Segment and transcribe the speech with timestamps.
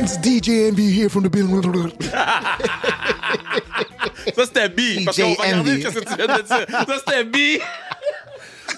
[0.00, 1.92] friends, DJ Envy here from the building.
[4.34, 5.04] Ça, c'était B.
[5.04, 5.82] Parce qu'on va regarder Envy.
[5.82, 6.66] ce que tu viens de dire.
[6.68, 7.36] Ça, c'était B.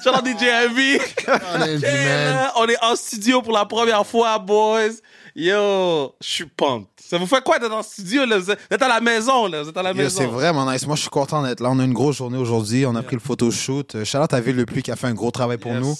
[0.03, 0.98] Shout out DJ Envy.
[1.27, 2.50] Man.
[2.57, 4.90] on est en studio pour la première fois, boys.
[5.35, 6.89] Yo, je suis pumped.
[7.03, 8.39] Ça vous fait quoi d'être en studio, là?
[8.39, 9.62] Vous êtes à la maison, là.
[9.62, 10.19] Vous êtes à la Yo, maison.
[10.19, 10.87] C'est vraiment nice.
[10.87, 11.71] Moi, je suis content d'être là.
[11.71, 12.85] On a une grosse journée aujourd'hui.
[12.87, 13.96] On a pris le photoshoot.
[14.14, 15.81] À Ville Le Puy qui a fait un gros travail pour Yes.
[15.81, 15.95] nous.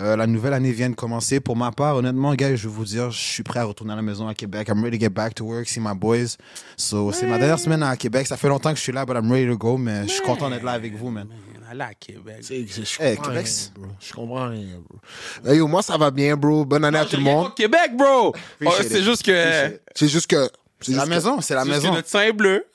[0.00, 1.38] Euh, la nouvelle année vient de commencer.
[1.40, 3.96] Pour ma part, honnêtement, gars, je vais vous dire, je suis prêt à retourner à
[3.96, 4.68] la maison à Québec.
[4.68, 6.36] I'm ready to get back to work, see my boys.
[6.76, 8.26] So, c'est ma dernière semaine à Québec.
[8.26, 9.76] Ça fait longtemps que je suis là, but I'm ready to go.
[9.78, 11.28] Mais je suis content d'être là avec vous, man.
[11.68, 12.36] À Québec.
[12.42, 13.86] C'est- Je Hey, comprends Québec, rien, bro.
[14.00, 15.50] Je comprends rien, bro.
[15.50, 16.64] Hey, yo, moi, ça va bien, bro.
[16.64, 17.54] Bonne année à tout le monde.
[17.54, 18.34] Québec, bro.
[18.64, 19.02] Oh, c'est it.
[19.04, 19.80] juste que.
[19.94, 20.48] C'est juste que.
[20.80, 21.94] C'est C'est la maison, c'est la c'est juste que maison.
[21.96, 22.64] notre sein bleu.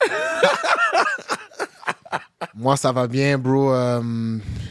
[2.54, 3.72] Moi, ça va bien, bro.
[3.72, 4.00] Euh,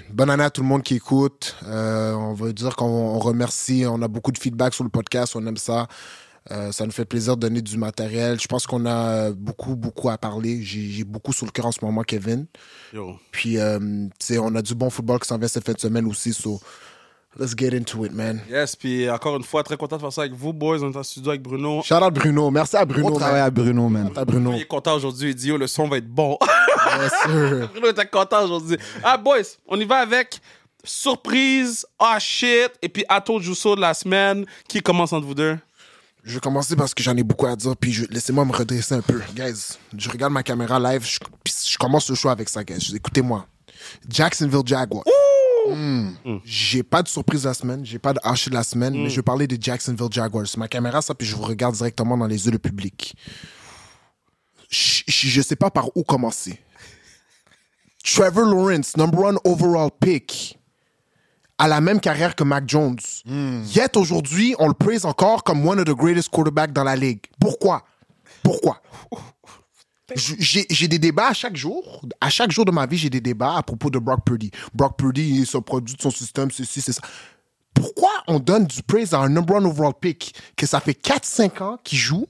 [0.09, 1.55] bonne année à tout le monde qui écoute.
[1.65, 3.85] Euh, on veut dire qu'on on remercie.
[3.87, 5.35] On a beaucoup de feedback sur le podcast.
[5.35, 5.87] On aime ça.
[6.51, 8.39] Euh, ça nous fait plaisir de donner du matériel.
[8.39, 10.61] Je pense qu'on a beaucoup, beaucoup à parler.
[10.63, 12.47] J'ai beaucoup sur le cœur en ce moment, Kevin.
[12.93, 13.17] Yo.
[13.31, 15.79] Puis, euh, tu sais, on a du bon football qui s'en vient cette fin de
[15.79, 16.33] semaine aussi.
[16.33, 16.59] So,
[17.37, 18.41] let's get into it, man.
[18.49, 20.79] Yes, puis encore une fois, très content de faire ça avec vous, boys.
[20.81, 21.83] On est en studio avec Bruno.
[21.83, 22.49] Shout out Bruno.
[22.49, 23.09] Merci à Bruno.
[23.09, 23.47] Gros travail man.
[23.47, 24.11] à Bruno, man.
[24.15, 24.53] À Bruno.
[24.53, 25.29] Il est content aujourd'hui.
[25.29, 26.37] Il dit, yo, le son va être bon.
[26.99, 27.69] Yes, sir.
[27.73, 28.77] Bruno était content aujourd'hui.
[29.03, 30.39] Ah, boys, on y va avec
[30.83, 34.45] surprise, ah shit, et puis Ato Jusso de la semaine.
[34.67, 35.57] Qui commence entre vous deux?
[36.23, 38.93] Je vais commencer parce que j'en ai beaucoup à dire, puis je- laissez-moi me redresser
[38.95, 39.21] un peu.
[39.35, 42.91] Guys, je regarde ma caméra live, je, puis je commence le show avec ça, guys.
[42.95, 43.47] Écoutez-moi.
[44.07, 45.03] Jacksonville Jaguars.
[45.67, 46.11] Hmm.
[46.45, 49.15] J'ai pas de surprise la semaine, j'ai pas de haché de la semaine, mais je
[49.17, 50.45] vais parler des Jacksonville Jaguars.
[50.57, 53.15] Ma caméra, ça, puis je vous regarde directement dans les yeux, le public.
[54.69, 56.59] Je, je sais pas par où commencer.
[58.03, 60.58] Trevor Lawrence, number one overall pick,
[61.59, 62.97] a la même carrière que Mac Jones.
[63.25, 67.21] Yet aujourd'hui, on le praise encore comme one of the greatest quarterbacks dans la ligue.
[67.39, 67.83] Pourquoi?
[68.41, 68.81] Pourquoi?
[70.15, 72.01] J'ai des débats à chaque jour.
[72.19, 74.49] À chaque jour de ma vie, j'ai des débats à propos de Brock Purdy.
[74.73, 77.01] Brock Purdy, il se produit de son système, ceci, c'est ça.
[77.73, 81.61] Pourquoi on donne du praise à un number one overall pick que ça fait 4-5
[81.61, 82.25] ans qu'il joue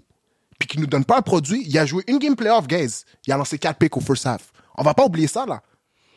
[0.59, 1.63] puis qu'il nous donne pas un produit?
[1.65, 3.03] Il a joué une game playoff, guys.
[3.25, 4.51] Il a lancé 4 picks au first half.
[4.75, 5.61] On va pas oublier ça, là.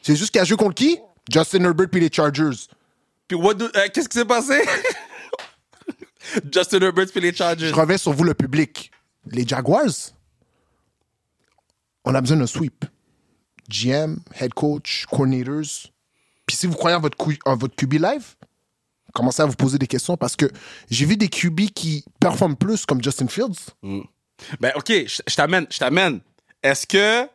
[0.03, 0.99] C'est juste qu'il a joué contre qui?
[1.33, 2.67] Justin Herbert puis les Chargers.
[3.33, 4.61] Puis what do- euh, qu'est-ce qui s'est passé?
[6.53, 7.69] Justin Herbert puis les Chargers.
[7.69, 8.91] Je reviens sur vous, le public.
[9.25, 9.89] Les Jaguars,
[12.05, 12.85] on a besoin d'un sweep.
[13.71, 15.91] GM, head coach, coordinators.
[16.47, 17.17] Puis si vous croyez en votre,
[17.47, 18.35] en votre QB live,
[19.15, 20.51] commencez à vous poser des questions parce que
[20.91, 23.71] j'ai vu des QB qui performent plus comme Justin Fields.
[24.61, 26.21] Ben, OK, je t'amène, je t'amène.
[26.63, 27.27] Est-ce que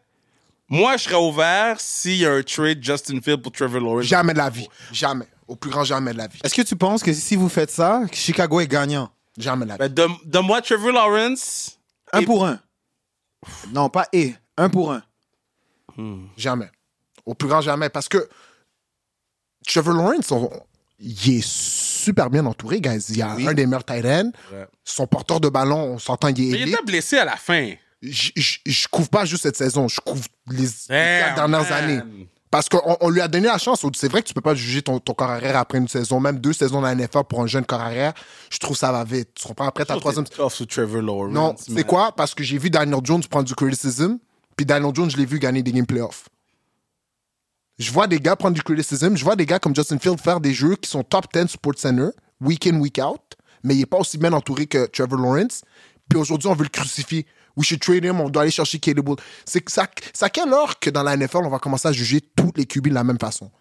[0.70, 4.04] moi, je serais ouvert s'il y a un trade Justin Field pour Trevor Lawrence?
[4.06, 4.68] Jamais de la vie.
[4.92, 5.26] Jamais.
[5.48, 6.40] Au plus grand jamais de la vie.
[6.44, 9.10] Est-ce que tu penses que si vous faites ça, Chicago est gagnant?
[9.38, 9.80] Jamais de la vie.
[9.80, 11.80] Ben, donne- donne-moi Trevor Lawrence.
[12.12, 12.60] Un Et- pour un.
[13.72, 14.34] Non, pas et.
[14.58, 15.04] Un pour un.
[16.38, 16.70] Jamais.
[17.26, 17.90] Au plus grand jamais.
[17.90, 18.28] Parce que
[19.66, 20.50] Trevor Lawrence, on-
[21.00, 23.06] il est super bien entouré, guys.
[23.10, 24.32] Il y a un des meilleurs tight ends.
[24.52, 24.68] Ouais.
[24.84, 27.74] Son porteur de ballon, on s'entend, il est Mais il était blessé à la fin.
[28.02, 31.62] je, je, je couvre pas juste cette saison, je couvre les, les Damn, quatre dernières
[31.70, 31.74] man.
[31.74, 32.28] années.
[32.50, 33.86] Parce qu'on on lui a donné la chance.
[33.96, 36.40] C'est vrai que tu peux pas juger ton, ton corps arrière après une saison, même
[36.40, 38.14] deux saisons dans la NFL pour un jeune corps arrière.
[38.50, 39.30] Je trouve ça va vite.
[39.36, 39.68] Tu comprends?
[39.68, 40.26] Après ta troisième.
[40.26, 41.34] Trevor Lawrence.
[41.34, 42.14] Non, c'est quoi?
[42.14, 44.18] Parce que j'ai vu Daniel Jones prendre du criticism,
[44.56, 46.30] puis Daniel Jones, je l'ai vu gagner des game playoffs.
[47.78, 50.40] Je vois des gars prendre du criticism, je vois des gars comme Justin Field faire
[50.40, 52.10] des jeux qui sont top 10 Sports Center,
[52.42, 53.22] week in, week out,
[53.64, 55.62] mais il est pas aussi bien entouré que Trevor Lawrence.
[56.10, 57.28] Puis aujourd'hui, on veut le crucifier.
[57.58, 59.18] We should trade him, on doit aller chercher Caleb Bull.
[59.46, 59.88] C'est ça,
[60.22, 62.90] à quelle heure que dans la NFL, on va commencer à juger tous les QB
[62.90, 63.52] de la même façon?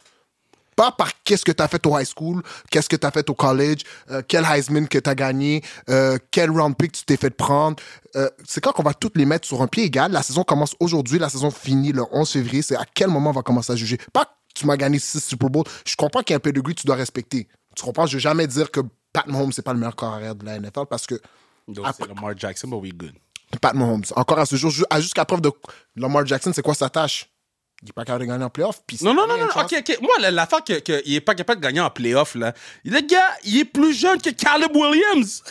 [0.77, 3.29] Pas par qu'est-ce que tu as fait au high school, qu'est-ce que tu as fait
[3.31, 3.81] au college,
[4.11, 7.83] euh, quel Heisman que tu as gagné, euh, quel round pick tu t'es fait prendre.
[8.15, 10.13] Euh, c'est quand qu'on va toutes les mettre sur un pied égal.
[10.13, 12.61] La saison commence aujourd'hui, la saison finit le 11 février.
[12.61, 13.99] C'est à quel moment on va commencer à juger?
[14.13, 15.65] Pas que tu m'as gagné 6 Super Bowl.
[15.87, 17.49] Je comprends qu'il y a un pedigree que tu dois respecter.
[17.75, 18.05] Tu comprends?
[18.05, 18.81] Je vais jamais dire que
[19.15, 21.15] Pat Mahomes, c'est pas le meilleur corps arrière de la NFL parce que
[21.69, 23.15] Donc, c'est Lamar Jackson, but we good.
[23.61, 25.51] Pat Mahomes, encore à ce jour, jusqu'à preuve de
[25.97, 27.31] Lamar Jackson, c'est quoi sa tâche?
[27.83, 28.81] Il est pas capable de gagner en playoff.
[29.03, 29.45] Non, non, non, non.
[29.47, 29.99] OK, OK.
[30.01, 32.55] Moi, la- l'affaire qu'il que, il est pas capable de gagner en playoff, là.
[32.85, 35.43] Le gars, il est plus jeune que Caleb Williams.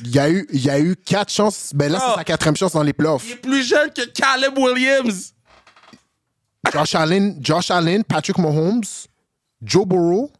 [0.00, 1.70] Il y a eu, il y a eu quatre chances.
[1.74, 2.06] Ben là, Oh.
[2.10, 3.24] c'est sa quatrième chance dans les playoffs.
[3.24, 5.32] Il est plus jeune que Caleb Williams.
[6.72, 8.82] Josh Allen, Josh Allen, Patrick Mahomes,
[9.62, 10.30] Joe Burrow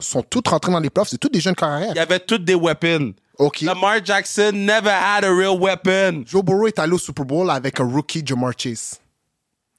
[0.00, 1.08] sont tous rentrés dans les playoffs.
[1.10, 1.90] C'est tous des jeunes carrières.
[1.92, 3.12] Il y avait toutes des weapons.
[3.38, 3.62] OK.
[3.62, 6.24] Lamar Jackson never had a real weapon.
[6.26, 9.00] Joe Burrow est allé au Super Bowl avec un rookie Jamar Chase.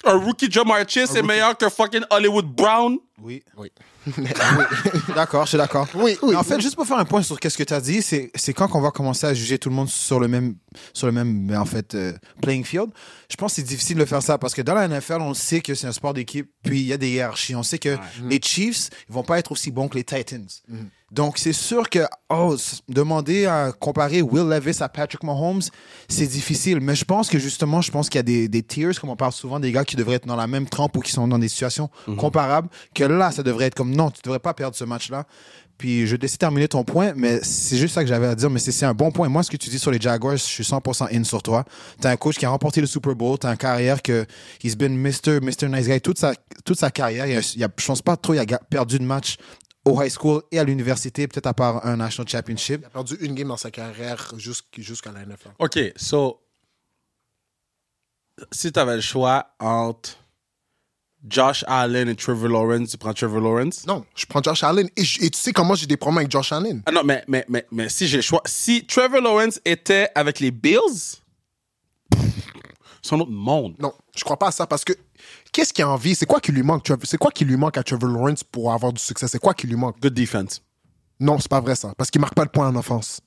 [0.06, 2.98] Un rookie Jamar Chase est meilleur que fucking Hollywood Brown.
[3.22, 3.44] Oui.
[3.58, 3.72] Oui.
[5.16, 5.88] D'accord, je suis d'accord.
[5.96, 8.32] Oui, en fait, juste pour faire un point sur ce que tu as dit, c'est
[8.36, 10.56] c'est quand qu'on va commencer à juger tout le monde sur le même,
[10.94, 12.90] sur le même en fait, euh, playing field.
[13.30, 15.62] Je pense que c'est difficile de faire ça parce que dans la NFL, on sait
[15.62, 17.56] que c'est un sport d'équipe, puis il y a des hiérarchies.
[17.56, 17.98] On sait que
[18.30, 20.50] les Chiefs ils vont pas être aussi bons que les Titans.
[21.14, 22.00] Donc, c'est sûr que
[22.30, 22.56] oh,
[22.90, 25.62] demander à comparer Will Levis à Patrick Mahomes,
[26.10, 26.80] c'est difficile.
[26.82, 29.16] Mais je pense que justement, je pense qu'il y a des, des tiers, comme on
[29.16, 31.40] parle souvent, des gars qui devraient être dans la même trempe ou qui sont dans
[31.40, 34.84] des situations comparables, que là, ça devrait être comme non, tu devrais pas perdre ce
[34.84, 35.26] match-là.
[35.80, 38.50] Puis je te laisser terminer ton point, mais c'est juste ça que j'avais à dire.
[38.50, 39.28] Mais c'est c'est un bon point.
[39.28, 41.66] Moi, ce que tu dis sur les Jaguars, je suis 100% in sur toi.
[42.00, 44.26] T'as un coach qui a remporté le Super Bowl, t'as une carrière que
[44.64, 45.42] he's been Mr.
[45.42, 45.68] Mr.
[45.70, 46.34] Nice Guy toute sa,
[46.64, 47.26] toute sa carrière.
[47.26, 49.38] Il y a, il a- je pense pas trop, il a perdu de match
[49.86, 52.82] au high school et à l'université, peut-être à part un national championship.
[52.82, 55.50] Il a perdu une game dans sa carrière jusqu'- jusqu'à la NFL.
[55.60, 56.40] OK, so.
[58.52, 60.18] Si tu avais le choix entre
[61.28, 63.86] Josh Allen et Trevor Lawrence, tu prends Trevor Lawrence?
[63.86, 64.90] Non, je prends Josh Allen.
[64.96, 66.82] Et, je- et tu sais comment j'ai des problèmes avec Josh Allen?
[66.86, 68.42] Ah non, mais, mais, mais, mais si j'ai le choix.
[68.46, 71.20] Si Trevor Lawrence était avec les Bills,
[73.04, 73.76] c'est un autre monde.
[73.80, 74.94] Non, je crois pas à ça parce que
[75.52, 76.16] qu'est-ce qu'il a envie?
[76.16, 76.88] C'est quoi qui lui manque?
[77.04, 79.28] C'est quoi qui lui manque à Trevor Lawrence pour avoir du succès?
[79.28, 80.00] C'est quoi qui lui manque?
[80.02, 80.62] Good defense.
[81.20, 81.94] Non, c'est pas vrai ça.
[81.98, 83.22] Parce qu'il marque pas de points en offense.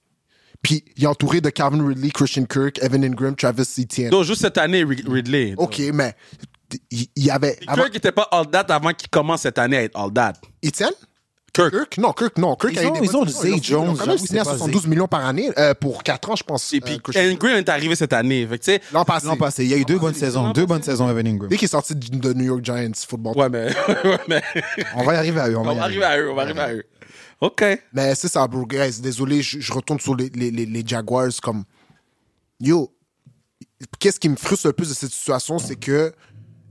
[0.63, 4.11] Puis il est entouré de Calvin Ridley, Christian Kirk, Evan Ingram, Travis Etienne.
[4.11, 5.55] Donc, juste cette année, Rid- Ridley.
[5.59, 6.15] Ok, mais
[6.91, 7.57] il il y avait.
[7.57, 10.33] Kirk n'était pas all that avant qu'il commence cette année à être all that.
[10.65, 10.91] Etienne?
[11.57, 11.73] Kirk.
[11.73, 11.99] Kirk?
[11.99, 12.55] Non, Kirk, non.
[12.55, 13.27] Kirk Ils a ont- des ils ont.
[13.27, 15.25] Zay Ils ont- Jones, Ils ont quand même signé à c'est pas 72 millions par
[15.27, 16.73] année euh, pour 4 ans, je pense.
[16.73, 18.47] Et puis, euh, Christian- Green est arrivé cette année.
[18.47, 19.27] Fait que, L'an passé.
[19.27, 20.51] L'an passé, il y a eu deux bonnes saisons.
[20.53, 21.49] Deux bonnes saisons, Evan Ingram.
[21.49, 23.37] Dès qu'il est sorti de New York Giants football.
[23.39, 24.43] ouais, mais,
[24.95, 25.57] On va y arriver à eux.
[25.57, 26.85] On va arriver à eux, on va arriver à eux.
[27.41, 27.65] OK.
[27.93, 28.65] Mais c'est ça, bro.
[28.67, 31.65] Guys, désolé, je, je retourne sur les, les, les, les Jaguars comme.
[32.61, 32.91] Yo,
[33.99, 36.13] qu'est-ce qui me frustre le plus de cette situation, c'est que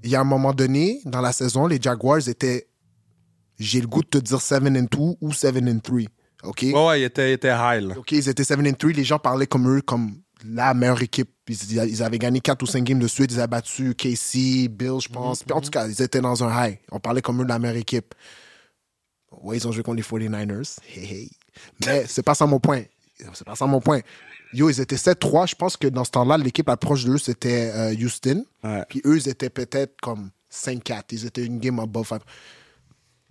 [0.04, 2.68] il y a un moment donné, dans la saison, les Jaguars étaient.
[3.60, 4.88] J'ai le goût de te dire 7 and 2
[5.22, 6.00] ou 7 and 3.
[6.44, 6.62] OK?
[6.62, 7.98] Ouais, ouais, il était, il était high, là.
[7.98, 8.92] OK, ils étaient 7 and 3.
[8.92, 10.16] Les gens parlaient comme eux, comme
[10.46, 11.30] la meilleure équipe.
[11.48, 13.31] Ils, ils avaient gagné 4 ou 5 games de suite.
[13.31, 15.44] Ils avaient battu Casey, Bill, je pense.
[15.44, 16.80] Puis en tout cas, ils étaient dans un high.
[16.92, 18.13] On parlait comme eux de la meilleure équipe.
[19.42, 20.78] Ouais, ils ont joué contre les 49ers.
[20.96, 21.31] Hey, hey.
[21.86, 22.84] Mais c'est pas ça mon point.
[23.34, 24.01] C'est pas ça mon point.
[24.54, 25.50] Yo, ils étaient 7-3.
[25.50, 28.46] Je pense que dans ce temps-là, l'équipe la proche d'eux, c'était euh, Houston.
[28.63, 28.84] Ouais.
[28.88, 31.04] Puis eux, ils étaient peut-être comme 5-4.
[31.12, 32.22] Ils étaient une game above 5.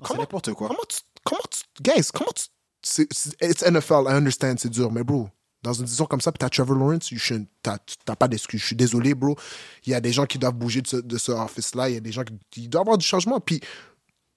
[0.07, 0.69] C'est n'importe quoi.
[0.69, 0.99] Comment tu.
[1.25, 1.61] Comment tu.
[1.83, 2.45] Guys, comment tu.
[2.83, 5.29] c'est- c'est- It's NFL, I understand, c'est dur, mais bro,
[5.63, 8.61] dans une décision comme ça, puis t'as Trevor Lawrence, you shouldn't- t'as t'as pas d'excuse.
[8.61, 9.37] Je suis désolé, bro.
[9.87, 11.89] Il y a des gens qui doivent bouger de ce, de ce office-là.
[11.89, 12.63] Il y a des gens qui.
[12.65, 13.41] Il doit y avoir du changement.
[13.41, 13.61] Puis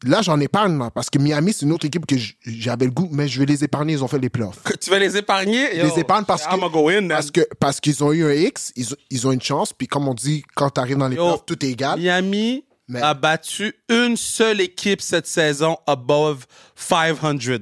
[0.06, 2.16] là, j'en épargne, là, parce que Miami, c'est une autre équipe que
[2.46, 3.94] j'avais le goût, mais je vais les épargner.
[3.94, 4.62] Ils ont fait les playoffs.
[4.64, 5.76] Que tu vas les épargner?
[5.76, 6.54] Je les épargne parce que.
[6.54, 7.10] I'm gonna go in, man.
[7.10, 9.74] parce que parce qu'ils ont eu un X, ils, ont- ils ont une chance.
[9.74, 12.00] Puis comme on dit, quand t'arrives dans les Yo, playoffs, tout est égal.
[12.00, 16.46] Miami Mais- a battu une seule équipe cette saison above
[16.76, 17.60] 500.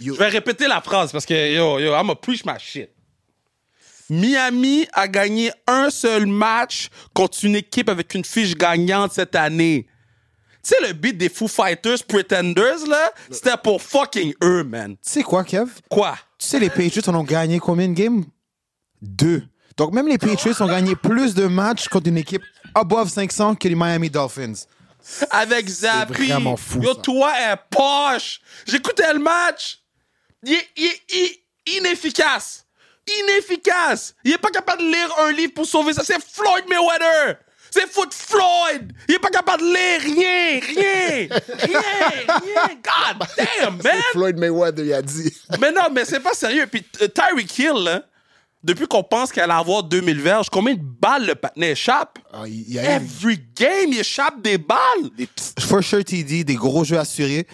[0.00, 0.14] Yo.
[0.14, 2.90] Je vais répéter la phrase parce que, yo, yo, I'm gonna preach my shit.
[4.08, 9.86] Miami a gagné un seul match contre une équipe avec une fiche gagnante cette année.
[10.62, 14.92] Tu sais, le beat des Foo Fighters Pretenders, là, c'était pour fucking eux, man.
[14.96, 15.70] Tu sais quoi, Kev?
[15.88, 16.18] Quoi?
[16.38, 18.24] Tu sais, les Patriots, on ont gagné combien de games?
[19.00, 19.42] Deux.
[19.80, 22.42] Donc, même les Patriots ont gagné plus de matchs contre une équipe
[22.74, 24.52] above 500 que les Miami Dolphins.
[25.30, 26.26] Avec Zappi.
[26.26, 27.00] vraiment fou, Yo, ça.
[27.00, 28.42] toi, est poche.
[28.66, 29.78] J'écoutais le match.
[30.44, 31.18] Il est, il est- il
[31.76, 32.66] est inefficace.
[33.24, 34.14] Inefficace.
[34.22, 36.02] Il est pas capable de lire un livre pour sauver ça.
[36.04, 37.38] C'est Floyd Mayweather.
[37.70, 38.92] C'est foot Floyd.
[39.08, 40.60] Il est pas capable de lire rien.
[40.60, 41.28] Rien.
[41.58, 41.80] Rien.
[42.28, 42.76] Rien.
[42.82, 44.02] God damn, man.
[44.12, 45.32] Floyd Mayweather, il a dit.
[45.58, 46.66] Mais non, mais c'est pas sérieux.
[46.66, 48.02] Puis euh, Tyreek Hill, là,
[48.62, 52.18] depuis qu'on pense qu'elle allait avoir 2000 verges, combien de balles le patinet échappe?
[52.32, 52.86] Ah, il il y a eu.
[53.02, 54.78] Every game, il échappe des balles.
[55.16, 57.46] Des for sure TD, des gros jeux assurés.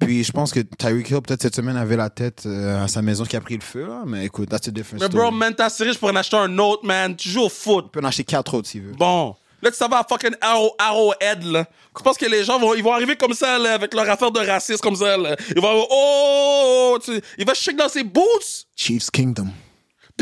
[0.00, 3.02] Puis je pense que Tyreek Hill, peut-être cette semaine, avait la tête euh, à sa
[3.02, 3.86] maison qui a pris le feu.
[3.86, 4.02] Là.
[4.04, 5.22] Mais écoute, that's a different Mais story.
[5.22, 7.14] bro, man, t'as serré, je pourrais en acheter un autre, man.
[7.14, 7.84] Tu joues au foot.
[7.86, 8.92] Tu peux en acheter quatre autres s'il veut.
[8.92, 9.36] Bon.
[9.62, 11.64] Là, tu s'en vas à fucking Arrow, Arrowhead, là.
[11.96, 14.32] Tu penses que les gens vont, ils vont arriver comme ça, là, avec leur affaire
[14.32, 15.36] de racisme, comme ça, là.
[15.54, 18.66] Ils vont, oh, tu- il va shake dans ses boots.
[18.74, 19.46] Chiefs Kingdom.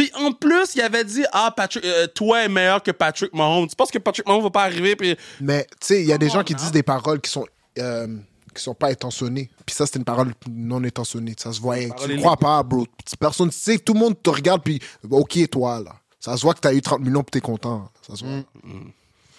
[0.00, 3.69] Puis en plus, il avait dit, ah, Patrick, euh, toi est meilleur que Patrick Mahomes.
[3.69, 6.16] Tu penses que Patrick Mahomes va pas arriver, puis Mais tu sais, il y a
[6.16, 7.45] des gens qui disent des paroles qui sont
[7.78, 8.07] euh,
[8.54, 9.50] qui sont pas intentionnées.
[9.66, 11.35] Puis ça, c'était une parole non intentionnée.
[11.37, 11.90] Ça se voyait.
[12.02, 12.87] Tu ne crois pas, bro.
[13.19, 14.80] Personne, tu sais, tout le monde te regarde, puis
[15.11, 15.92] OK, toi, là.
[16.19, 17.90] Ça se voit que tu as eu 30 millions, puis t'es content.
[18.00, 18.42] Ça se voit.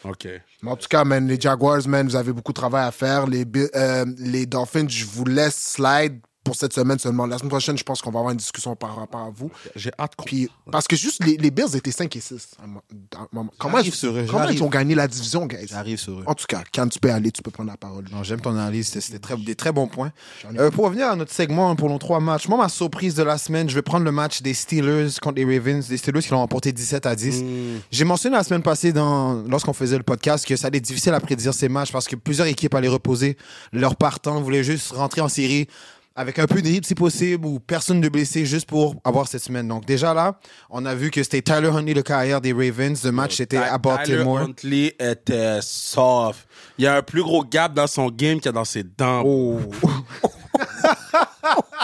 [0.04, 0.28] OK.
[0.62, 3.26] Mais en tout cas, man, les Jaguars, man, vous avez beaucoup de travail à faire.
[3.26, 7.26] Les, euh, les Dolphins, je vous laisse slide pour cette semaine seulement.
[7.28, 9.52] La semaine prochaine, je pense qu'on va avoir une discussion par rapport à vous.
[9.76, 10.26] J'ai hâte qu'on.
[10.26, 12.50] Puis, parce que juste les, les Bills étaient 5 et 6.
[12.60, 12.82] à un moment-
[13.16, 13.52] à un moment.
[13.60, 15.68] Comment, ils- sur eux, comment ils ont gagné la division, guys?
[15.70, 16.24] J'arrive sur eux.
[16.26, 18.06] En tout cas, quand tu peux aller, tu peux prendre la parole.
[18.12, 20.12] Non, j'aime ton analyse, c'était très, des très bons points.
[20.58, 23.24] Euh, pour revenir à notre segment hein, pour nos trois matchs, moi, ma surprise de
[23.24, 26.30] la semaine, je vais prendre le match des Steelers contre les Ravens, des Steelers qui
[26.32, 27.44] l'ont remporté 17 à 10.
[27.44, 27.80] Mm.
[27.92, 31.14] J'ai mentionné la semaine passée, dans, lorsqu'on faisait le podcast, que ça allait être difficile
[31.14, 33.38] à prédire ces matchs parce que plusieurs équipes allaient reposer
[33.72, 35.68] leurs partants, voulaient juste rentrer en série
[36.16, 39.68] avec un peu d'hit si possible ou personne de blessé juste pour avoir cette semaine.
[39.68, 40.40] Donc déjà là,
[40.70, 43.04] on a vu que c'était Tyler Huntley, le carrière des Ravens.
[43.04, 44.40] Le match était à Baltimore.
[44.40, 46.48] Tyler Huntley était soft.
[46.78, 48.84] Il y a un plus gros gap dans son game qu'il y a dans ses
[48.84, 49.24] dents.
[49.26, 49.60] Oh.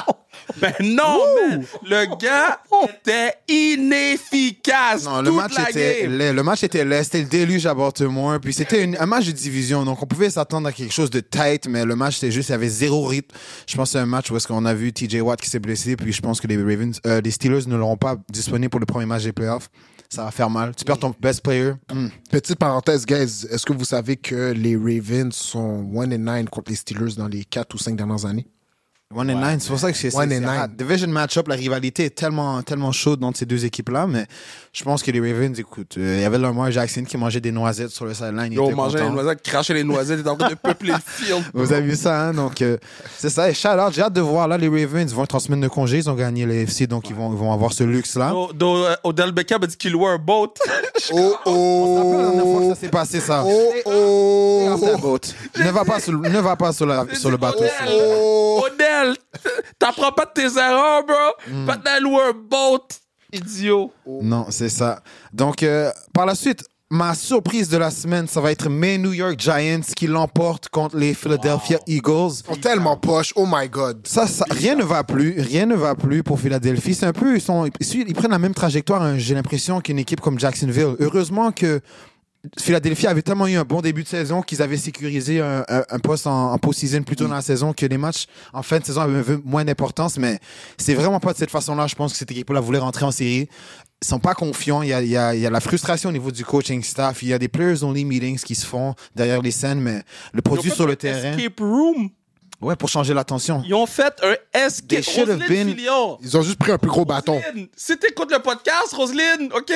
[0.62, 1.66] Ben non, man.
[1.84, 5.04] Le gars était inefficace.
[5.06, 6.18] Non, le toute match la était game.
[6.18, 6.34] laid.
[6.34, 7.04] Le match était laid.
[7.04, 8.40] C'était le déluge à Baltimore.
[8.40, 9.84] Puis c'était une- un match de division.
[9.86, 12.54] Donc on pouvait s'attendre à quelque chose de tight, mais le match c'était juste, il
[12.54, 13.36] y avait zéro rythme.
[13.68, 15.60] Je pense que c'est un match où est-ce qu'on a vu TJ Watt qui s'est
[15.60, 15.96] blessé.
[15.96, 18.86] Puis je pense que les Ravens, euh, les Steelers ne l'auront pas disponible pour le
[18.86, 19.70] premier match des playoffs.
[20.10, 20.74] Ça va faire mal.
[20.74, 21.74] Tu perds ton best player.
[21.94, 22.08] Hmm.
[22.32, 23.46] Petite parenthèse, guys.
[23.52, 27.28] Est-ce que vous savez que les Ravens sont 1 and 9 contre les Steelers dans
[27.28, 28.48] les 4 ou 5 dernières années?
[29.16, 30.62] One and nine, c'est pour ça que c'est One c'est- and c'est nine.
[30.66, 30.68] hot.
[30.84, 34.26] Division match-up, la rivalité est tellement, tellement chaude entre ces deux équipes-là, mais
[34.74, 37.54] je pense que les Ravens, écoute, euh, il y avait Lamar Jackson qui mangeait des
[37.54, 38.48] noisettes sur le sideline.
[38.52, 39.14] il Ils ont était mangé les content.
[39.14, 41.42] noisettes, craché les noisettes, ils étaient en train de peupler le field.
[41.54, 42.34] Vous avez vu ça, hein?
[42.34, 42.76] Donc, euh,
[43.18, 43.50] c'est ça.
[43.50, 44.46] Et j'ai hâte de voir.
[44.50, 46.00] Là, les Ravens vont être en semaine de congé.
[46.00, 48.34] Ils ont gagné les FC, donc ils, vont, ils vont avoir ce luxe-là.
[48.62, 50.54] Euh, Odell Beckham a dit qu'il louait un boat.
[51.10, 52.70] Oh On se rappelle la dernière fois que oh!
[52.74, 53.44] ça s'est passé, ça.
[53.46, 54.98] Oh oh!
[55.00, 55.20] boat.
[55.58, 57.64] Ne va pas sur, le- ne va pas sur, la- sur le bateau.
[57.64, 59.14] Odell, Oh!
[59.80, 61.16] T'apprends pas de tes erreurs, bro.
[61.54, 61.66] Hmm.
[61.66, 62.88] Pas louer un boat.
[63.32, 63.92] Idiot.
[64.06, 65.02] Non, c'est ça.
[65.34, 69.12] Donc, euh, par la suite, ma surprise de la semaine, ça va être mes New
[69.12, 72.32] York Giants qui l'emportent contre les Philadelphia Eagles.
[72.40, 73.34] Ils sont tellement poches.
[73.36, 74.08] Oh my god.
[74.08, 76.96] Ça, ça- rien ne va plus, rien ne va plus pour Philadelphie.
[76.96, 79.82] C'est un peu, ils, sont, ils, suivent- ils prennent la même trajectoire, hein, j'ai l'impression,
[79.82, 80.96] qu'une équipe comme Jacksonville.
[81.00, 81.82] Heureusement que
[82.60, 86.00] Philadelphie avait tellement eu un bon début de saison qu'ils avaient sécurisé un, un- un
[86.00, 88.86] poste en, en post-season plus tôt dans la saison que les matchs en fin de
[88.86, 90.18] saison avaient moins d'importance.
[90.18, 90.40] Mais
[90.78, 91.88] c'est vraiment pas de cette façon-là.
[91.88, 93.48] Je pense que cette équipe-là voulait rentrer en série.
[94.02, 94.82] Ils sont pas confiants.
[94.84, 96.84] Il y a, il y a- il y a la frustration au niveau du coaching
[96.84, 97.24] staff.
[97.24, 100.02] Il y a des players-only meetings qui se font derrière les scènes, mais
[100.34, 102.10] le produit sur le terrain, Escape room.
[102.62, 103.62] Ouais, pour changer l'attention.
[103.66, 104.36] Ils ont fait un
[104.70, 106.18] should have Roselyne been- Filion.
[106.22, 107.36] Ils ont juste pris un plus gros bâton.
[107.40, 109.72] Roselyne, Si t'écoutes le podcast, Roselyne, OK?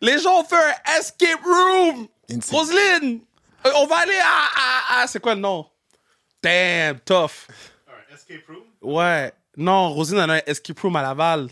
[0.00, 2.08] Les gens ont fait un escape room.
[2.30, 2.58] Insane.
[2.58, 3.20] Roselyne,
[3.66, 4.98] euh, on va aller à...
[4.98, 5.66] à- à- c'est quoi le nom?
[6.42, 7.46] Damn, tough.
[7.88, 8.64] Un escape room?
[8.94, 9.32] Ouais.
[9.56, 11.48] Non, Roselyne en a un escape room à Laval.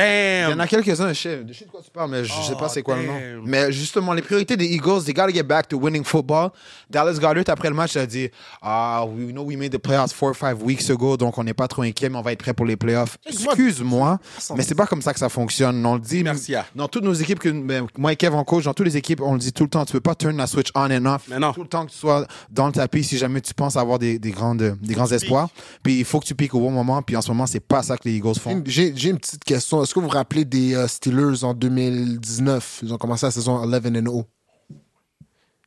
[0.00, 0.60] Il y en Damn.
[0.60, 2.68] a quelques-uns, je sais, je sais de quoi tu parles, mais je sais Oh, pas
[2.68, 3.12] c'est quoi le nom.
[3.14, 3.42] damn.
[3.44, 6.50] Mais justement, les priorités des Eagles, they gotta get back to winning football.
[6.88, 8.28] Dallas Goddard, après le match, a dit
[8.62, 11.54] Ah, we know we made the playoffs four or five weeks ago, donc on n'est
[11.54, 13.16] pas trop inquiet, mais on va être prêt pour les playoffs.
[13.26, 14.18] Excuse-moi,
[14.56, 15.84] mais c'est pas comme ça que ça fonctionne.
[15.84, 16.64] On le dit Merci, ah.
[16.74, 19.20] dans toutes nos équipes, que ben, moi et Kev en coach, dans toutes les équipes,
[19.20, 21.22] on le dit tout le temps tu peux pas turn la switch on and off.
[21.28, 21.52] Mais non.
[21.52, 24.18] Tout le temps que tu sois dans le tapis si jamais tu penses avoir des,
[24.18, 25.48] des, grandes, des grands espoirs.
[25.82, 27.82] Puis il faut que tu piques au bon moment, puis en ce moment, c'est pas
[27.82, 28.62] ça que les Eagles font.
[28.66, 29.84] J'ai j'ai une petite question.
[29.90, 32.78] Est-ce que vous vous rappelez des euh, Steelers en 2019?
[32.84, 34.24] Ils ont commencé la saison 11 and 0.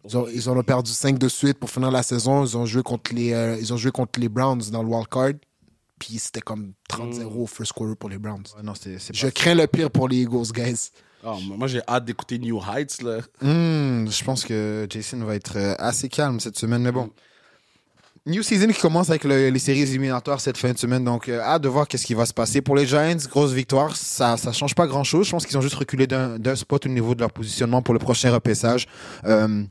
[0.06, 2.46] Ils ont, ils en ont perdu 5 de suite pour finir la saison.
[2.46, 5.10] Ils ont joué contre les, euh, ils ont joué contre les Browns dans le wild
[5.10, 5.34] card.
[6.00, 8.46] Puis c'était comme 30-0 first quarter pour les Browns.
[8.56, 10.92] Ouais, non, c'est c'est Je crains le pire pour les Eagles, guys.
[11.26, 13.18] Oh, moi, j'ai hâte d'écouter New Heights, là.
[13.42, 17.12] Hmm, je pense que Jason va être euh, assez calme cette semaine, mais bon.
[18.26, 21.42] New season qui commence avec le- les séries éliminatoires cette fin de semaine, donc euh,
[21.42, 22.62] hâte de voir qu'est-ce qui va se passer.
[22.62, 25.26] Pour les Giants, grosse victoire, ça ça change pas grand-chose.
[25.26, 28.00] Je pense qu'ils ont juste reculé d'un spot au niveau de leur positionnement pour le
[28.00, 28.88] prochain repaissage.
[29.26, 29.64] Euh,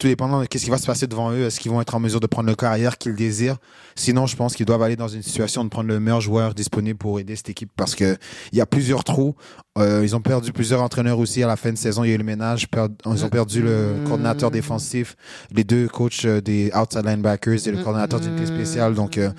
[0.00, 2.00] tout dépendant de qu'est-ce qui va se passer devant eux, est-ce qu'ils vont être en
[2.00, 3.58] mesure de prendre le carrière qu'ils désirent?
[3.94, 6.98] Sinon, je pense qu'ils doivent aller dans une situation de prendre le meilleur joueur disponible
[6.98, 8.16] pour aider cette équipe parce que
[8.50, 9.36] il y a plusieurs trous.
[9.78, 12.02] Euh, ils ont perdu plusieurs entraîneurs aussi à la fin de saison.
[12.02, 12.66] Il y a eu le ménage.
[13.06, 15.16] Ils ont perdu le coordinateur défensif,
[15.54, 18.94] les deux coachs euh, des outside linebackers et le coordinateur d'unité spéciale.
[18.94, 19.30] Donc, euh,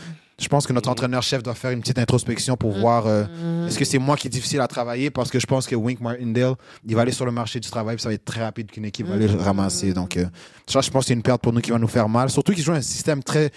[0.41, 3.85] je pense que notre entraîneur-chef doit faire une petite introspection pour voir euh, est-ce que
[3.85, 5.11] c'est moi qui est difficile à travailler?
[5.11, 6.55] Parce que je pense que Wink Martindale,
[6.85, 8.85] il va aller sur le marché du travail puis ça va être très rapide qu'une
[8.85, 9.93] équipe va aller le ramasser.
[9.93, 10.25] Donc, euh,
[10.65, 12.29] ça, je pense que c'est une perte pour nous qui va nous faire mal.
[12.29, 13.51] Surtout qu'ils jouent un système très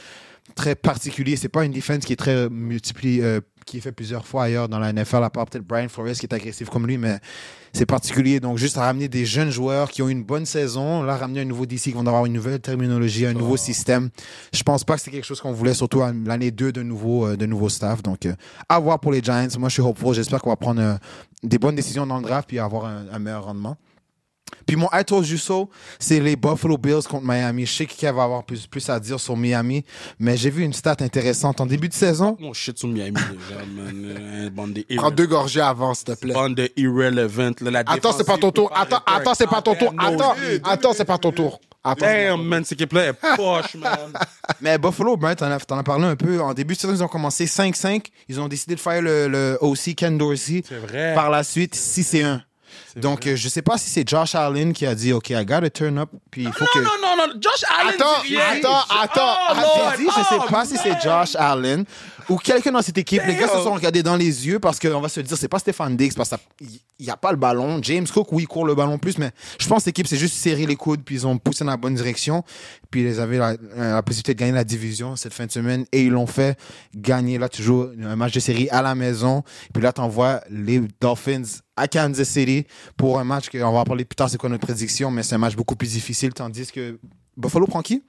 [0.54, 1.36] très particulier.
[1.36, 4.68] C'est pas une défense qui est très multipliée, euh, qui est fait plusieurs fois ailleurs
[4.68, 7.18] dans la NFL, à part peut-être Brian Flores qui est agressif comme lui, mais
[7.72, 8.40] c'est particulier.
[8.40, 11.44] Donc, juste à ramener des jeunes joueurs qui ont une bonne saison, là, ramener un
[11.44, 14.10] nouveau DC qui vont avoir une nouvelle terminologie, un nouveau système.
[14.52, 17.36] Je pense pas que c'est quelque chose qu'on voulait, surtout l'année 2 de nouveau, euh,
[17.36, 18.02] de nouveau staff.
[18.02, 18.34] Donc, euh,
[18.68, 19.48] à voir pour les Giants.
[19.58, 20.14] Moi, je suis hopeful.
[20.14, 20.94] J'espère qu'on va prendre euh,
[21.42, 23.76] des bonnes décisions dans le draft puis avoir un, un meilleur rendement.
[24.66, 25.68] Puis mon I told you so,
[25.98, 27.66] c'est les Buffalo Bills contre Miami.
[27.66, 29.84] Je sais qu'il va avoir plus, plus à dire sur Miami,
[30.18, 32.36] mais j'ai vu une stat intéressante en début de saison.
[32.40, 34.50] Mon shit sur Miami, déjà, man.
[34.50, 36.34] Bande de Prends deux gorgées avant, s'il te plaît.
[36.34, 37.52] Bande de irrelevant.
[37.60, 38.70] la Attends, c'est pas ton tour.
[38.74, 39.94] Attends, attends, c'est pas ton tour.
[39.98, 40.34] Attends,
[40.64, 41.60] attends, c'est pas ton tour.
[41.86, 42.06] Attends.
[42.06, 44.12] Damn, man, cette équipe-là est poche, man.
[44.62, 46.40] Mais Buffalo, ben, t'en as, t'en as parlé un peu.
[46.40, 48.06] En début de saison, ils ont commencé 5-5.
[48.28, 50.62] Ils ont décidé de faire le, le OC Ken Dorsey.
[50.66, 51.14] C'est vrai.
[51.14, 52.42] Par la suite, 6 et 1.
[52.96, 55.68] Donc, euh, je sais pas si c'est Josh Allen qui a dit, OK, I gotta
[55.70, 56.10] turn up.
[56.30, 56.78] Puis il faut que.
[56.78, 57.40] Non, non, non, non.
[57.40, 59.36] Josh Allen Attends, dit attends, attends.
[59.50, 59.92] Oh, J'ai Lord.
[59.98, 61.00] dit, je sais Oh, pas si c'est.
[61.02, 61.84] Josh Allen
[62.28, 63.22] ou quelqu'un dans cette équipe.
[63.26, 65.58] Les gars se sont regardés dans les yeux parce qu'on va se dire, c'est pas
[65.58, 66.68] Stéphane Diggs parce qu'il
[67.00, 67.80] n'y a pas le ballon.
[67.82, 70.36] James Cook, oui, il court le ballon plus, mais je pense que l'équipe s'est juste
[70.36, 72.42] serré les coudes puis ils ont poussé dans la bonne direction.
[72.90, 76.02] Puis ils avaient la, la possibilité de gagner la division cette fin de semaine et
[76.02, 76.58] ils l'ont fait
[76.94, 77.38] gagner.
[77.38, 79.42] Là, tu joues un match de série à la maison.
[79.72, 81.42] Puis là, t'envoies les Dolphins
[81.76, 82.66] à Kansas City
[82.96, 85.34] pour un match qu'on va en parler plus tard, c'est quoi notre prédiction, mais c'est
[85.34, 86.32] un match beaucoup plus difficile.
[86.32, 86.98] Tandis que
[87.36, 88.02] Buffalo prend qui?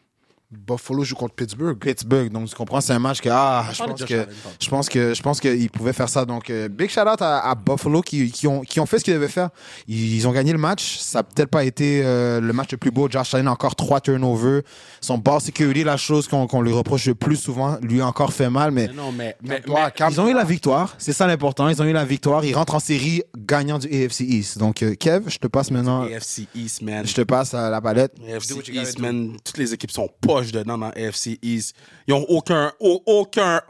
[0.51, 1.77] Buffalo joue contre Pittsburgh.
[1.77, 2.31] Pittsburgh.
[2.31, 4.27] Donc, tu comprends, c'est un match que, ah, je pense que,
[4.61, 6.23] je pense que, je pense qu'ils pouvaient faire ça.
[6.25, 9.03] Donc, euh, big shout out à, à Buffalo qui, qui ont, qui ont fait ce
[9.03, 9.49] qu'ils devaient faire.
[9.87, 10.97] Ils, ils ont gagné le match.
[10.99, 13.09] Ça n'a peut-être pas été euh, le match le plus beau.
[13.09, 14.61] Josh Allen a encore trois turnovers.
[15.01, 18.31] Son ball security, la chose qu'on qu'on lui reproche le plus souvent, lui a encore
[18.31, 19.35] fait mal, mais Mais Non, mais.
[19.41, 20.13] mais, Toi, mais- calme.
[20.13, 20.95] ils ont eu la victoire.
[20.99, 21.67] C'est ça l'important.
[21.69, 22.45] Ils ont eu la victoire.
[22.45, 24.57] Ils rentrent en série gagnant du AFC East.
[24.59, 27.05] Donc, euh, Kev, je te passe maintenant, AFC East, man.
[27.05, 28.13] je te passe à la palette.
[28.31, 29.35] AFC East, man.
[29.43, 31.75] Toutes les équipes sont poches dedans dans AFC East.
[32.07, 32.71] Ils ont aucun.
[32.79, 33.61] au- aucun.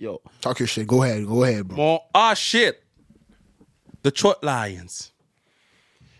[0.00, 0.20] Yo.
[0.40, 0.86] Talk your shit.
[0.86, 1.76] Go ahead, go ahead, bro.
[1.76, 2.00] Mon.
[2.12, 2.76] Ah, shit.
[4.02, 5.12] Detroit Lions.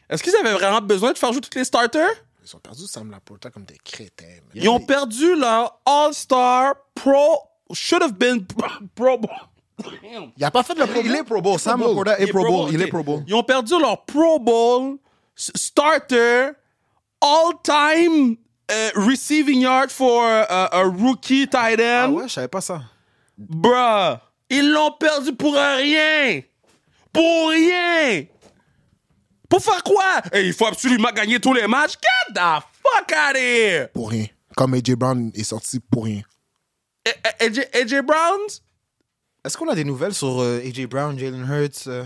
[0.08, 2.08] Est-ce qu'ils avaient vraiment besoin de faire jouer tous les starters?
[2.46, 4.24] Ils ont perdu Sam Laporta comme des crétins.
[4.26, 4.50] man.
[4.54, 7.38] Ils ont perdu leur All-Star Pro.
[7.72, 8.46] Should have been
[8.94, 9.30] Pro Bowl.
[10.36, 11.16] Il a pas fait de la Pro Il Bowl.
[11.16, 11.58] est Pro Bowl.
[11.58, 11.80] Sam.
[11.80, 12.70] Laporta est Pro Bowl.
[12.72, 13.24] Il est Pro Bowl.
[13.26, 14.98] Ils ont perdu leur Pro Bowl
[15.34, 16.50] starter,
[17.20, 18.36] all-time
[18.70, 22.12] euh, receiving yard for uh, a rookie tight Ah end.
[22.14, 22.82] ouais, je savais pas ça.
[23.36, 24.18] Bruh,
[24.48, 26.40] ils l'ont perdu pour rien.
[27.12, 28.24] Pour rien.
[29.48, 30.22] Pour faire quoi?
[30.32, 31.92] Et il faut absolument gagner tous les matchs.
[31.92, 33.88] Get the fuck out of here.
[33.92, 34.26] Pour rien.
[34.56, 36.22] Comme AJ Brown est sorti pour rien.
[37.40, 38.40] AJ, AJ Brown?
[39.44, 42.04] Est-ce qu'on a des nouvelles sur euh, AJ Brown, Jalen Hurts euh?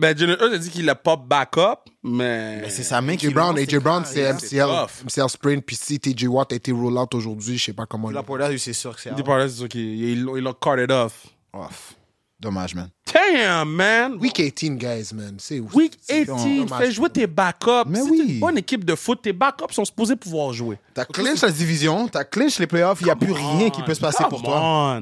[0.00, 2.60] Ben, Jalen Hurts a dit qu'il a pas backup, mais...
[2.62, 4.86] Mais c'est sa main qui AJ Brown, AJ Brown, c'est carrière.
[4.86, 5.04] MCL.
[5.06, 5.58] MCL sprain.
[5.60, 8.08] Puis si TJ Watt a été roll out aujourd'hui, je sais pas comment.
[8.10, 9.16] La Laporta, c'est sûr que c'est là,
[9.48, 11.26] c'est sûr qu'il il, il a carted off.
[11.52, 11.94] Off.
[12.38, 12.90] Dommage, man.
[13.14, 14.14] Damn, man.
[14.20, 15.36] Week 18, guys, man.
[15.38, 15.68] C'est où?
[15.72, 16.78] Week c'est- 18, dommage.
[16.84, 17.88] fais jouer tes backups.
[17.88, 18.24] Mais Si oui.
[18.28, 20.78] une bonne équipe de foot, tes backups sont supposés pouvoir jouer.
[20.92, 23.94] T'as clinch la division, t'as clinch les playoffs, il n'y a plus rien qui peut
[23.94, 24.52] se passer pour toi.
[24.52, 25.00] toi.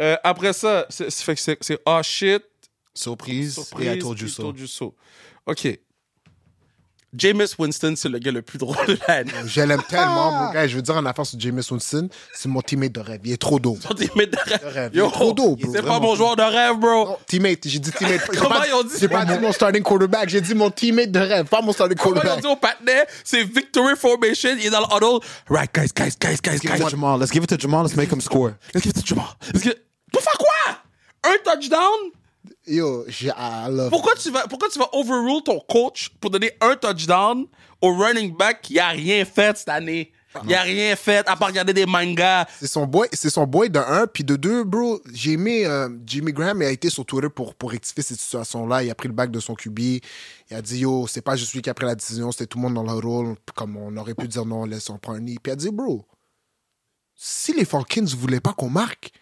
[0.00, 2.42] Euh, après ça, c'est c'est- fait que c'est c'est oh shit.
[2.98, 4.42] Surprise, Surprise, et I told you puis so.
[4.42, 4.94] told you so.
[5.46, 5.78] OK.
[7.16, 9.32] Jameis Winston, c'est le gars le plus drôle de l'année.
[9.46, 10.66] Je l'aime tellement, mon gars.
[10.68, 13.20] Je veux dire en affaire sur Jameis Winston, c'est mon teammate de rêve.
[13.24, 13.78] Il est trop doux.
[13.82, 14.60] Son teammate de rêve.
[14.66, 14.90] rêve.
[14.94, 15.72] Yo, Il est trop doux, bro.
[15.74, 17.06] C'est pas mon joueur de rêve, bro.
[17.06, 18.26] Non, teammate, j'ai dit teammate.
[18.36, 18.90] Comment pas- ils ont dit?
[19.00, 21.96] J'ai pas dit mon starting quarterback, j'ai dit mon teammate de rêve, pas mon starting
[21.96, 22.42] Comment ils ont quarterback.
[22.42, 25.24] dit au patinet, c'est victory formation, il est dans le huddle.
[25.48, 26.84] Right, guys, guys, guys, guys, Let's give it guys.
[26.84, 27.18] to Jamal.
[27.18, 27.84] Let's give it to Jamal.
[27.84, 28.58] Let's make him score.
[28.74, 29.28] Let's give it to Jamal.
[29.54, 29.76] Let's give-
[30.12, 30.76] Pour faire quoi?
[31.24, 32.12] Un touchdown?
[32.68, 33.90] Yo, j'ai, I love.
[33.90, 37.46] Pourquoi tu vas, pourquoi tu vas overrule ton coach pour donner un touchdown
[37.80, 40.12] au running back qui a rien fait cette année?
[40.44, 42.46] Il a rien fait à part regarder des mangas.
[42.60, 45.00] C'est son boy, c'est son boy de un, puis de deux, bro.
[45.12, 48.82] J'ai aimé euh, Jimmy Graham, il a été sur Twitter pour, pour rectifier cette situation-là.
[48.82, 49.78] Il a pris le bac de son QB.
[49.78, 50.02] Il
[50.50, 52.62] a dit, yo, c'est pas juste lui qui a pris la décision, c'était tout le
[52.62, 53.36] monde dans le rôle.
[53.54, 55.38] Comme on aurait pu dire non, laisse on prend un nid.
[55.42, 56.04] Puis il a dit, bro,
[57.14, 59.12] si les Falcons voulaient pas qu'on marque,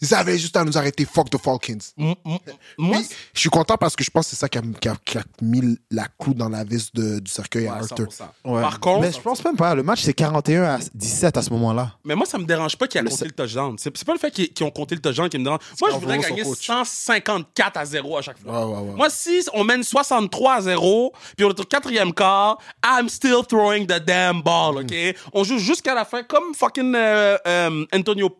[0.00, 1.04] ils avaient juste à nous arrêter.
[1.04, 1.78] Fuck the Falcons.
[1.98, 2.38] M- m-
[2.78, 4.88] Moi, Puis, je suis content parce que je pense que c'est ça qui a, qui
[4.88, 8.06] a- qui a mis la clou dans la vis de- du cercueil à Arthur.
[8.10, 8.24] 100%.
[8.44, 8.60] Ouais.
[8.62, 9.74] Par contre, Mais je pense même pas.
[9.74, 11.92] Le match, c'est 41 à 17 à ce moment-là.
[12.04, 13.76] mais moi, ça me dérange pas qu'il a Le compté le touchdown.
[13.78, 15.60] C'est pas le fait qu'ils qu'ils ont compté le touchdown qui me dérange.
[15.80, 16.66] Moi, je voudrais gagner coach.
[16.66, 18.66] 154 à 0 à chaque fois.
[18.66, 18.94] Ouais, ouais, ouais.
[18.96, 23.42] Moi, si on mène 63 à 0, puis on est au quatrième quart, I'm still
[23.48, 24.94] throwing the damn ball, OK?
[25.32, 28.30] On joue jusqu'à la fin comme fucking euh, euh, Antonio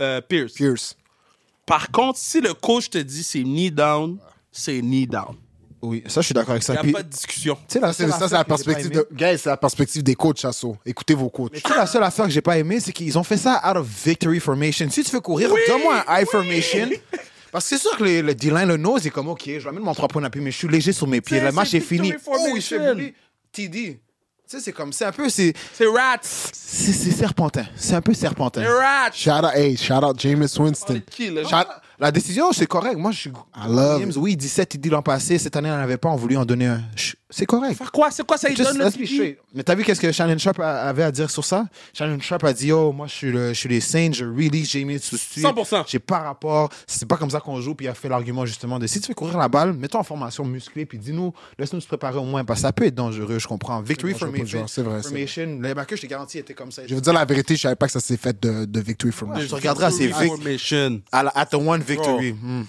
[0.00, 0.52] euh, Pierce.
[0.52, 0.96] Pierce.
[1.66, 4.18] Par contre, si le coach te dit c'est knee down,
[4.52, 5.36] c'est knee down.
[5.82, 6.72] Oui, ça, je suis d'accord avec Il ça.
[6.74, 7.56] n'y a Puis, pas de discussion.
[7.56, 9.06] tu sais, la Ça, c'est seule ça, c'est affaire la perspective de.
[9.12, 10.76] Guys, c'est la perspective des coachs, Chasso.
[10.86, 11.52] Écoutez vos coachs.
[11.52, 13.60] Mais tu sais, la seule affaire que j'ai pas aimé, c'est qu'ils ont fait ça
[13.70, 14.88] out of victory formation.
[14.90, 16.30] Si tu fais courir, Oui, donne-moi un high oui.
[16.30, 16.88] formation.
[17.52, 19.70] Parce que c'est sûr que le, le D-line, le nose, est comme, OK, je vais
[19.70, 21.38] mettre mon 3 points d'appui, mais je suis léger sur mes pieds.
[21.38, 22.12] C'est- Le match c'est est fini.
[22.12, 23.14] victory Oh, il se fait.
[23.52, 24.00] TD.
[24.54, 26.18] Tu sais, c'est comme, c'est un peu, c'est, C'est rats.
[26.22, 27.64] c'est, c'est serpentin.
[27.74, 28.62] C'est un peu serpentin.
[28.62, 29.10] C'est rats.
[29.12, 31.02] Shout out, hey, shout out Jameis Winston.
[31.10, 31.42] Qui, là?
[31.42, 32.96] Shout- La décision, c'est correct.
[32.96, 33.32] Moi, je suis.
[33.68, 35.38] love Williams, oui, 17 TD l'an passé.
[35.38, 36.08] Cette année, on n'en avait pas.
[36.08, 36.80] On voulait en donner un.
[37.36, 37.74] C'est correct.
[37.76, 38.12] Faire quoi?
[38.12, 38.36] C'est quoi?
[38.38, 38.48] Ça?
[38.48, 39.36] Il Just donne le.
[39.54, 41.64] Mais t'as vu qu'est-ce que Shannon Sharp a- avait à dire sur ça?
[41.92, 44.70] Shannon Sharp a dit, oh, moi, je suis, le, je suis les Saints, je release
[44.70, 45.84] Jamie sous 100%.
[45.88, 46.68] J'ai pas rapport.
[46.86, 47.74] C'est pas comme ça qu'on joue.
[47.74, 50.04] Puis il a fait l'argument, justement, de si tu veux courir la balle, mets-toi en
[50.04, 53.38] formation musclée, puis dis-nous, laisse-nous se préparer au moins, parce que ça peut être dangereux,
[53.40, 53.80] je comprends.
[53.80, 54.66] Victory le Formation.
[54.68, 55.08] c'est vrai, c'est.
[55.08, 56.82] Formation, les backers, je t'ai garanti, étaient comme ça.
[56.86, 59.12] Je veux dire la vérité, je savais pas que ça s'est fait de, de victory
[59.12, 61.00] from Je regarderai à ces vic- Formation.
[61.10, 62.32] à la- at the one victory.
[62.32, 62.62] Hmm.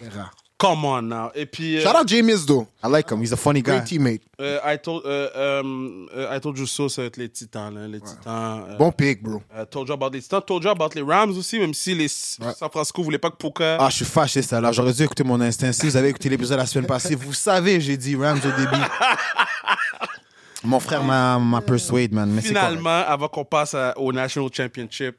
[0.58, 1.32] Come on now.
[1.36, 2.66] Et puis, euh, Shout out James, though.
[2.82, 3.22] I like him.
[3.22, 3.72] He's a funny guy.
[3.74, 4.22] Great teammate.
[4.40, 7.74] euh, I, told, euh, euh, euh, I told you so, ça va être les Titans.
[7.76, 8.64] Là, les Titans.
[8.70, 9.44] euh, Bon pick, bro.
[9.54, 10.42] euh, told you about les Titans.
[10.48, 13.78] Told you about les Rams aussi, même si les San Francisco voulaient pas que Puka.
[13.82, 14.62] Ah, je suis fâché, ça.
[14.62, 15.74] Là, j'aurais dû écouter mon instinct.
[15.74, 18.82] Si vous avez écouté l'épisode la semaine passée, vous savez, j'ai dit Rams au début.
[20.64, 22.30] Mon frère m'a m'a persuade, man.
[22.32, 22.68] Mais c'est correct.
[22.70, 25.16] Finalement, avant qu'on passe à- au National Championship,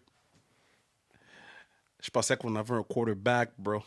[2.03, 3.81] je pensais qu'on avait un quarterback, bro.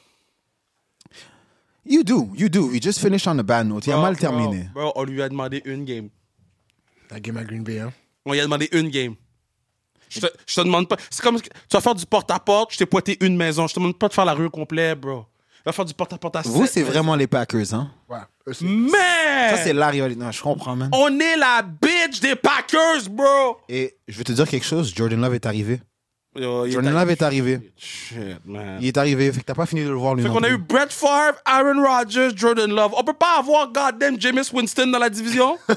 [1.86, 2.72] You do, you do.
[2.72, 3.88] You just finished on a bad note.
[3.88, 4.70] Il a Bro, mal terminé.
[4.74, 6.10] Bro, on lui a demandé une game.
[7.10, 7.92] La game à Green Bay, hein.
[8.26, 9.16] On lui a demandé une game.
[10.10, 10.98] Je te, je te demande pas.
[11.10, 11.40] C'est comme.
[11.42, 13.68] Tu vas faire du porte-à-porte, je t'ai pointé une maison.
[13.68, 15.26] Je te demande pas de faire la rue au complet, bro.
[15.58, 16.92] Tu vas faire du porte-à-porte à Vous, sept c'est maisons.
[16.94, 17.92] vraiment les Packers, hein?
[18.08, 18.18] Ouais.
[18.54, 19.50] C'est- Mais!
[19.56, 20.20] Ça, c'est la rivalité.
[20.20, 20.90] Non, je comprends, man.
[20.94, 23.58] On est la bitch des Packers, bro!
[23.68, 24.94] Et je vais te dire quelque chose.
[24.96, 25.82] Jordan Love est arrivé.
[26.40, 27.72] Yo, est Jordan Love est arrivé.
[27.78, 28.78] Shit, man.
[28.82, 29.32] Il est arrivé.
[29.32, 30.24] Fait que t'as pas fini de le voir, lui.
[30.24, 32.94] Fait qu'on a eu Brett Favre, Aaron Rodgers, Jordan Love.
[32.96, 35.58] On peut pas avoir goddamn Jameis Winston dans la division?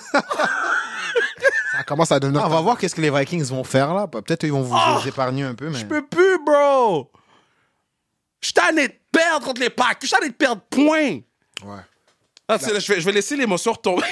[1.76, 2.40] Ça commence à devenir.
[2.42, 4.06] Ah, on va voir qu'est-ce que les Vikings vont faire, là.
[4.06, 5.00] Peut-être qu'ils vont vous Ah!
[5.06, 5.78] épargner un peu, mais...
[5.78, 7.10] Je peux plus, bro!
[8.40, 10.08] Je tanné de perdre contre les Packers.
[10.08, 11.20] Je tanné de perdre point.
[11.64, 11.80] Ouais.
[12.48, 14.02] Ah, je, vais, je vais laisser l'émotion retomber.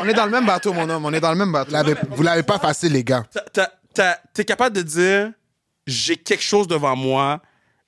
[0.00, 1.04] On est dans le même bateau, mon homme.
[1.04, 1.70] On est dans le même bateau.
[2.10, 3.24] Vous l'avez- pas facile, les gars.
[4.32, 5.30] T'es capable de dire,
[5.90, 7.42] j'ai quelque chose devant moi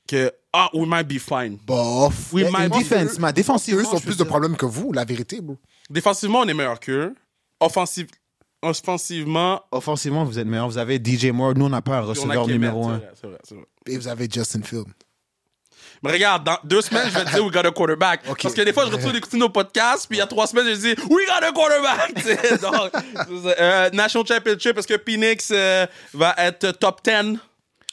[0.07, 1.59] que, ah, we might be fine.
[1.65, 2.33] Bof.
[2.33, 3.77] We might defense, ma défensive.
[3.77, 5.57] Eux ont plus de problèmes que vous, la vérité, bro.
[5.88, 7.15] Défensivement, on est meilleur qu'eux.
[7.61, 8.09] Offensive...
[8.65, 10.69] Offensivement, Offensivement, vous êtes meilleur.
[10.69, 11.55] Vous avez DJ Moore.
[11.57, 12.99] Nous, on n'a pas un receveur numéro un.
[12.99, 13.65] vrai, c'est vrai, c'est vrai.
[13.88, 14.87] Et vous avez Justin Field.
[16.03, 18.23] Mais regarde, dans deux semaines, je vais te dire we got a quarterback.
[18.43, 20.67] Parce que des fois, je retourne écouter nos podcasts, puis il y a trois semaines,
[20.69, 22.61] je dis we got a quarterback.
[22.61, 22.93] Donc.
[23.59, 27.38] Euh, National Championship, est-ce que Phoenix euh, va être top 10?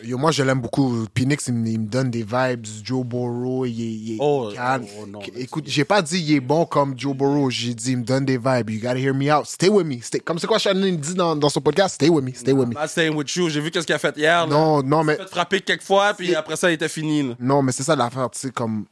[0.03, 1.05] Yo, moi, je l'aime beaucoup.
[1.17, 2.65] Phoenix, il, me- il me donne des vibes.
[2.83, 4.85] Joe Burrow, il est, il Oh, calme.
[5.01, 7.49] oh, non, Écoute, j'ai pas dit il est bon comme Joe Burrow.
[7.49, 8.69] J'ai dit il me donne des vibes.
[8.69, 9.45] You gotta hear me out.
[9.45, 9.99] Stay with me.
[10.01, 11.95] Stay- Comme c'est quoi Shannon dit dans, dans son podcast?
[11.95, 12.33] Stay with me.
[12.33, 12.75] Stay with me.
[12.75, 13.49] Not staying with you.
[13.49, 14.47] J'ai vu qu'est-ce qu'il a fait hier.
[14.47, 14.53] là.
[14.53, 17.23] Non, non, mais Il a fait frapper quelques fois, puis après ça, il était fini.
[17.29, 17.35] là.
[17.39, 18.85] Non, mais c'est ça l'affaire, tu sais, comme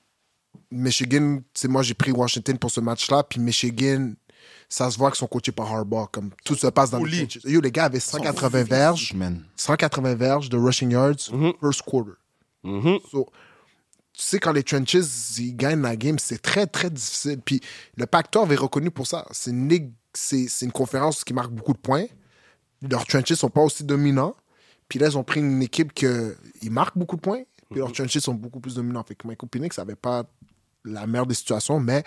[0.72, 4.12] Michigan, tu sais, moi j'ai pris Washington pour ce match-là, puis Michigan,
[4.69, 7.49] ça se voit qu'ils sont coachés par Harbaugh, comme tout se passe dans Au le.
[7.49, 9.43] Yo, les gars avaient 180 verges, Man.
[9.55, 11.31] 180 verges de rushing yards,
[11.62, 12.13] first quarter.
[13.12, 13.29] So,
[14.13, 14.95] tu sais, quand les trenches,
[15.38, 17.39] ils gagnent la game, c'est très, très difficile.
[17.45, 17.62] Puis
[17.95, 19.25] le Pac-12 est reconnu pour ça.
[19.31, 19.91] C'est une ligue,
[20.62, 22.05] une conférence qui marque beaucoup de points.
[22.81, 24.36] Leurs trenches sont pas aussi dominants.
[24.89, 26.07] Puis là, ils ont pris une équipe qui
[26.69, 27.43] marque beaucoup de points.
[27.69, 29.03] Puis leurs trenches sont beaucoup plus dominants.
[29.03, 30.23] Fait que Michael Penix n'avait pas
[30.83, 32.03] la meilleure des situations, mais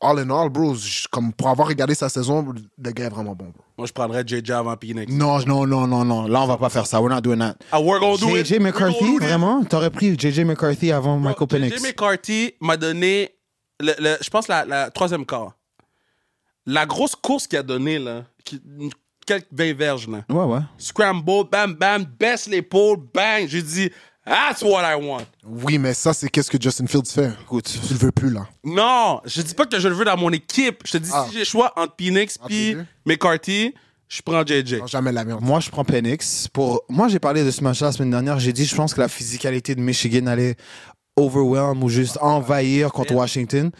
[0.00, 0.74] all in all, bro,
[1.10, 2.44] comme pour avoir regardé sa saison,
[2.82, 3.64] le gars est vraiment bon, bro.
[3.76, 5.12] Moi, je prendrais JJ avant Phoenix.
[5.12, 6.26] Non, non, non, non, non.
[6.28, 7.00] Là, on va pas faire ça.
[7.00, 7.56] We're not doing that.
[7.72, 8.46] Ah, we're gonna do it.
[8.46, 9.22] JJ We're McCarthy, gonna do it.
[9.28, 9.64] vraiment?
[9.64, 11.76] T'aurais pris JJ McCarthy avant Michael Bro, Penix.
[11.76, 13.30] JJ McCarthy m'a donné,
[13.80, 15.52] le, le- je pense, la, la troisième quart.
[16.66, 18.60] La grosse course qu'il a donnée, là, qui,
[19.26, 20.22] quelques 20 verges, là.
[20.28, 20.60] Ouais, ouais.
[20.76, 23.46] Scramble, bam, bam, baisse l'épaule, bang.
[23.48, 23.90] J'ai dit,
[24.28, 25.24] that's what I want.
[25.46, 27.30] Oui, mais ça, c'est qu'est-ce que Justin Fields fait?
[27.42, 28.46] Écoute, Tu le veux plus, là.
[28.64, 30.82] Non, je dis pas que je le veux dans mon équipe.
[30.84, 31.24] Je te dis, Ah.
[31.26, 32.86] si j'ai le choix entre Phoenix Entre puis les deux?
[33.06, 33.74] McCarthy,
[34.08, 34.74] je prends JJ.
[34.80, 35.40] Non, jamais la merde.
[35.42, 36.48] moi, je prends Penix.
[36.52, 36.82] Pour...
[36.88, 38.38] Moi, j'ai parlé de ce match-là la semaine dernière.
[38.38, 40.56] J'ai dit, je pense que la physicalité de Michigan allait
[41.16, 43.70] overwhelm ou juste envahir contre Washington.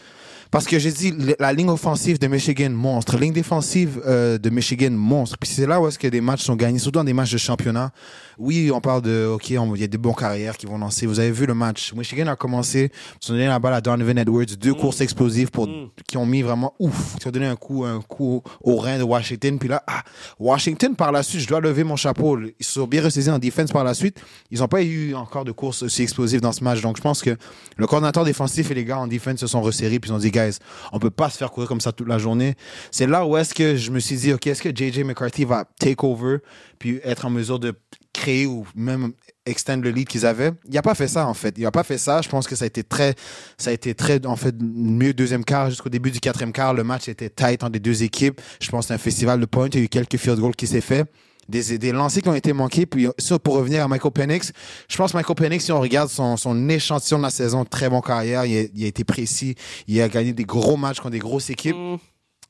[0.51, 3.17] Parce que j'ai dit, la ligne offensive de Michigan, monstre.
[3.17, 5.37] Ligne défensive euh, de Michigan, monstre.
[5.37, 7.37] Puis c'est là où est-ce que des matchs sont gagnés, surtout dans des matchs de
[7.37, 7.91] championnat.
[8.39, 11.05] Oui, on parle de, OK, il y a des bons carrières qui vont lancer.
[11.05, 11.93] Vous avez vu le match.
[11.93, 12.89] Michigan a commencé,
[13.21, 15.69] ils ont donné la balle à Donovan Edwards, deux courses explosives pour,
[16.07, 19.03] qui ont mis vraiment ouf, qui ont donné un coup, un coup au rein de
[19.03, 19.59] Washington.
[19.59, 20.03] Puis là, ah,
[20.39, 22.39] Washington, par la suite, je dois lever mon chapeau.
[22.39, 24.19] Ils se sont bien ressaisis en défense par la suite.
[24.49, 26.81] Ils n'ont pas eu encore de courses aussi explosives dans ce match.
[26.81, 27.37] Donc, je pense que
[27.77, 30.31] le coordinateur défensif et les gars en défense se sont resserrés puis ils ont dit,
[30.39, 30.57] guys,
[30.91, 32.55] on peut pas se faire courir comme ça toute la journée.
[32.91, 35.65] C'est là où est-ce que je me suis dit, OK, est-ce que JJ McCarthy va
[35.79, 36.37] take over
[36.77, 37.73] puis être en mesure de
[38.13, 39.13] créer ou même
[39.45, 40.51] extend le lead qu'ils avaient?
[40.65, 41.55] Il n'a pas fait ça, en fait.
[41.57, 42.21] Il n'a pas fait ça.
[42.21, 43.15] Je pense que ça a été très,
[43.57, 46.73] ça a été très, en fait, mieux deuxième quart jusqu'au début du quatrième quart.
[46.73, 48.41] Le match était tight entre les deux équipes.
[48.61, 49.67] Je pense que c'est un festival de points.
[49.73, 51.05] Il y a eu quelques field goals qui s'est fait.
[51.49, 52.85] Des, des lancers qui ont été manqués.
[52.85, 54.51] Puis, ça, pour revenir à Michael Penix,
[54.87, 57.89] je pense que Michael Penix, si on regarde son, son échantillon de la saison, très
[57.89, 58.45] bon carrière.
[58.45, 59.55] Il a, il a été précis.
[59.87, 61.75] Il a gagné des gros matchs contre des grosses équipes.
[61.75, 61.97] Mm.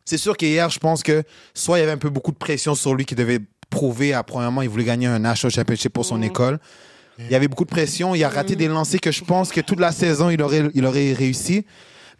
[0.06, 2.76] C'est sûr qu'hier, je pense que soit il y avait un peu beaucoup de pression
[2.76, 6.22] sur lui qui devait prouver, à, premièrement, il voulait gagner un National Championship pour son
[6.22, 6.60] école.
[7.20, 8.16] Il y avait beaucoup de pression.
[8.16, 10.86] Il a raté des lancers que je pense que toute la saison, il aurait, il
[10.86, 11.66] aurait réussi.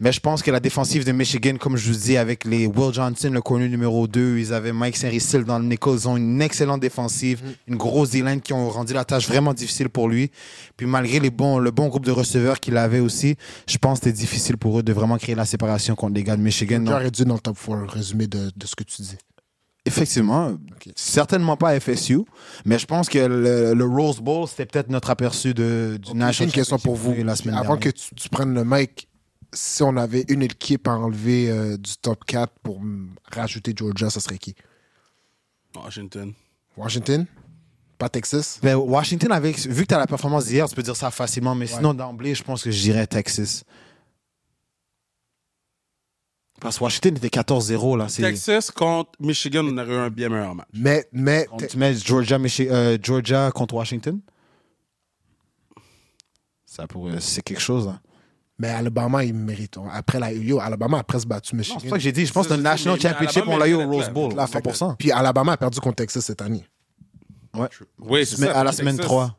[0.02, 2.94] Mais je pense que la défensive de Michigan, comme je vous dis, avec les Will
[2.94, 5.94] Johnson, le corner numéro 2, ils avaient Mike Saint-Ricil dans le nickel.
[5.94, 9.90] Ils ont une excellente défensive, une grosse D-line qui ont rendu la tâche vraiment difficile
[9.90, 10.32] pour lui.
[10.78, 13.36] Puis malgré les bons, le bon groupe de receveurs qu'il avait aussi,
[13.68, 16.38] je pense que c'était difficile pour eux de vraiment créer la séparation contre les gars
[16.38, 16.80] de Michigan.
[16.80, 19.18] Donc, J'aurais dû dans le top 4, résumé de, de ce que tu dis.
[19.86, 20.56] Effectivement,
[20.96, 22.20] certainement pas FSU,
[22.64, 26.14] mais je pense que le, le Rose Bowl, c'était peut-être notre aperçu de, du J'ai
[26.14, 27.10] National une question pour vous.
[27.10, 29.09] Championship la semaine Avant que tu, tu prennes le mic,
[29.54, 32.82] si on avait une équipe à enlever euh, du top 4 pour
[33.32, 34.56] rajouter Georgia, ça serait qui?
[35.76, 36.34] Washington.
[36.78, 37.26] Washington?
[37.98, 38.60] Pas Texas?
[38.64, 41.54] Ben, Washington, avec, vu que tu as la performance d'hier, tu peux dire ça facilement,
[41.56, 43.64] mais sinon, d'emblée, je pense que je dirais Texas.
[46.62, 48.08] Parce que Washington était 14-0, là.
[48.08, 50.68] Texas contre Michigan, on aurait eu un bien meilleur match.
[50.74, 54.20] Mais, mais Quand tu mets Georgia, Michi- euh, Georgia contre Washington,
[56.66, 57.88] ça pourrait, c'est quelque chose.
[57.88, 58.00] Hein.
[58.62, 59.78] Mais Alabama, ils méritent.
[59.94, 61.80] Après la yo, Alabama a presque battu Michigan.
[61.82, 62.26] c'est pas que j'ai dit.
[62.26, 64.62] Je pense que le National Championship, on l'a eu au Rose Bowl, Là, à fait
[64.62, 64.96] que- 100%.
[65.00, 66.66] Puis Alabama a perdu contre Texas cette année.
[67.56, 67.68] Ouais.
[68.00, 68.60] Oui, c'est Mais ça.
[68.60, 68.80] à la Texas.
[68.80, 69.36] semaine 3.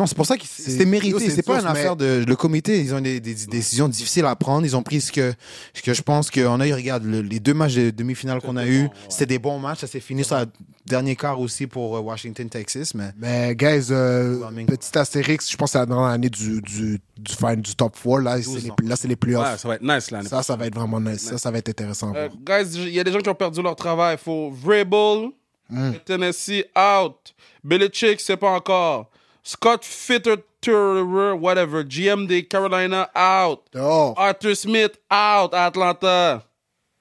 [0.00, 1.28] Non, c'est pour ça que C'est- c'était mérité.
[1.28, 2.24] c'est pas une mais- affaire de.
[2.26, 4.64] Le comité, ils ont des, des décisions difficiles à prendre.
[4.64, 5.34] Ils ont pris ce que,
[5.74, 6.72] ce que je pense qu'on a eu.
[6.72, 8.90] Regarde, le- les deux matchs de demi-finale qu'on a eu, bon, ouais.
[9.10, 9.80] c'était des bons matchs.
[9.80, 10.46] Ça s'est fini sur le
[10.86, 12.94] dernier quart aussi pour euh, Washington, Texas.
[12.94, 16.98] Mais Mais, guys, euh, petit astérix, je pense que c'est la dernière année du, du,
[17.18, 18.20] du, fin- du top 4.
[18.20, 18.76] Là, c'est 12 les, ans.
[18.84, 19.46] là, c'est les playoffs.
[19.52, 21.20] Ouais, ça va être nice l'année ça, ça va être vraiment nice.
[21.20, 22.14] Ça, ça va être intéressant.
[22.16, 24.16] Euh, guys, il y a des gens qui ont perdu leur travail.
[24.18, 25.28] Il faut Vrabel,
[25.72, 25.92] Hmm.
[26.04, 27.32] Tennessee out.
[27.62, 29.08] Belichick, c'est pas encore.
[29.50, 31.82] Scott Fitterturer, whatever.
[31.84, 33.60] GM des Carolina out.
[33.72, 34.14] Dehors.
[34.16, 36.44] Arthur Smith out à Atlanta.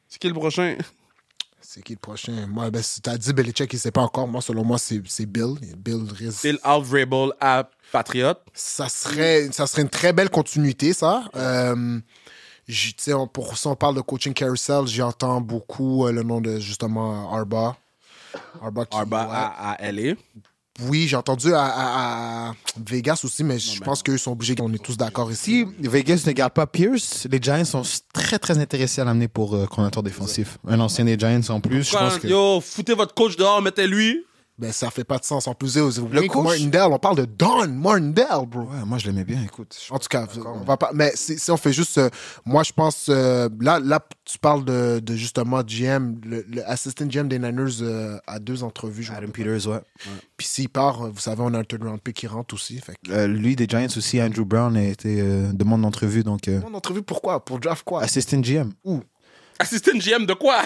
[0.08, 0.76] C'est qui le prochain?
[1.62, 2.48] C'est qui le prochain?
[2.48, 4.28] Moi, ben, si t'as dit Belichick, il sait pas encore.
[4.28, 5.58] Moi, selon moi, c'est Bill.
[5.78, 6.42] Bill risque.
[6.42, 8.34] Bill out Vrabel à Patriot.
[8.56, 11.26] Ça serait, ça serait une très belle continuité, ça.
[11.36, 12.00] Euh,
[13.10, 14.88] on- pour ça, on parle de coaching carousel.
[14.88, 17.78] J'entends beaucoup euh, le nom de, justement, Arba.
[18.60, 19.32] Arba, qui- Arba ouais.
[19.36, 20.16] à, à LA.
[20.84, 22.54] Oui, j'ai entendu à, à- à
[22.86, 25.66] Vegas aussi, mais je pense qu'eux sont obligés, on est tous d'accord ici.
[25.80, 27.82] Vegas ne garde pas Pierce, les Giants sont
[28.14, 30.58] très, très intéressés à l'amener pour euh, coordinateur défensif.
[30.68, 31.84] Un ancien des Giants en plus.
[31.90, 32.28] Je pense que...
[32.28, 34.26] Yo, foutez votre coach dehors, mettez-lui.
[34.60, 35.48] Ben, ça fait pas de sens.
[35.48, 36.44] En plus, vous que coach?
[36.44, 38.64] Martindale, on parle de Don Martindale, bro.
[38.64, 39.78] Ouais, moi, je l'aimais bien, écoute.
[39.90, 40.92] En tout cas, on va pas.
[40.94, 42.10] Mais si, si on fait juste, euh,
[42.46, 47.06] moi je pense euh, là, là tu parles de, de justement GM, le, le assistant
[47.06, 49.04] GM des Niners euh, à deux entrevues.
[49.04, 49.28] je Adam.
[49.28, 49.80] Peters, ouais.
[50.38, 52.78] Puis s'il part, euh, vous savez, on a un third round pick qui rentre aussi.
[52.80, 53.12] Fait que...
[53.12, 56.74] Euh, lui, des Giants aussi, Andrew Brown a été euh, demande d'entrevue, donc euh, On
[56.74, 57.44] a entrevue pourquoi?
[57.46, 58.02] Pour draft quoi?
[58.04, 58.72] assistant GM.
[59.60, 60.62] Assistant GM de quoi?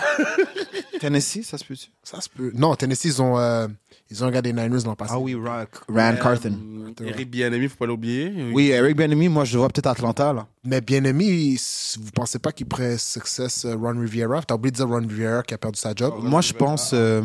[0.99, 1.87] Tennessee, ça se peut-tu?
[2.03, 2.51] Ça se peut.
[2.53, 3.67] Non, Tennessee, ils ont, euh,
[4.13, 5.11] ils ont un gars des Niners dans le passé.
[5.15, 6.93] Ah oui, Ra- Rand Carthen.
[7.01, 8.31] Euh, Eric Bienemi, faut pas l'oublier.
[8.53, 10.45] Oui, Eric Benemy, moi, je le vois peut-être Atlanta, là.
[10.63, 11.57] Mais bien aimé,
[11.99, 15.41] vous pensez pas qu'il pourrait success euh, Ron Rivera T'as oublié de dire Ron Rivera
[15.41, 16.13] qui a perdu sa job.
[16.21, 16.91] Moi, je pense...
[16.93, 17.23] euh,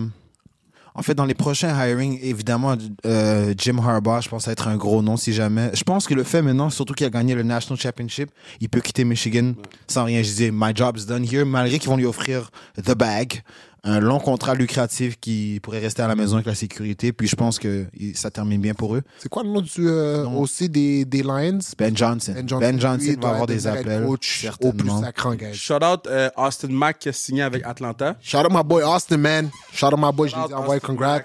[0.94, 2.74] en fait, dans les prochains hiring, évidemment,
[3.06, 5.70] euh, Jim Harbaugh, je pense, être un gros nom si jamais.
[5.74, 8.80] Je pense que le fait maintenant, surtout qu'il a gagné le National Championship, il peut
[8.80, 9.52] quitter Michigan
[9.86, 10.22] sans rien.
[10.22, 12.50] Je disais, my job's done here, malgré qu'ils vont lui offrir
[12.82, 13.42] the bag,
[13.84, 17.12] un long contrat lucratif qui pourrait rester à la maison avec la sécurité.
[17.12, 19.02] Puis je pense que ça termine bien pour eux.
[19.18, 21.58] C'est quoi le nom du euh, aussi des, des Lions?
[21.78, 22.34] Ben Johnson.
[22.60, 24.04] Ben Johnson, lui, va doit avoir des appels.
[24.04, 25.00] Coach au plus certainement.
[25.02, 25.54] sacrant, guys.
[25.54, 28.16] Shout out euh, Austin Mack qui a signé avec Atlanta.
[28.20, 29.50] Shout out my boy Austin, man.
[29.72, 31.22] Shout out my boy, je envoyé Austin congrats.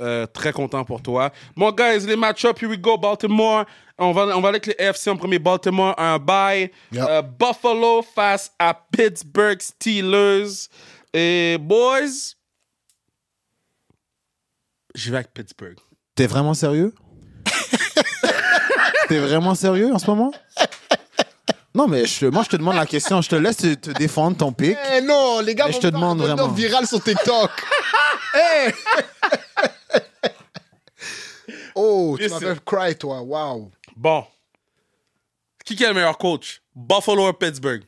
[0.00, 1.32] Euh, très content pour toi.
[1.56, 2.96] Bon, guys, les match-up, here we go.
[2.96, 3.64] Baltimore.
[3.96, 5.38] On va, on va aller avec les AFC en premier.
[5.38, 6.70] Baltimore, un bye.
[6.92, 7.06] Yep.
[7.08, 10.68] Euh, Buffalo face à Pittsburgh Steelers.
[11.16, 12.34] Et boys,
[14.94, 15.76] j'y vais avec Pittsburgh.
[16.16, 16.92] T'es vraiment sérieux?
[19.08, 20.32] T'es vraiment sérieux en ce moment?
[21.74, 23.20] Non, mais je- moi, je te demande la question.
[23.20, 24.76] Je te laisse te, te défendre ton pic.
[24.92, 26.48] Eh non, les gars, Mais je te demande un vraiment.
[26.52, 27.50] viral sur TikTok.
[28.34, 28.72] hey!
[31.74, 33.20] oh, tu m'as cry, toi.
[33.22, 33.70] Wow.
[33.96, 34.24] Bon.
[35.64, 36.60] Qui qui est le meilleur coach?
[36.74, 37.82] Buffalo ou Pittsburgh?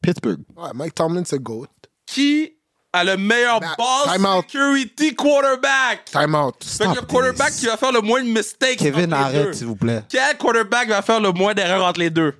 [0.00, 0.40] Pittsburgh.
[0.56, 1.66] Ouais, Mike Tomlin, c'est GOAT.
[2.06, 2.55] Qui
[2.92, 4.44] a le meilleur Bah, ball time out.
[4.50, 6.04] security quarterback?
[6.06, 6.54] Time out.
[6.64, 7.60] Fait que le Stop quarterback this.
[7.60, 10.02] qui va faire le moins de mistakes Kevin, entre les arrête, s'il vous plaît.
[10.08, 12.34] Quel quarterback va faire le moins d'erreurs entre les deux?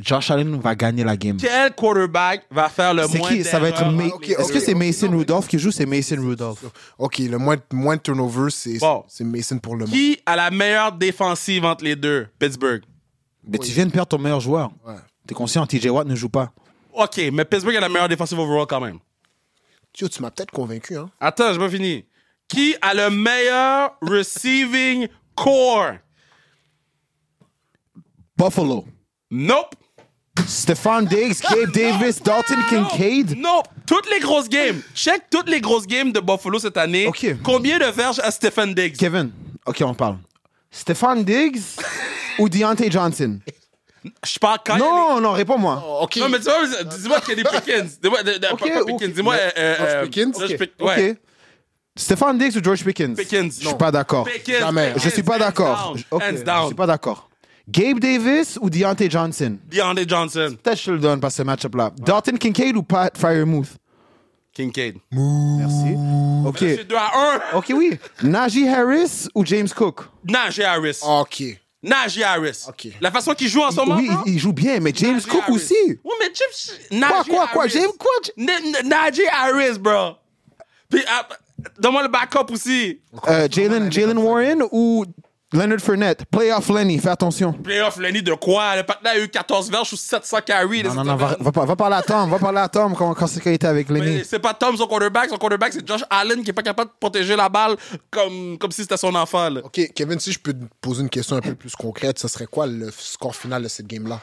[0.00, 1.36] Josh Allen va gagner la game.
[1.36, 3.44] Quel quarterback va faire le C'est moins qui?
[3.44, 5.70] Ça va être d'erreurs Ma- Est-ce que c'est Mason Rudolph qui joue?
[5.70, 6.64] C'est Mason Rudolph.
[6.98, 9.04] OK, le moins, moins de turnover, c'est Bon.
[9.08, 9.92] c'est Mason pour le moment.
[9.92, 12.26] Qui a la meilleure défensive entre les deux?
[12.38, 12.82] Pittsburgh.
[13.48, 14.70] Mais tu viens de perdre ton meilleur joueur.
[14.84, 14.94] Ouais.
[15.24, 16.52] T'es conscient, TJ Watt ne joue pas.
[16.92, 18.98] OK, mais Pittsburgh a la meilleure défensive overall quand même.
[19.98, 21.10] Yo, tu m'as peut-être convaincu, hein.
[21.20, 22.04] Attends, j'ai pas fini.
[22.48, 25.94] Qui a le meilleur receiving core?
[28.36, 28.84] Buffalo.
[29.30, 29.74] Nope.
[30.46, 33.36] Stephon Diggs, Gabe Davis, Dalton Kincaid.
[33.38, 33.66] Nope.
[33.86, 34.82] Toutes les grosses games.
[34.94, 37.06] Check toutes les grosses games de Buffalo cette année.
[37.06, 37.36] Ok.
[37.42, 38.96] Combien de verges a Stephen Diggs?
[38.96, 39.32] Kevin.
[39.64, 40.18] OK, on parle.
[40.70, 41.62] Stephon Diggs
[42.38, 43.40] ou Deontay Johnson?
[44.24, 45.82] Je parle quand y a Non, non, réponds-moi.
[45.86, 46.16] Oh, OK.
[46.16, 47.98] Non, mais dis-moi, dis-moi Kenny Pickens.
[48.00, 48.86] Dis-moi, de- de- Ok, pas- ok.
[48.86, 49.14] Pickens.
[49.14, 49.34] Dis-moi.
[49.56, 50.38] Euh, George Pickens?
[50.38, 50.58] George Ok.
[50.58, 50.86] Pick- OK.
[50.88, 51.16] ouais.
[51.98, 53.16] Stephon Diggs ou George Pickens?
[53.16, 53.58] Pickens.
[53.60, 54.24] Je suis pas d'accord.
[54.24, 54.58] Pickens.
[54.60, 54.92] Jamais.
[54.96, 55.92] Je suis pas Hands d'accord.
[55.94, 56.02] down.
[56.10, 56.66] Ok, Hands Je down.
[56.66, 57.28] suis pas d'accord.
[57.68, 59.56] Gabe Davis ou Deontay Johnson?
[59.68, 60.56] DeAndre Johnson.
[60.62, 61.90] Peut-être que je te le donne par ce match-up-là.
[61.98, 63.68] Dalton Kincaid ou Pat Firemouth?
[64.52, 64.96] Kincaid.
[65.10, 65.96] Merci.
[66.46, 66.56] OK.
[66.60, 67.10] C'est 2 à
[67.54, 67.58] 1.
[67.58, 67.98] OK, oui.
[68.22, 70.04] Najee Harris ou James Cook?
[70.24, 71.00] Najee Harris.
[71.02, 71.42] OK.
[71.86, 72.66] Najee Harris.
[73.00, 73.96] La façon qu'il joue en ce moment.
[73.96, 75.52] Oui, il, il joue bien, mais James Najee Cook Harris.
[75.52, 75.74] aussi.
[76.04, 76.72] Oui, mais Chips.
[76.88, 77.62] Quoi, Najee quoi, quoi?
[77.64, 77.72] Harris.
[77.72, 77.92] James
[78.36, 80.16] N- Najee Harris, bro.
[80.90, 81.26] Puis, ah,
[81.78, 83.00] donne-moi le backup aussi.
[83.28, 85.04] Euh, Jalen Jalen Warren ou
[85.52, 86.24] Leonard Fournette?
[86.30, 87.52] Playoff Lenny, fais attention.
[87.52, 88.76] Playoff, Lenny, de quoi?
[88.76, 90.82] Le patin a eu 14 verges ou 700 carries.
[90.82, 93.14] Non, non, non, va, va, pas- va parler à Tom, va parler à Tom quand,
[93.14, 94.24] quand c'est qu'il était avec Lenny.
[94.24, 96.96] c'est pas Tom son quarterback, son quarterback c'est Josh Allen qui est pas capable de
[96.98, 97.76] protéger la balle
[98.10, 99.48] comme, comme si c'était son enfant.
[99.48, 99.60] Là.
[99.64, 102.46] OK, Kevin, si je peux te poser une question un peu plus concrète, ce serait
[102.46, 104.20] quoi le score final de cette game-là?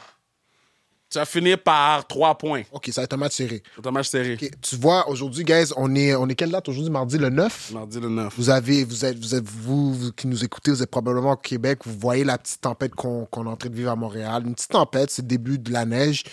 [1.14, 2.62] Tu vas finir par 3 points.
[2.72, 3.62] OK, ça va être un match serré.
[3.76, 4.34] C'est un match serré.
[4.34, 6.90] OK, tu vois, aujourd'hui, guys, on est, on est quelle date aujourd'hui?
[6.90, 7.70] Mardi le 9?
[7.72, 8.34] Mardi le 9.
[8.36, 11.36] Vous avez, vous êtes, vous êtes, vous, vous qui nous écoutez, vous êtes probablement au
[11.36, 14.42] Québec, vous voyez la petite tempête qu'on qu'on est en train de vivre à Montréal.
[14.44, 16.24] Une petite tempête, c'est le début de la neige.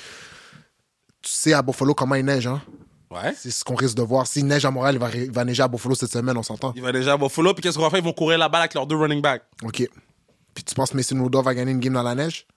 [1.22, 2.60] Tu sais à Buffalo comment il neige, hein?
[3.12, 3.36] Ouais.
[3.38, 4.26] C'est ce qu'on risque de voir.
[4.26, 6.41] S'il neige à Montréal, il va, ré- il va neiger à Buffalo cette semaine, on
[6.41, 6.74] s'entend.
[6.76, 8.00] Il va déjà à Buffalo, puis qu'est-ce qu'on va faire?
[8.00, 9.44] Ils vont courir la balle avec leurs deux running backs.
[9.63, 9.88] OK.
[10.56, 12.48] Puis tu penses que Mason Rudolph va gagner une game dans la neige?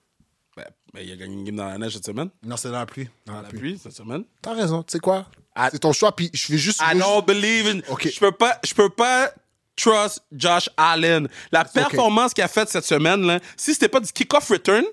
[0.55, 2.29] Ben, ben, il a gagné une game dans la neige cette semaine.
[2.43, 3.09] Non, c'est dans la pluie.
[3.25, 4.23] Dans la pluie cette semaine.
[4.41, 5.25] T'as raison, tu sais quoi?
[5.71, 6.81] C'est ton choix, puis je vais juste...
[6.81, 7.79] I don't believe in.
[7.91, 8.09] Ok.
[8.13, 9.31] Je peux pas, je peux pas
[9.75, 11.27] trust Josh Allen.
[11.51, 14.83] La performance qu'il a faite cette semaine, là, si c'était pas du kick-off return,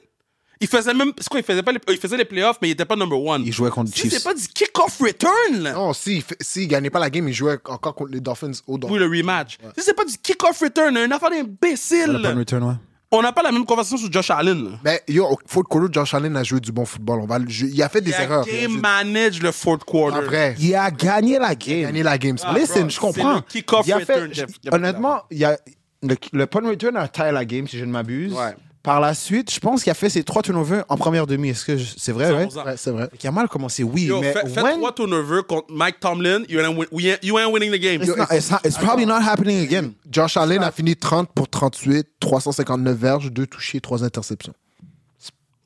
[0.60, 2.72] il faisait même, c'est quoi, il faisait pas les, il faisait les playoffs, mais il
[2.72, 3.42] était pas number one.
[3.44, 4.12] Il jouait contre les Si Chiefs.
[4.18, 5.72] c'est pas du kick-off return, là.
[5.72, 8.78] Non, s'il si, s'il gagnait pas la game, il jouait encore contre les Dolphins au
[8.78, 8.94] Dolphins.
[8.94, 9.58] Oui, le rematch.
[9.76, 12.12] Si c'est pas du kick-off return, un affaire d'imbécile.
[12.12, 12.74] Le return, ouais.
[13.14, 14.64] On n'a pas la même conversation sur Josh Allen.
[14.64, 14.70] là.
[14.82, 17.20] Ben, yo, au fourth quarter, Josh Allen a joué du bon football.
[17.20, 18.46] On va le- je- il a fait des Il a erreurs.
[18.46, 20.24] game manage le fourth quarter.
[20.24, 21.78] Vrai, Il a gagné la game.
[21.78, 22.38] il a gagné la game.
[22.38, 23.34] c'est- Listen, bro, je comprends.
[23.34, 24.50] le kick-off Il a fait- Jeff.
[24.64, 25.58] Il honnêtement, il y a,
[26.02, 28.32] le, le punt return a taillé la game, si je ne m'abuse.
[28.32, 28.54] Ouais.
[28.82, 31.50] Par la suite, je pense qu'il a fait ses trois turnovers en première demi.
[31.50, 32.46] Est-ce que je- c'est vrai, ouais?
[32.48, 32.64] 100%.
[32.64, 33.08] Ouais, c'est vrai.
[33.22, 36.42] Il a mal commencé, oui, Yo, mais fait, fait when- trois turnovers contre Mike Tomlin,
[36.48, 38.02] you ain't, win- we ain't- you ain't winning the game.
[38.02, 39.92] It's, not- it's not- it's probably not happening again.
[40.10, 44.54] Josh Allen a fini 30 pour 38, 359 verges, 2 touchés, 3 interceptions.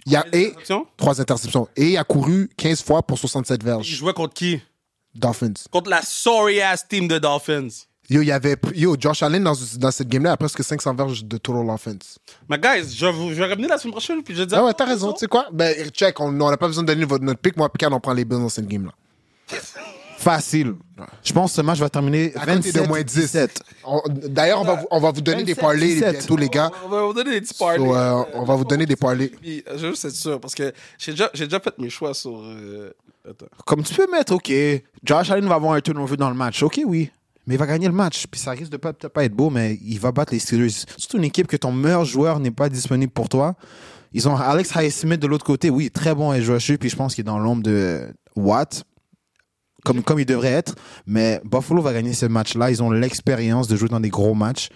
[0.04, 0.86] Il y a, et, Interceptions?
[0.98, 1.68] 3 interceptions.
[1.74, 3.86] Et il a couru 15 fois pour 67 Il verges.
[3.88, 4.60] jouait contre qui?
[5.14, 5.54] Dolphins.
[5.70, 7.68] Contre la sorry-ass team de Dolphins.
[8.08, 11.24] Yo, il y avait, yo, Josh Allen dans, dans cette game-là a presque 500 verges
[11.24, 12.18] de total offense.
[12.48, 14.58] Mais guys, je, vous- je vais revenir la semaine prochaine puis je vais dire.
[14.58, 15.12] Ah ouais, t'as raison.
[15.12, 15.46] Tu sais quoi?
[15.52, 17.56] Ben, check, on n'a pas besoin de donner votre- notre pick.
[17.56, 18.92] Moi, Picard, on prend les Bills dans cette game-là.
[20.18, 20.74] Facile.
[21.22, 23.14] Je pense que ce match va terminer À côté de 27 moins 10.
[23.14, 23.60] 17.
[23.84, 26.12] On- D'ailleurs, on, va vous- on va vous donner des 27, parlays 17.
[26.18, 26.70] bientôt, les gars.
[26.84, 27.78] On va vous donner des petits parlays.
[27.78, 29.30] So, euh, on va vous donner des parlays.
[29.44, 32.40] Je veux juste être sûr parce que j'ai déjà, j'ai déjà fait mes choix sur.
[32.42, 32.92] euh,
[33.28, 33.46] Attends.
[33.66, 34.52] Comme tu peux mettre, OK,
[35.04, 36.62] Josh Allen va avoir un turnover dans le match.
[36.62, 37.10] OK, oui.
[37.46, 38.26] Mais il va gagner le match.
[38.26, 40.70] Puis ça risque de peut-être pas être beau, mais il va battre les Steelers.
[40.96, 43.54] Surtout une équipe que ton meilleur joueur n'est pas disponible pour toi.
[44.12, 45.70] Ils ont Alex Highsmith de l'autre côté.
[45.70, 48.84] Oui, très bon et joueur Puis je pense qu'il est dans l'ombre de Watt.
[49.84, 50.74] Comme, comme il devrait être.
[51.06, 52.70] Mais Buffalo va gagner ce match-là.
[52.70, 54.70] Ils ont l'expérience de jouer dans des gros matchs.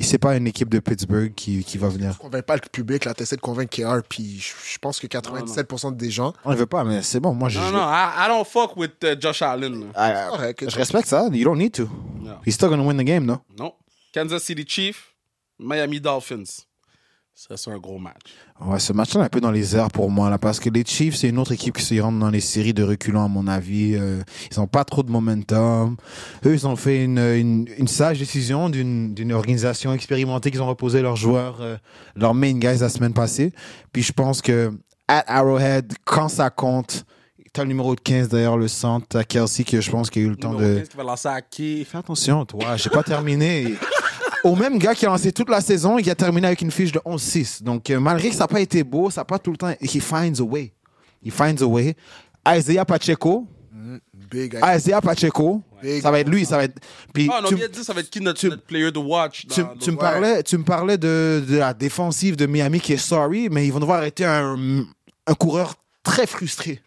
[0.00, 2.16] C'est pas une équipe de Pittsburgh qui, qui va venir.
[2.18, 5.94] Convainc pas le public, là, t'essaies de convaincre KR, puis je je pense que 97%
[5.96, 6.32] des gens.
[6.44, 7.34] On ne veut pas, mais c'est bon.
[7.34, 9.90] Moi, je, Non, non, I, I don't fuck with euh, Josh Allen.
[9.96, 10.70] I- I- Correct.
[10.70, 11.28] je respecte ça.
[11.30, 11.88] You don't need to.
[12.20, 12.38] Non.
[12.46, 13.38] He's still gonna win the game, no?
[13.58, 13.74] Non.
[14.14, 15.14] Kansas City Chiefs,
[15.58, 16.64] Miami Dolphins.
[17.48, 18.36] Ça, c'est un gros match.
[18.64, 20.84] Ouais, ce match-là est un peu dans les airs pour moi, là, parce que les
[20.84, 23.48] Chiefs, c'est une autre équipe qui se rentre dans les séries de reculants, à mon
[23.48, 23.96] avis.
[23.96, 25.96] Euh, ils n'ont pas trop de momentum.
[26.46, 30.68] Eux, ils ont fait une, une, une sage décision d'une d'une organisation expérimentée qu'ils ont
[30.68, 31.76] reposé leurs joueurs, euh,
[32.14, 33.52] leurs main guys la semaine passée.
[33.92, 34.72] Puis je pense que
[35.08, 37.04] at Arrowhead, quand ça compte,
[37.52, 40.26] t'as le numéro de 15 d'ailleurs, le centre, t'as Kelsey, que je pense qu'il a
[40.26, 40.78] eu le temps Numéro de...
[40.78, 41.84] 15 qui va lancer à qui?
[41.84, 43.74] Fais attention, toi, j'ai pas terminé.
[44.44, 46.70] Au même gars qui a lancé toute la saison et qui a terminé avec une
[46.70, 47.62] fiche de 11-6.
[47.62, 49.72] Donc, euh, malgré que ça n'a pas été beau, ça n'a pas tout le temps.
[49.80, 50.72] He finds a way.
[51.24, 51.94] He finds a way.
[52.48, 53.46] Isaiah Pacheco.
[54.30, 54.58] Big.
[54.76, 55.62] Isaiah Pacheco.
[55.82, 56.02] Big.
[56.02, 56.44] Ça va être lui.
[56.44, 56.78] Ça va être.
[57.12, 58.90] Puis, Ah, on a tu, bien dit, ça va être qui notre, tu- notre player
[58.90, 59.46] to watch?
[59.46, 62.80] tu, dans- tu me dans- parlais, tu me parlais de, de la défensive de Miami
[62.80, 64.84] qui est sorry, mais ils vont devoir arrêter un,
[65.26, 66.80] un coureur très frustré.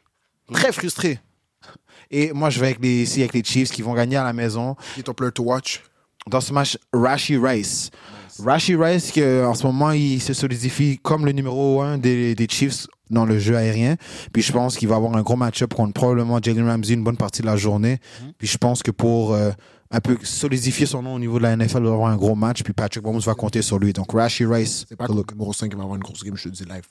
[0.52, 1.20] Très frustré.
[2.12, 4.34] Et moi, je vais avec les, ici avec les Chiefs qui vont gagner à la
[4.34, 4.76] maison.
[4.94, 5.82] Qui est ton player to watch?
[6.28, 7.92] Dans ce match, Rashi Rice.
[8.44, 12.34] Rashi Rice, qui, euh, en ce moment, il se solidifie comme le numéro un des,
[12.34, 13.96] des Chiefs dans le jeu aérien.
[14.34, 17.18] Puis je pense qu'il va avoir un gros match-up contre probablement Jalen Ramsey une bonne
[17.18, 18.00] partie de la journée.
[18.40, 19.52] Puis je pense que pour euh,
[19.92, 22.34] un peu solidifier son nom au niveau de la NFL, il va avoir un gros
[22.34, 22.64] match.
[22.64, 23.94] Puis Patrick Mahomes va compter sur lui.
[23.94, 26.46] Donc Rashi Rice, C'est pas le numéro 5 qui va avoir une grosse game, je
[26.46, 26.88] te dis live.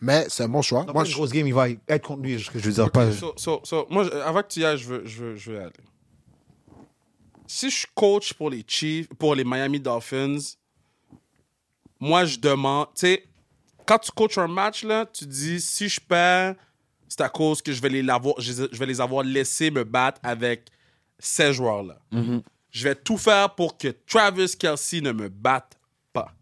[0.00, 0.82] Mais c'est un bon choix.
[0.82, 1.14] Moi, Moi, une je...
[1.14, 2.36] grosse game, il va être contre lui.
[2.36, 3.12] Je, veux dire pas.
[3.12, 5.56] So, so, so, moi, avant que tu y ailles, je veux, je veux, je veux
[5.58, 5.72] y aller.
[7.54, 10.38] Si je suis coach pour les Chiefs, pour les Miami Dolphins,
[12.00, 13.24] moi, je demande, tu sais,
[13.86, 16.54] quand tu coaches un match, là, tu dis, si je perds,
[17.08, 19.84] c'est à cause que je vais les, l'avoir- je je vais les avoir laissés me
[19.84, 20.68] battre avec
[21.18, 21.98] ces joueurs-là.
[22.70, 25.78] Je vais tout faire pour que Travis Kelsey ne me batte
[26.12, 26.32] pas.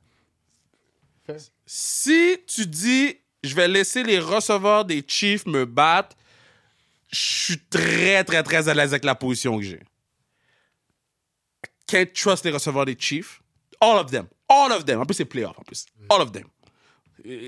[1.66, 6.16] Si tu dis, je vais laisser les receveurs des Chiefs me battre,
[7.10, 9.80] je suis très, très, très à l'aise avec la position que j'ai.
[11.90, 13.40] Can't trust les receveurs des Chiefs.
[13.80, 14.26] All of them.
[14.48, 15.00] All of them.
[15.00, 15.86] En plus, c'est playoff, en plus.
[16.08, 16.44] All of them.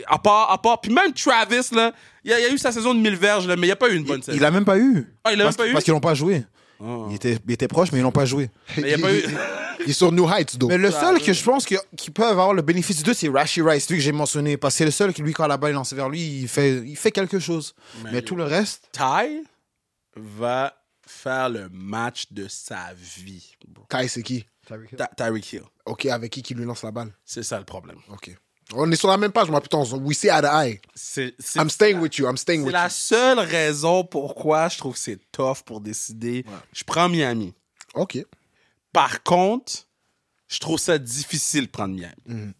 [0.06, 0.80] À part, à part.
[0.80, 1.92] Puis même Travis, là,
[2.24, 3.72] il y, a- il a eu sa saison de 1000 verges, là, mais il n'y
[3.72, 4.36] a pas eu une bonne saison.
[4.36, 5.06] Il a même pas eu.
[5.24, 5.72] Ah, il a parce, même pas eu?
[5.72, 6.44] Parce qu'ils l'ont pas joué.
[6.84, 7.06] Ah.
[7.08, 8.50] Il, était, il était proche, mais ils l'ont pas joué.
[8.76, 9.22] Mais il y a pas eu.
[9.84, 10.68] il est sur New Heights, donc.
[10.70, 13.62] Mais le seul que je pense que- qui peut avoir le bénéfice deux, c'est Rashi
[13.62, 14.56] Rice, lui que j'ai mentionné.
[14.58, 16.48] Parce que c'est le seul qui, lui, quand la balle est lancée vers lui, il
[16.48, 17.74] fait, il fait quelque chose.
[18.12, 19.42] Mais, tout le reste, Ty
[20.16, 20.74] va
[21.12, 23.54] faire le match de sa vie.
[23.68, 23.84] bro.
[23.88, 24.44] Ty, c'est qui?
[24.66, 24.74] Ty-
[25.16, 25.62] Tyreek Hill.
[25.86, 27.12] OK, avec qui qui lui lance la balle?
[27.24, 27.98] C'est ça le problème.
[28.10, 28.36] OK.
[28.74, 29.78] On est sur la même page, moi, putain.
[29.78, 30.80] on- We see eye to eye.
[30.94, 32.26] C'est c'est- I'm staying with you.
[32.28, 36.44] I'm staying c'est with la seule raison pourquoi je trouve que c'est tough pour décider.
[36.72, 37.52] Je prends Miami.
[37.94, 38.24] OK.
[38.92, 39.72] Par contre,
[40.48, 42.52] je trouve ça difficile de prendre Miami.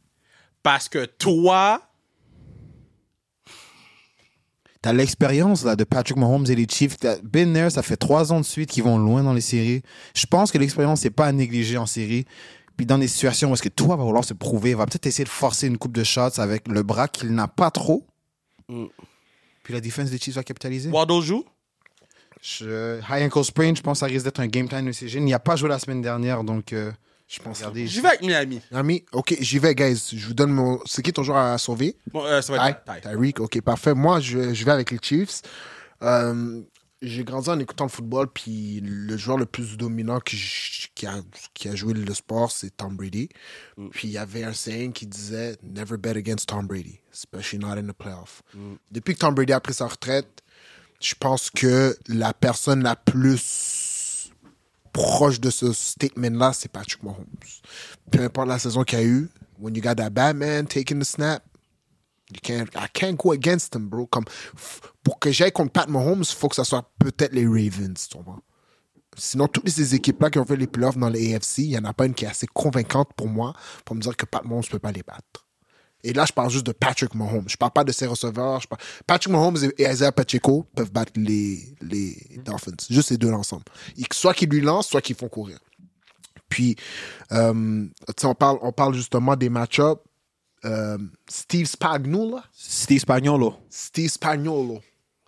[0.62, 1.80] Parce que toi,
[4.83, 6.97] t'as l'expérience là, de Patrick Mahomes et les Chiefs.
[6.99, 9.83] T'as been there, ça fait trois ans de suite qu'ils vont loin dans les séries.
[10.14, 12.26] Je pense que l'expérience n'est pas à négliger en série.
[12.76, 15.07] Puis dans des situations où est-ce que toi va vouloir se prouver, il va peut-être
[15.07, 18.07] essayer de forcer une coupe de shots avec le bras qu'il n'a pas trop.
[18.68, 18.87] Mm.
[19.62, 20.91] Puis la défense des Chiefs va capitaliser.
[20.91, 21.45] Waddle joue?
[22.41, 25.18] Je- high ankle sprain, je pense que ça risque d'être un game time de CG.
[25.18, 26.91] Il n'y a pas joué la semaine dernière, donc euh,
[27.33, 27.59] Je pense.
[27.59, 27.87] regardez.
[27.87, 28.61] J'y vais avec Miami.
[28.72, 30.11] Ami, OK, j'y vais, guys.
[30.14, 30.80] Je vous donne mon...
[30.85, 31.97] C'est qui ton joueur à sauver?
[32.12, 32.70] Bon, euh, ça va Ty?
[32.72, 33.09] être Ty.
[33.09, 33.95] Tyreek, OK, parfait.
[33.95, 35.41] Moi, je, je vais avec les Chiefs.
[36.03, 36.61] Euh,
[37.01, 40.37] j'ai grandi en écoutant le football, puis le joueur le plus dominant qui,
[40.95, 41.14] qui, a,
[41.55, 43.28] qui a joué le sport, c'est Tom Brady.
[43.93, 47.78] Puis il y avait un saying qui disait «Never bet against Tom Brady, especially not
[47.78, 48.43] in the playoff
[48.91, 50.43] Depuis que Tom Brady a pris sa retraite,
[51.01, 53.41] je pense que la personne la plus
[54.93, 57.26] proche de ce statement-là, c'est Patrick Mahomes.
[58.11, 59.28] Peu importe la saison qu'il a eu,
[59.59, 61.43] when you got that Batman taking the snap,
[62.32, 64.07] You can't, I can't go against him, bro.
[64.07, 64.24] Comme,
[65.03, 68.18] pour que j'aille contre Pat Mahomes, il faut que ce soit peut-être les Ravens, tu
[68.18, 68.40] vois.
[69.16, 71.84] Sinon, toutes ces équipes-là qui ont fait les playoffs dans les AFC, il n'y en
[71.84, 73.53] a pas une qui est assez convaincante pour moi
[73.84, 75.47] pour me dire que Pat Mahomes ne peut pas les battre.
[76.05, 77.48] Et là, je parle juste de Patrick Mahomes.
[77.48, 78.61] Je parle pas de ses receveurs.
[78.61, 78.80] Je parle...
[79.07, 82.72] Patrick Mahomes et Isaiah Pacheco peuvent battre les, les Dolphins.
[82.90, 83.64] Juste ces deux ensemble.
[84.12, 85.59] Soit qu'ils lui lancent, soit qu'ils font courir.
[86.48, 86.76] Puis,
[87.30, 87.86] euh,
[88.24, 90.00] on parle, on parle justement des match-ups.
[90.64, 90.98] Euh,
[91.28, 92.40] Steve Spagnuolo?
[92.53, 93.55] Steve Spagnolo.
[93.70, 94.80] Steve Spagnolo.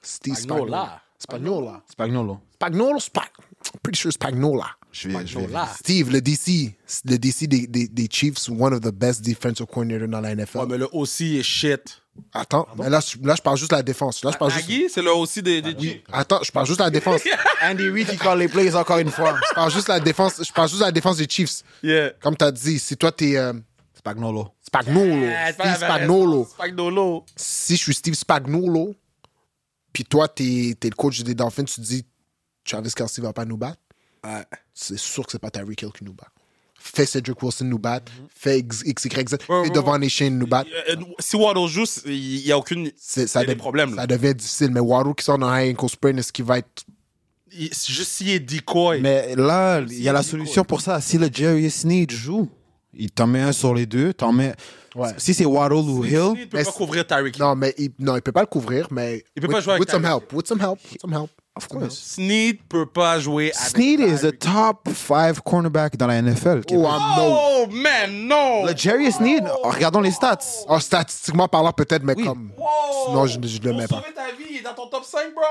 [0.02, 0.66] Steve Spagnuolo.
[0.66, 1.02] Spagnola.
[1.18, 1.82] Spagnola.
[1.88, 2.40] Spagnolo.
[2.52, 3.28] Spagnuolo, Spag...
[3.38, 4.66] I'm pretty sure Spagnola.
[4.92, 5.68] Je vais, je vais Spagnola.
[5.78, 6.72] Steve, le DC.
[7.04, 10.58] Le DC des, des, des Chiefs, one of the best defensive coordinators dans la NFL.
[10.58, 12.00] Ouais, mais le aussi est shit.
[12.32, 14.22] Attends, mais là, je- là, je parle juste de la défense.
[14.22, 14.68] Là, je parle juste...
[14.68, 16.02] Nagy, c'est le aussi des, des Chiefs.
[16.12, 17.22] Attends, je parle juste de la défense.
[17.62, 19.36] Andy Reid qui call les plays encore une fois.
[19.50, 20.40] Je parle juste de la défense.
[20.46, 21.62] Je parle juste de la défense des Chiefs.
[21.82, 22.10] Yeah.
[22.22, 23.52] Comme tu as dit, si toi, t'es euh,
[23.98, 24.48] Spagnolo.
[24.64, 27.24] Spagnolo, Ah, Steve la Spagnolo, Spagnolo.
[27.34, 28.94] si je suis Steve Spagnolo,
[29.92, 32.04] puis toi, t'es es le coach des Dolphins, tu te dis
[32.64, 33.78] Travis Kelsey va pas nous battre,
[34.24, 34.44] Ouais.
[34.72, 36.28] c'est sûr que c'est pas Tyreek Hill qui nous bat.
[36.78, 40.68] Fais Cedric Wilson nous battre, fais X, XYZ, Ouais, fais ouais, Devon Nation nous battre.
[40.90, 42.90] Euh, euh, Si Waddle joue, il n'y a aucune.
[42.96, 44.02] Ça, a des dev- problèmes, là.
[44.02, 46.84] ça devient difficile, mais Waddle qui sort dans high ankle sprain, est-ce qu'il va être.
[47.50, 49.00] Juste s'il est decoy.
[49.00, 51.00] Mais là, il y a la solution pour ça.
[51.00, 52.48] Si le Jerry Sneed joue,
[52.92, 54.12] il t'en met un sur les deux.
[54.12, 54.54] T'en mets...
[54.96, 55.10] Ouais.
[55.18, 57.36] Si c'est Waddle ou Il Hill, ne peut Mais pas couvrir Tyreek.
[57.36, 57.42] Hill.
[57.42, 59.24] Non, mais il, non, il peut pas le couvrir, mais.
[59.36, 60.32] Il peut with, pas jouer avec with some Tyreek help.
[60.32, 60.78] With some help.
[60.92, 61.30] With some help.
[61.56, 61.94] Of course.
[61.96, 64.38] Sneed peut pas jouer avec Sneed is the Tyreek.
[64.40, 66.62] top five cornerback dans la NFL.
[66.70, 66.88] Oh, no.
[67.18, 68.64] Oh, man, non!
[68.66, 70.38] Le Jerry Sneed, regardons les stats.
[70.68, 72.24] Oh, statistiquement parlant, peut-être, mais Oui.
[72.24, 72.50] comme.
[72.56, 72.66] Wow!
[73.06, 74.02] Sinon, je, je le mets Pour pas.
[74.02, 75.42] sauver ta vie, il est dans ton top 5, bro?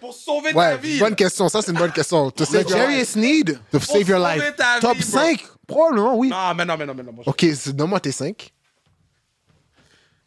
[0.00, 0.98] Pour sauver ta Ouais, vie.
[0.98, 1.48] bonne question.
[1.48, 2.30] Ça, c'est une bonne question.
[2.30, 3.08] To Le save your Jerry life.
[3.08, 4.56] Sneed, To Pour save your sauver life.
[4.56, 5.20] ta top vie, bro.
[5.20, 6.28] 5, probablement, oui.
[6.28, 7.12] Non, mais non, mais non, mais non.
[7.12, 8.52] moi, je- Ok, c'est- donne-moi tes 5.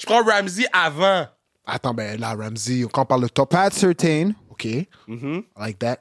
[0.01, 1.27] Je prends Ramsey avant.
[1.65, 3.51] Attends, ben là, Ramsey, quand on parle de top.
[3.51, 4.65] Pat Sertain, Ok.
[4.65, 4.65] OK.
[4.65, 5.43] I Mhm.
[5.57, 5.97] like that.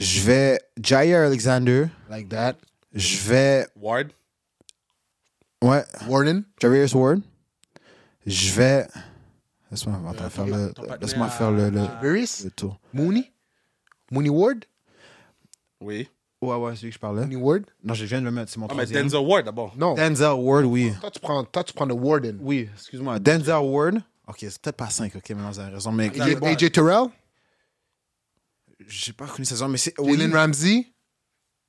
[0.00, 1.88] Je vais Jair Alexander.
[2.10, 2.54] Like that.
[2.92, 3.66] Je vais.
[3.76, 4.08] Ward?
[5.62, 6.44] Ouais, Warden?
[6.60, 7.20] Javier Ward.
[8.26, 8.86] Je vais.
[9.70, 12.78] Laisse-moi attends, faire le, laisse-moi faire le, le, le tour.
[12.92, 13.32] Mooney?
[14.10, 14.64] Mooney Ward?
[15.80, 16.08] Oui.
[16.40, 17.22] Ouais, ouais, c'est lui que je parlais.
[17.22, 17.62] Mooney Ward?
[17.82, 18.86] Non, je viens de le mettre, c'est mon Ah, mais.
[18.86, 19.74] Denzel Ward d'abord.
[19.76, 19.94] Non.
[19.94, 20.92] Denzel Ward, oui.
[21.00, 22.38] Toi, tu prends, toi, tu prends le Warden.
[22.40, 23.18] Oui, excuse-moi.
[23.18, 23.96] Denzel Ward.
[24.26, 25.92] Ok, c'est peut-être pas 5, ok, maintenant vous avez raison.
[25.92, 27.06] Mais AJ, AJ Terrell?
[28.88, 29.94] J'ai pas reconnu sa saison, mais c'est.
[29.98, 30.86] Oui, Jalen Ramsey?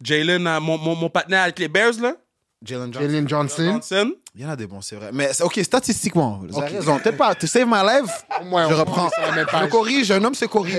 [0.04, 2.16] Jalen, euh, mon, mon, mon partenaire avec les Bears, là.
[2.64, 3.00] Jalen Johnson.
[3.08, 3.64] Jalen Johnson.
[3.74, 4.12] Johnson.
[4.34, 5.12] Il y en a des bons, c'est vrai.
[5.14, 6.74] Mais c'est- ok, statistiquement, vous avez Ok.
[6.80, 7.00] raison.
[7.00, 7.34] Peut-être pas.
[7.36, 8.12] To save my life,
[8.52, 9.10] Ouais, je reprends.
[9.36, 10.12] Je corrige.
[10.12, 10.76] Un homme se corrige.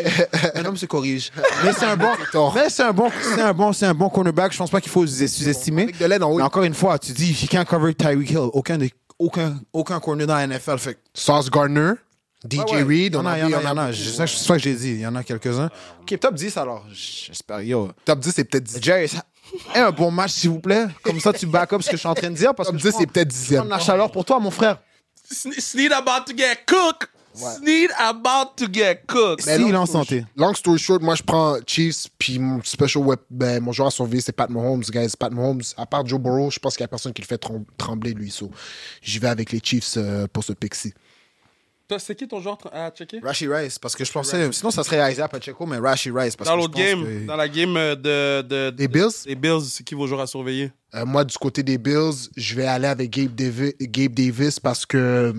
[0.54, 1.30] un homme se corrige.
[1.64, 2.10] Mais c'est un bon.
[2.54, 3.10] Mais c'est un bon.
[3.22, 3.72] C'est un bon.
[3.72, 4.52] C'est un bon cornerback.
[4.52, 5.84] Je pense pas qu'il faut se sous-estimer.
[5.84, 6.36] Avec de l'aide en haut.
[6.38, 8.38] Mais encore une fois, tu dis, he can't cover Tyreek Hill.
[8.52, 8.92] Aucun des.
[9.18, 10.76] Aucun, aucun corner dans la NFL.
[10.78, 11.92] Fait Sauce Gardner.
[12.48, 12.82] DJ Ouais, ouais.
[12.82, 13.12] Reed.
[13.12, 13.92] Il y en a, il y en a, a.
[13.92, 14.90] Je- C'est ça que j'ai dit.
[14.90, 15.70] Il y en a quelques-uns.
[16.02, 16.84] Ok, top 10 alors.
[16.92, 17.62] J'espère.
[17.62, 17.90] Yo.
[18.04, 18.78] Top 10, c'est peut-être 10.
[18.82, 19.10] Jerry,
[19.74, 20.86] aie un bon match, s'il vous plaît.
[21.02, 22.54] Comme ça, tu back up ce que je suis en train de dire.
[22.54, 23.66] Parce Top que 10, je c'est peut-être je prends 10e.
[23.66, 24.78] de la chaleur pour toi, mon frère.
[25.32, 27.08] Sne- Sneed about to get cooked.
[27.34, 29.42] Sneed about to get cooked.
[29.44, 30.24] Si il est en santé.
[30.36, 33.90] Long story short, moi, je prends Chiefs, puis mon special web, ben, mon joueur à
[33.90, 35.12] surveiller, c'est Pat Mahomes, guys.
[35.18, 37.36] Pat Mahomes, à part Joe Burrow, je pense qu'il y a personne qui le fait
[37.36, 38.30] trem- trembler, lui.
[38.30, 38.50] So,
[39.02, 40.94] j'y vais avec les Chiefs euh, pour ce pick-ci.
[41.88, 43.20] Toi, c'est qui ton joueur à checker?
[43.20, 44.50] Rashi Rice, parce que je pensais.
[44.52, 46.34] Sinon, ça serait Isaiah Pacheco, mais Rashi Rice.
[46.36, 49.24] Parce Dans que je l'autre game, que- dans la game euh, de, de, Des Bills?
[49.24, 50.72] des Bills, c'est qui vos joueurs à surveiller?
[50.94, 54.84] Euh, moi, du côté des Bills, je vais aller avec Gabe, Davi- Gabe Davis parce
[54.84, 55.32] que,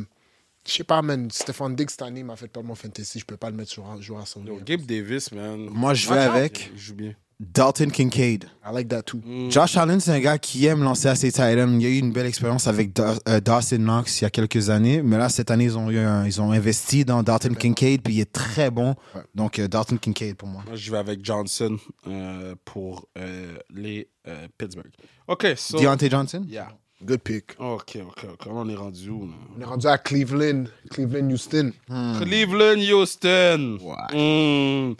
[0.65, 3.19] je sais pas, man, Stephon Diggs cette année m'a fait perdre mon fantasy.
[3.19, 4.61] Je peux pas le mettre sur un joueur à Yo, surveiller.
[4.63, 5.67] Gabe Davis, man.
[5.69, 7.13] Moi, je vais avec Il joue bien.
[7.39, 8.45] Dalton Kincaid.
[8.65, 9.21] I like that too.
[9.49, 11.71] Josh Allen, c'est un gars qui aime lancer à ses tight ends.
[11.79, 14.31] Il y a eu une belle expérience avec Da- euh, Dawson Knox il y a
[14.31, 15.03] quelques années.
[15.03, 18.15] Mais là, cette année, ils ont, eu un- ils ont investi dans Dalton Kincaid, puis
[18.15, 18.95] il est très bon.
[19.35, 20.63] Donc, euh, Dalton Kincaid pour moi.
[20.65, 21.77] Moi, je vais avec Johnson
[22.07, 24.89] euh, pour euh, les euh, Pittsburgh.
[25.27, 25.79] OK, so...
[25.79, 26.43] Deontay Johnson?
[26.49, 26.69] Yeah.
[27.05, 27.51] Good pick.
[27.59, 28.47] OK, OK, OK.
[28.49, 29.33] On est rendu où, là?
[29.55, 31.71] On est rendu à Cleveland, Cleveland, Houston.
[32.19, 33.77] Cleveland, Houston.
[33.79, 34.89] Ouais.
[34.91, 34.95] Mm.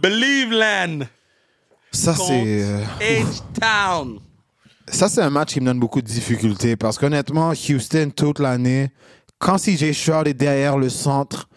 [0.00, 1.06] Believeland.
[1.92, 2.62] Ça, c'est.
[2.62, 4.18] euh, H-Town.
[4.88, 8.90] Ça, c'est un match qui me donne beaucoup de difficultés parce qu'honnêtement, Houston, toute l'année,
[9.38, 11.48] quand CJ Stroud est derrière le centre,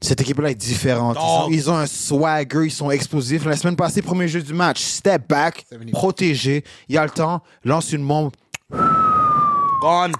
[0.00, 1.16] cette équipe-là est différente.
[1.18, 3.44] Ils ont, ils ont un swagger, ils sont explosifs.
[3.44, 5.92] La semaine passée, premier jeu du match, step back, 70.
[5.92, 8.30] protégé, il y a le temps, lance une bombe.
[9.80, 10.12] Gone.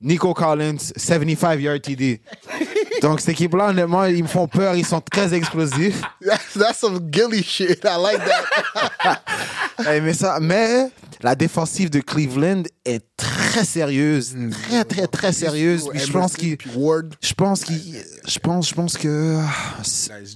[0.00, 2.20] Nico Collins, 75 yard TD.
[3.02, 6.00] Donc, cette équipe-là, honnêtement, ils me font peur, ils sont très explosifs.
[6.20, 7.84] That's, that's some gilly shit.
[7.84, 9.22] I like that.
[10.02, 10.90] Mais, ça, mais
[11.22, 14.36] la défensive de Cleveland est très sérieuse,
[14.68, 15.88] très, très, très sérieuse.
[15.88, 16.56] Puis je pense qu'il.
[17.20, 18.04] Je pense qu'il.
[18.26, 19.40] Je pense, je pense que.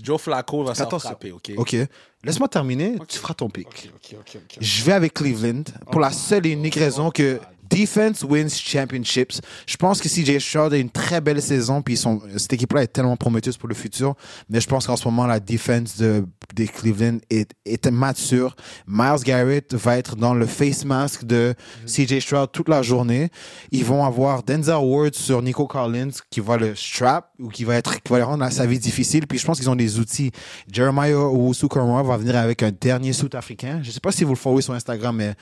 [0.03, 1.53] Joe Flacco va s'en frapper, OK?
[1.57, 1.77] Ok.
[2.25, 2.97] Laisse-moi terminer.
[3.07, 3.67] Tu feras ton pic.
[3.69, 4.37] OK, OK, OK.
[4.37, 4.59] ok.
[4.61, 7.39] Je vais avec Cleveland pour la seule et unique raison que
[7.71, 9.41] defense wins championships.
[9.67, 12.89] Je pense que CJ Stroud a une très belle saison, puis sont- cette équipe-là est
[12.89, 14.15] tellement prometteuse pour le futur.
[14.49, 18.57] Mais je pense qu'en ce moment, la defense de, des Cleveland est, est mature.
[18.87, 21.55] Miles Garrett va être dans le face mask de
[21.87, 23.31] CJ Stroud toute la journée.
[23.71, 27.77] Ils vont avoir Denzel Ward sur Nico Collins qui va le strap ou qui va
[27.77, 29.27] être qui va rendre sa vie difficile.
[29.27, 30.31] Puis je pense qu'ils ont des outils.
[30.71, 33.81] Jeremiah Owusu va venir avec un dernier Sud-Africain.
[33.83, 35.35] Je sais pas si vous le followez sur Instagram, mais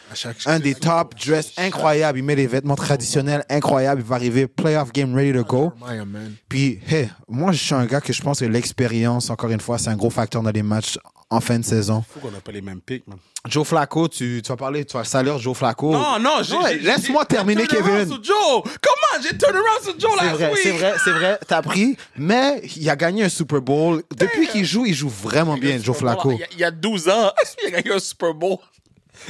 [0.47, 2.14] À un des top dress incroyables.
[2.15, 4.01] Il met des vêtements traditionnels incroyables.
[4.01, 5.73] Il va arriver playoff game ready to go.
[5.81, 6.35] Man.
[6.49, 9.79] Puis, hey, moi, je suis un gars que je pense que l'expérience, encore une fois,
[9.79, 10.99] c'est un gros facteur dans les matchs
[11.31, 12.05] en fin de saison.
[12.09, 13.19] Faut qu'on n'a pas les mêmes picks, man.
[13.49, 15.93] Joe Flacco, tu, tu vas parler, tu vas saluer Joe Flacco.
[15.93, 16.79] Non, non, j'ai.
[16.79, 18.07] Laisse-moi j'ai- terminer, Kevin.
[18.07, 18.63] sur Joe!
[18.63, 19.23] Comment?
[19.23, 20.61] J'ai turn around sur Joe C'est last vrai, week!
[20.63, 24.03] c'est vrai, c'est vrai, t'as pris, mais il a gagné un Super Bowl.
[24.17, 26.33] Depuis qu'il joue, il joue vraiment bien, Joe Flacco.
[26.33, 28.57] Il y a, il y a 12 ans, il a gagné un Super Bowl.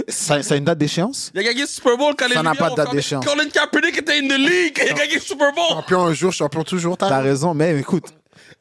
[0.08, 1.30] Ça, ça a une date d'échéance?
[1.34, 3.24] Il a gagné le Super Bowl quand les Ça n'a pas de date d'échéance.
[3.24, 4.80] Colin Kaepernick était in the league.
[4.84, 5.68] Il a gagné le Super Bowl.
[5.68, 6.96] Champion un jour, champion toujours.
[6.96, 8.04] T'as raison, mais écoute,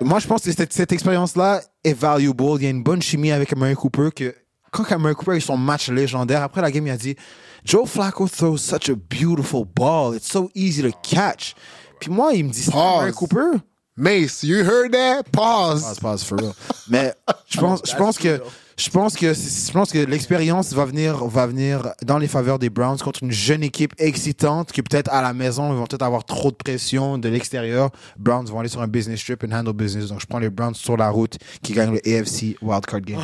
[0.01, 2.43] moi je pense que cette, cette expérience-là est valuable.
[2.57, 4.35] Il y a une bonne chimie avec Amari Cooper que
[4.71, 7.15] quand Amari Cooper a eu son match légendaire, après la game, il a dit
[7.63, 10.15] Joe Flacco throws such a beautiful ball.
[10.15, 11.55] It's so easy to catch.
[11.99, 12.67] Puis moi, il me dit.
[12.71, 13.59] Amari Cooper?
[13.95, 15.23] Mace, you heard that?
[15.31, 15.83] Pause.
[15.83, 16.53] Pause, pause, for real.
[16.89, 17.13] Mais
[17.47, 18.41] je pense, je pense que
[18.77, 22.69] je pense que je pense que l'expérience va venir va venir dans les faveurs des
[22.69, 26.25] Browns contre une jeune équipe excitante qui peut-être à la maison ils vont peut-être avoir
[26.25, 27.91] trop de pression de l'extérieur.
[28.17, 30.07] Browns vont aller sur un business trip and handle business.
[30.07, 33.21] Donc je prends les Browns sur la route qui gagnent le AFC wildcard game.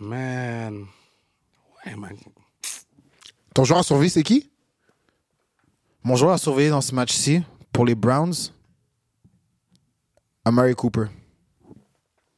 [0.00, 0.86] Man.
[1.86, 2.16] Ouais, man.
[3.54, 4.50] Ton joueur à surveiller, c'est qui?
[6.02, 8.34] Mon joueur à surveiller dans ce match-ci pour les Browns,
[10.44, 11.06] Amari Cooper.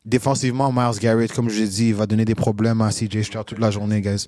[0.05, 3.47] Défensivement, Miles Garrett, comme je l'ai dit, il va donner des problèmes à CJ Stroud
[3.47, 4.27] toute la journée, guys.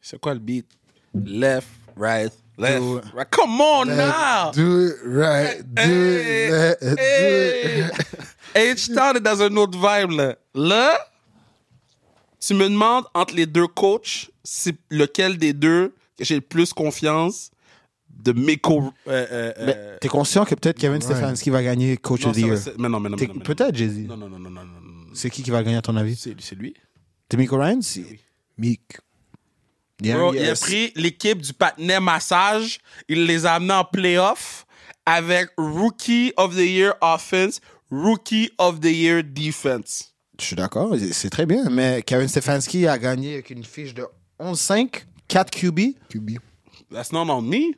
[0.00, 0.66] C'est quoi le beat?
[1.14, 3.28] Left, right, left, Do- right.
[3.30, 4.50] Come on now!
[4.52, 6.96] Do it right, do Hey, it, let- do
[8.54, 8.72] hey.
[8.72, 9.22] it.
[9.22, 10.36] Dans un autre vibe, là.
[10.54, 10.98] Là,
[12.40, 16.72] tu me demandes entre les deux coachs, c'est lequel des deux que j'ai le plus
[16.72, 17.50] confiance
[18.18, 18.92] de Miko.
[19.06, 22.36] Euh, euh, Mais euh, t'es conscient que peut-être Kevin Stefanski va gagner Coach non, of
[22.36, 22.58] the va, Year?
[22.58, 23.16] c'est- mais non, non, non.
[23.16, 23.98] Peut-être, Jay-Z.
[24.06, 24.62] Non, non, non, non, non.
[25.14, 26.16] C'est qui qui va le gagner à ton avis?
[26.16, 26.74] C'est c'est lui.
[27.30, 27.80] Demico Ryan?
[28.58, 28.80] Meek.
[30.02, 34.64] Yeah, Bro, il a pris l'équipe du patinet massage, il les a amenés en playoff
[35.04, 37.60] avec Rookie of the Year offense,
[37.90, 40.14] Rookie of the Year defense.
[40.38, 41.68] Je suis d'accord, c'est très bien.
[41.68, 44.06] Mais Kevin Stefanski a gagné avec une fiche de
[44.38, 45.80] 11-5, 4 QB.
[46.08, 46.38] QB.
[46.92, 47.72] That's not on me.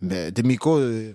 [0.00, 1.12] Mais Demico, euh,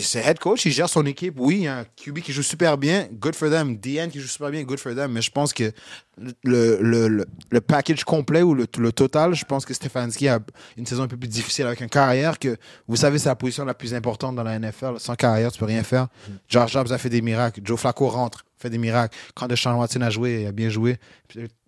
[0.00, 1.34] c'est head coach, il gère son équipe.
[1.38, 3.76] Oui, il y a un QB qui joue super bien, good for them.
[3.76, 5.12] DN qui joue super bien, good for them.
[5.12, 5.70] Mais je pense que
[6.16, 10.40] le, le, le, le package complet ou le, le total, je pense que Stefanski a
[10.78, 12.56] une saison un peu plus difficile avec un carrière que,
[12.88, 14.94] vous savez, c'est la position la plus importante dans la NFL.
[14.98, 16.08] Sans carrière, tu peux rien faire.
[16.48, 17.60] George Jobs a fait des miracles.
[17.62, 19.16] Joe Flacco rentre, fait des miracles.
[19.34, 20.96] Quand Deshaun Watson a joué, il a bien joué.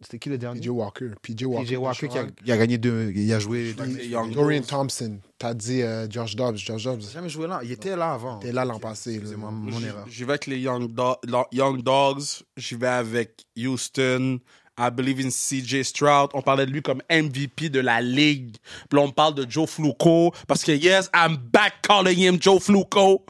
[0.01, 0.61] C'était qui le dernier?
[0.61, 1.11] PJ Walker.
[1.22, 1.66] PJ Walker.
[1.74, 2.34] PJ Walker qui a, Deshaun.
[2.45, 3.12] qui a gagné deux.
[3.14, 3.74] Il a joué.
[3.86, 4.62] Les Young Dorian.
[4.62, 5.18] Thompson.
[5.39, 6.57] T'as dit euh, George Dobbs.
[6.57, 7.01] George Dobbs.
[7.03, 7.61] Il jamais joué là.
[7.62, 8.39] Il était là avant.
[8.39, 9.14] T'es là l'an passé.
[9.14, 10.07] Excusez-moi, mon erreur.
[10.09, 11.16] J'y vais avec les Young, Do-
[11.53, 12.43] Young Dogs.
[12.57, 14.39] J'y vais avec Houston.
[14.80, 16.30] I believe in CJ Stroud.
[16.34, 18.57] On parlait de lui comme MVP de la ligue.
[18.89, 20.32] Puis là, on parle de Joe Flacco.
[20.47, 23.24] Parce que, yes, I'm back calling him Joe Flacco.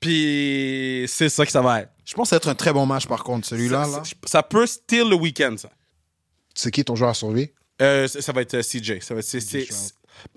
[0.00, 1.90] Puis c'est ça que ça va être.
[2.04, 3.84] Je pense que ça va être un très bon match par contre, celui-là.
[3.84, 4.04] ça, là.
[4.04, 5.70] ça- ça peut steal le week-end, ça.
[6.54, 7.52] C'est qui ton joueur à surveiller?
[7.82, 9.00] Euh, ça ça va être euh, CJ.
[9.02, 9.26] Ça va être,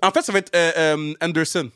[0.02, 1.70] en fait, ça va être euh, Anderson.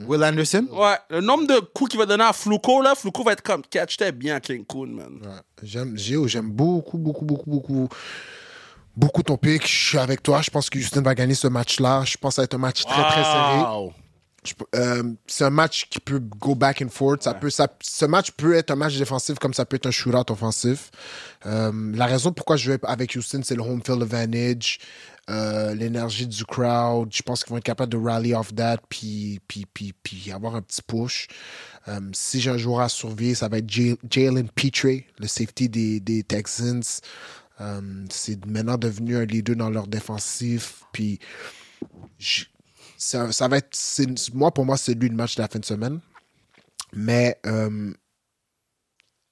[0.00, 0.68] Will Anderson?
[0.70, 3.62] Ouais, le nombre de coups qu'il va donner à Floucault, là, Floucault va être comme
[3.62, 5.18] catch, bien, King Coon, man.
[5.24, 5.40] Ouais.
[5.64, 7.88] J'aime, Géo, j'aime beaucoup, beaucoup, beaucoup, beaucoup,
[8.96, 9.66] beaucoup ton pick.
[9.66, 10.40] Je suis avec toi.
[10.40, 12.04] Je pense que Houston va gagner ce match-là.
[12.04, 13.90] Je pense que ça va être un match très, très serré.
[14.74, 17.22] Euh, c'est un match qui peut go back and forth.
[17.22, 19.90] Ça peut, ça, ce match peut être un match défensif comme ça peut être un
[19.90, 20.90] shootout offensif.
[21.46, 24.78] Euh, la raison pourquoi je vais avec Houston, c'est le home field advantage,
[25.30, 27.08] euh, l'énergie du crowd.
[27.12, 30.54] Je pense qu'ils vont être capables de rally off that puis, puis, puis, puis avoir
[30.56, 31.28] un petit push.
[32.12, 34.88] Si j'ai un joueur à surveiller, ça va être Jalen Petre,
[35.18, 36.82] le safety des, des Texans.
[38.10, 40.82] C'est maintenant devenu un leader dans leur défensif.
[40.92, 41.18] Puis
[42.18, 42.44] je-
[42.98, 43.78] ça, va être.
[44.34, 46.00] Moi, pour moi, c'est lui le match de la fin de semaine.
[46.92, 47.92] Mais euh,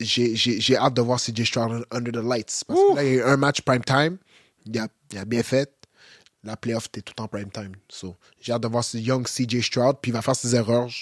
[0.01, 2.63] j'ai hâte de voir CJ Stroud under the lights.
[2.67, 4.19] Parce que là, il y a un match prime time.
[4.65, 5.73] Il a, il a bien fait.
[6.45, 7.73] La playoff était tout en prime time.
[7.89, 9.97] So, j'ai hâte de voir ce young CJ Stroud.
[10.01, 10.93] Puis il va faire ses erreurs.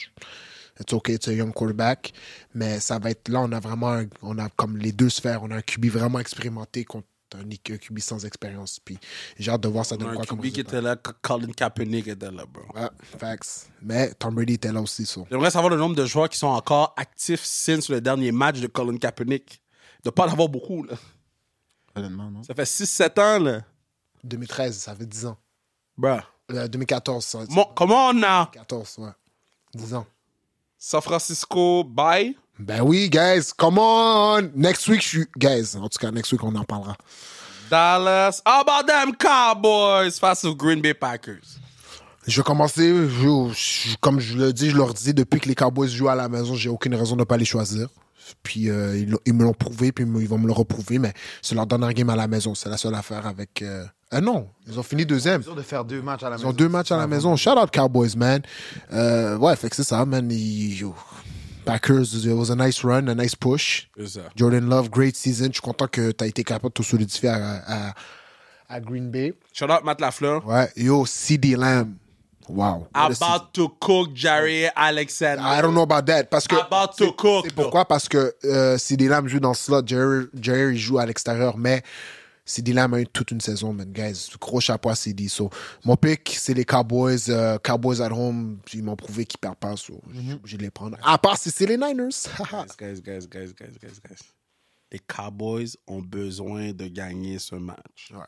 [0.80, 2.12] It's okay, it's a young quarterback.
[2.54, 4.02] Mais ça va être là, on a vraiment.
[4.22, 5.42] on a comme les deux sphères.
[5.42, 8.78] On a un QB vraiment expérimenté contre un, un QB sans expérience.
[8.80, 8.99] Puis
[9.39, 12.09] j'ai hâte de voir ça On donne quoi comme QB qui était là, Colin Kaepernick
[12.09, 12.62] était là, bro.
[12.74, 13.70] Ouais, facts.
[13.82, 15.26] Mais Tom Brady était là aussi, so.
[15.30, 18.66] J'aimerais savoir le nombre de joueurs qui sont encore actifs since le dernier match de
[18.66, 19.61] Colin Kaepernick.
[20.05, 20.95] De pas en avoir beaucoup, là.
[21.95, 22.43] Honnêtement, non.
[22.43, 23.62] Ça fait 6-7 ans, là.
[24.24, 25.39] 2013, ça fait 10 ans.
[25.97, 26.18] Bro.
[26.51, 27.39] Euh, 2014, ça.
[27.49, 28.51] Mon, comment on a?
[28.53, 29.11] 14, ouais.
[29.74, 30.07] 10 ans.
[30.76, 32.37] San Francisco, bye.
[32.59, 34.50] Ben oui, guys, come on!
[34.55, 35.26] Next week, je suis.
[35.36, 36.96] Guys, en tout cas, next week, on en parlera.
[37.70, 38.40] Dallas.
[38.46, 41.59] How about them Cowboys face aux Green Bay Packers?
[42.26, 45.55] Je vais commencer, je- je- comme je le dis, je leur dis, depuis que les
[45.55, 47.88] Cowboys jouent à la maison, j'ai aucune raison de ne pas les choisir.
[48.42, 51.12] Puis euh, ils, ils me l'ont prouvé, puis ils ils vont me le reprouver, mais
[51.42, 52.55] c'est leur dernier game à la maison.
[52.55, 53.61] C'est la seule affaire avec.
[53.61, 53.84] Euh...
[54.11, 55.42] Ah non, ils ont fini deuxième.
[55.42, 57.36] de faire deux matchs à la Ils ont deux matchs à la maison.
[57.36, 58.40] Shout out Cowboys, man.
[58.92, 60.30] Euh, ouais, fait que c'est ça, man.
[60.30, 60.86] Ils-.
[61.64, 63.86] Packers, it was a nice run, a nice push.
[64.36, 65.48] Jordan Love, great season.
[65.48, 67.94] Je suis content que tu as été capable de te solidifier à, à,
[68.68, 69.34] à Green Bay.
[69.52, 70.46] Shout out Matt Lafleur.
[70.46, 71.96] Ouais, yo, CD Lamb.
[72.48, 72.88] Wow.
[72.94, 75.42] About to cook Jerry Alexander.
[75.42, 76.24] I don't know about that.
[76.30, 76.56] Parce que.
[76.56, 77.86] About to cook, pourquoi?
[77.86, 79.86] Parce que euh, CD Lamb joue dans le slot.
[79.86, 81.56] Jerry, Jerry joue à l'extérieur.
[81.56, 81.82] Mais
[82.47, 84.28] CD Lamb a eu toute une saison, man, guys.
[84.40, 85.28] Gros chapeau à CD.
[85.28, 85.49] So,
[85.84, 87.30] mon pick, c'est les Cowboys.
[87.30, 88.59] euh, Cowboys at home.
[88.74, 89.76] Ils m'ont prouvé qu'ils perdent pas.
[89.76, 90.99] So, je obligé de les prendre.
[91.03, 92.09] À part si c'est les Niners.
[92.78, 94.18] Guys, guys, guys, guys, guys, guys, guys.
[94.92, 98.11] Les Cowboys ont besoin de gagner ce match.
[98.12, 98.20] ouais,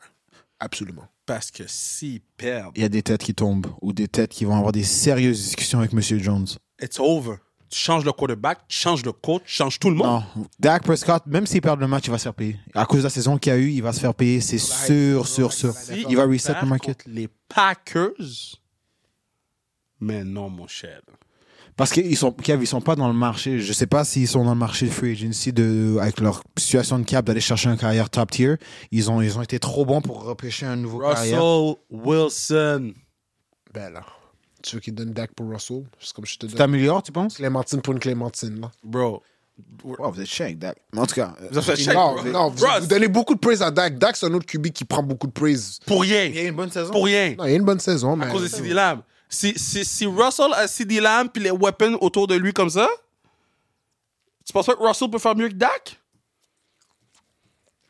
[0.59, 1.07] absolument.
[1.25, 4.45] Parce que s'ils perdent, Il y a des têtes qui tombent ou des têtes qui
[4.45, 6.01] vont avoir des sérieuses discussions avec M.
[6.01, 6.47] Jones.
[6.81, 7.37] it's over.
[7.69, 10.23] Tu changes le quarterback, tu changes le coach, tu changes tout le monde.
[10.35, 10.45] Non.
[10.59, 12.59] Dak Prescott, même s'il perd le match, il va se faire payer.
[12.73, 15.27] À cause de la saison qu'il a eu, il va se faire payer, c'est sûr,
[15.27, 15.73] sûr, sûr.
[15.73, 17.03] Si Il va reset le market.
[17.05, 18.59] Les Packers.
[19.99, 21.01] Mais non, mon cher.
[21.75, 23.59] Parce qu'ils sont, Kev, ils sont pas dans le marché.
[23.59, 26.97] Je sais pas s'ils sont dans le marché de free agency de, avec leur situation
[26.97, 28.55] de cap d'aller chercher une carrière top tier.
[28.91, 31.39] Ils ont, ils ont été trop bons pour repêcher un nouveau carrière.
[31.39, 32.93] Russell Wilson.
[33.73, 34.01] Ben là.
[34.67, 35.83] Tu veux qu'il donne Dak pour Russell?
[35.99, 37.35] C'est comme je te Tu t'améliores, tu penses?
[37.35, 38.71] Clémentine pour une Clémentine, là.
[38.83, 39.23] Bro.
[39.83, 40.77] Wow, vous êtes check, Dak.
[40.93, 42.23] Mais En tout cas, euh, Vous avez fait check, non, bro.
[42.25, 43.97] non, vous, donnez beaucoup de praise à Dak.
[43.97, 45.79] Dak, c'est un autre QB qui prend beaucoup de praise.
[45.85, 46.49] Pour il y a rien.
[46.49, 46.91] une bonne saison.
[46.91, 47.33] Pour rien.
[47.37, 48.25] Non, il y a une bonne saison, mais.
[48.25, 49.01] À cause de CD Lamb.
[49.29, 52.87] Si, si, si Russell a CD Lamb puis les weapons autour de lui comme ça,
[54.45, 55.99] tu penses pas que Russell peut faire mieux que Dak?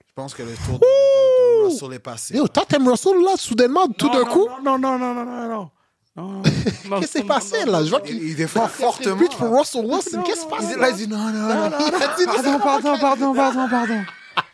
[0.08, 2.36] Je pense que le tour de, de- de Russell est passé.
[2.38, 4.48] Yo, toi, t'aimes Russell, là, soudainement, tout d'un coup?
[4.64, 5.70] Non, non, non, non, non, non.
[6.44, 7.84] Qu'est-ce qui s'est passé, là?
[7.84, 9.18] Je vois qu'il Il, il défend fortement.
[9.18, 9.58] Pitch pour.
[9.58, 10.24] Russell Wilson.
[10.26, 10.66] Qu'est-ce qui se passe?
[10.74, 11.70] Il- Là, il dit non, non, non.
[11.80, 14.02] Il a dit, Pardon, pardon, pardon, pardon, pardon.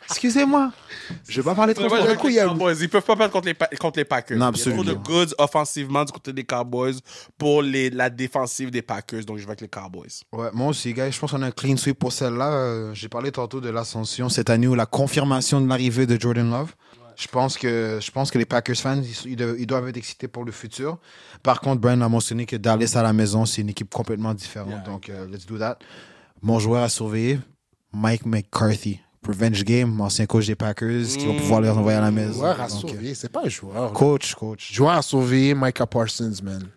[0.10, 0.72] Excusez-moi.
[1.28, 1.98] Je vais pas parler trop fort.
[2.04, 4.38] je veux que les Cowboys, ils peuvent pas perdre contre les, Pa- contre les Packers.
[4.38, 5.04] Non, Il y a trop de absolument.
[5.26, 6.96] goods offensivement du côté des Cowboys
[7.38, 10.10] pour les, la défensive des Packers, donc je vais avec les Cowboys.
[10.32, 12.52] Ouais, moi aussi, gars, je pense qu'on a un clean sweep pour celle-là.
[12.52, 16.50] Euh, J'ai parlé tantôt de l'ascension cette année ou la confirmation de l'arrivée de Jordan
[16.50, 16.74] Love.
[17.16, 20.46] Je pense que je pense que les Packers fans ils, ils doivent, être excités pour
[20.46, 20.98] le futur.
[21.42, 24.70] Par contre, Brian a mentionné que Dallas à la maison, c'est une équipe complètement différente.
[24.70, 24.80] Yeah.
[24.80, 25.80] Donc, euh, let's do that.
[26.42, 27.40] Mon joueur à surveiller,
[27.92, 29.00] Mike McCarthy.
[29.26, 32.40] Revenge Game, ancien coach des Packers, qui va pouvoir les envoyer à la maison.
[32.40, 33.94] Joueur à Donc, euh, surveiller, c'est pas un joueur.
[33.94, 34.74] coach, coach.
[34.74, 36.68] Joueur à surveiller, Micah Parsons, man.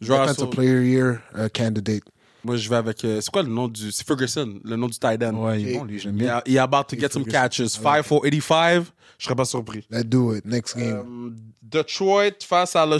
[0.00, 0.56] Joueur à Defensive sauver.
[0.56, 2.02] Player Year uh, candidate.
[2.44, 3.04] Moi, je vais avec.
[3.04, 3.92] euh, c'est quoi le nom du.
[3.92, 5.34] C'est Ferguson, le nom du tight end.
[5.34, 6.42] Ouais, il est bon, lui, j'aime Il bien.
[6.58, 7.68] a about to get some catches.
[7.68, 8.86] 5 for 85.
[9.18, 9.86] Je serais pas surpris.
[9.90, 10.44] Let's do it.
[10.44, 10.98] Next game.
[11.00, 12.98] Um, Detroit face à le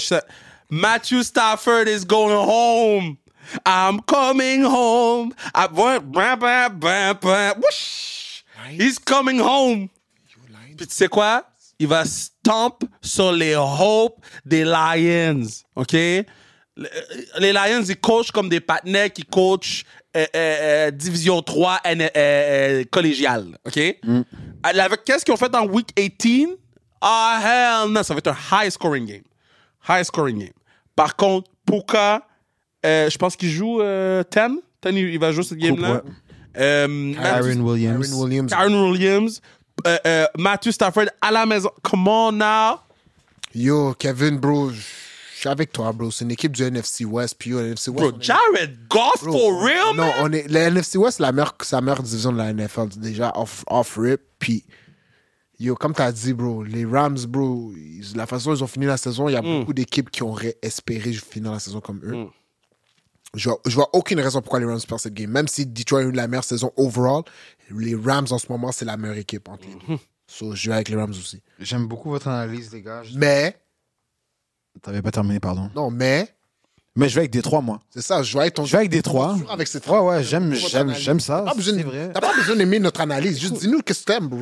[0.71, 3.17] Matthew Stafford is going home.
[3.67, 5.33] I'm coming home.
[5.55, 7.61] I want bam, bam, bam, bam.
[7.61, 8.45] Whoosh.
[8.71, 9.89] He's coming home.
[10.77, 11.45] Puis tu sais quoi?
[11.79, 15.47] Il va stomp sur les hopes des Lions.
[15.75, 15.97] OK?
[16.77, 16.89] Le-
[17.39, 19.85] Les Lions, ils coachent comme des partenaires qui coachent
[20.17, 23.59] euh, euh, euh, Division 3 euh, euh, euh, collégiale.
[23.67, 23.79] OK?
[24.63, 26.49] Avec qu'est-ce qu'ils ont fait en Week 18?
[27.01, 27.41] Ah,
[27.85, 28.03] hell no!
[28.03, 29.23] Ça va être un high scoring game.
[29.89, 30.53] High scoring game.
[30.95, 32.27] Par contre, Puka,
[32.87, 34.61] euh, je pense qu'il joue euh, 10.
[34.93, 36.03] 10, il va jouer cette game-là.
[36.59, 38.11] Euh, Aaron Williams.
[38.13, 38.51] Aaron Williams.
[38.53, 39.41] Karen Williams,
[39.87, 41.71] euh, euh, Matthew Stafford à la maison.
[41.83, 42.79] Come on now.
[43.55, 44.71] Yo, Kevin, bro,
[45.43, 46.11] suis avec toi, bro.
[46.11, 47.37] C'est une équipe du NFC West.
[47.39, 48.01] Puis yo, NFC West.
[48.11, 50.13] Bro, est- Jared Goff Bro, for real, Non, man?
[50.21, 52.89] on est, la NFC West, c'est la meilleure, la meilleure division de la NFL.
[52.99, 54.21] Déjà, off, off rip.
[54.39, 54.65] Puis,
[55.59, 58.87] yo, comme t'as dit, bro, les Rams, bro, ils- la façon dont ils ont fini
[58.87, 59.61] la saison, il y a Mm.
[59.61, 62.27] beaucoup d'équipes qui auraient espéré finir la saison comme eux.
[63.35, 65.31] Je vois, je vois aucune raison pourquoi les Rams perdent cette game.
[65.31, 67.23] Même si Detroit a eu la meilleure saison overall,
[67.71, 69.89] les Rams en ce moment, c'est la meilleure équipe entre les Mm-hmm.
[69.97, 70.03] deux.
[70.27, 71.43] So, je vais avec les Rams aussi.
[71.59, 73.03] J'aime beaucoup votre analyse, les gars.
[73.03, 73.57] Je- Mais,
[74.81, 75.71] T'avais pas terminé, pardon.
[75.77, 76.29] non, mais,
[76.97, 77.81] Mais je vais avec Détroit, moi.
[77.91, 78.65] c'est ça, je vais avec ton.
[78.65, 79.37] Je vais avec Détroit.
[79.51, 81.43] Avec cette Ouais, ouais, j'aime, j'aime, j'aime ça.
[81.45, 82.13] T'as pas besoin, vrai.
[82.13, 83.39] pas besoin d'aimer notre analyse.
[83.39, 84.41] Juste dis-nous qu'est-ce que t'aimes, bro.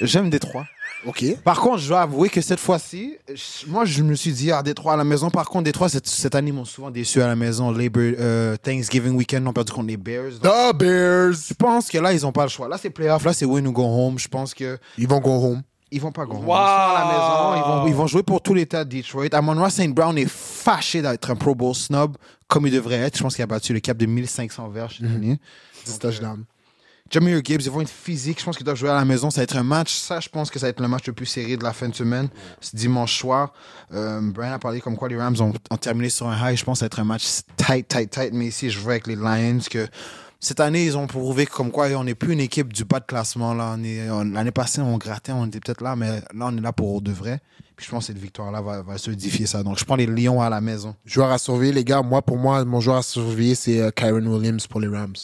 [0.00, 0.66] J'aime Détroit.
[1.06, 1.24] OK.
[1.44, 3.16] Par contre, je dois avouer que cette fois-ci,
[3.68, 5.30] moi, je me suis dit, ah, Détroit à la maison.
[5.30, 7.70] Par contre, Détroit, cette, cette année, ils m'ont souvent déçu à la maison.
[7.70, 10.32] Labor, euh, Thanksgiving weekend, ils ont perdu contre les Bears.
[10.42, 11.32] Donc, The Bears.
[11.48, 12.68] je pense que là, ils n'ont pas le choix.
[12.68, 13.24] Là, c'est playoff.
[13.24, 14.18] Là, c'est win or go home.
[14.18, 15.62] Je pense que Ils vont go home.
[15.90, 16.30] Ils vont pas home.
[16.30, 16.40] Wow.
[16.40, 17.54] Ils sont à la maison.
[17.56, 19.28] Ils vont, ils vont jouer pour tout l'État de Detroit.
[19.32, 19.88] Amon St.
[19.88, 22.16] Brown est fâché d'être un Pro Bowl snob,
[22.48, 23.16] comme il devrait être.
[23.16, 25.38] Je pense qu'il a battu le cap de 1500 verges cette année.
[25.84, 26.44] 10 touchdowns.
[27.10, 28.38] Jameer Gibbs, ils vont être physiques.
[28.38, 29.30] Je pense qu'ils doivent jouer à la maison.
[29.30, 29.92] Ça va être un match.
[29.96, 31.88] Ça, je pense que ça va être le match le plus serré de la fin
[31.88, 32.28] de semaine.
[32.60, 33.52] C'est dimanche soir.
[33.92, 36.56] Euh, Brian a parlé comme quoi les Rams ont, ont terminé sur un high.
[36.56, 37.24] Je pense que ça va être un match
[37.56, 38.32] tight, tight, tight.
[38.32, 39.88] Mais ici, je vois avec les Lions que
[40.40, 43.04] cette année, ils ont prouvé comme quoi on n'est plus une équipe du bas de
[43.04, 43.52] classement.
[43.54, 43.74] là.
[43.78, 46.60] On est- on- L'année passée, on grattait, on était peut-être là, mais là, on est
[46.60, 47.40] là pour de vrai.
[47.76, 49.62] Puis je pense que cette victoire-là va, va solidifier ça.
[49.62, 50.94] Donc, je prends les Lions à la maison.
[51.04, 52.02] Joueur à surveiller, les gars.
[52.02, 55.14] Moi, pour moi, mon joueur à surveiller, c'est euh, Kyron Williams pour les Rams.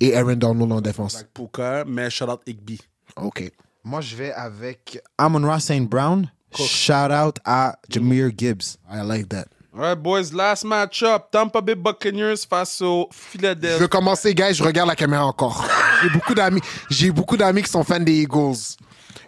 [0.00, 1.16] Et Aaron Donald en défense.
[1.16, 2.80] Avec Puka, mais shout out Igby.
[3.16, 3.50] OK.
[3.84, 5.88] Moi, je vais avec Amon Ross St.
[5.88, 6.30] Brown.
[6.54, 8.78] Shout out à Jameer Gibbs.
[8.90, 9.46] I like that.
[9.78, 11.30] All right, boys, last match-up.
[11.30, 13.78] Tampa Bay Buccaneers face au Je Philadelphia.
[13.78, 14.54] veux commencer, guys.
[14.54, 15.64] Je regarde la caméra encore.
[16.02, 16.60] J'ai beaucoup d'amis.
[16.90, 18.56] J'ai beaucoup d'amis qui sont fans des Eagles.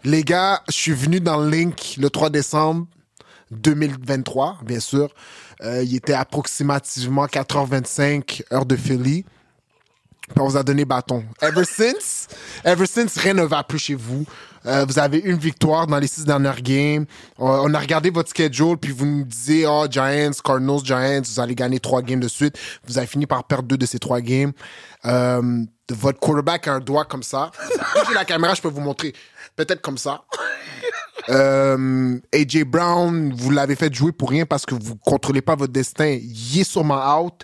[0.03, 2.89] Les gars, je suis venu dans le link le 3 décembre
[3.53, 5.15] 2023, bien sûr.
[5.63, 9.23] Euh, il était approximativement 4h25 heure de Philly.
[9.23, 11.25] Puis on vous a donné bâton.
[11.43, 12.27] Ever since,
[12.65, 14.25] ever since, rien ne va plus chez vous.
[14.67, 17.07] Euh, vous avez une victoire dans les six dernières games.
[17.41, 21.41] Euh, on a regardé votre schedule, puis vous nous disiez, oh, Giants, Cardinals, Giants, vous
[21.41, 22.59] allez gagner trois games de suite.
[22.87, 24.53] Vous avez fini par perdre deux de ces trois games.
[25.07, 27.51] Euh, votre quarterback a un doigt comme ça.
[28.09, 29.15] J'ai la caméra, je peux vous montrer.
[29.57, 30.23] Peut-être comme ça.
[31.31, 35.73] Euh, AJ Brown, vous l'avez fait jouer pour rien parce que vous contrôlez pas votre
[35.73, 36.07] destin.
[36.21, 37.35] Il est sûrement out.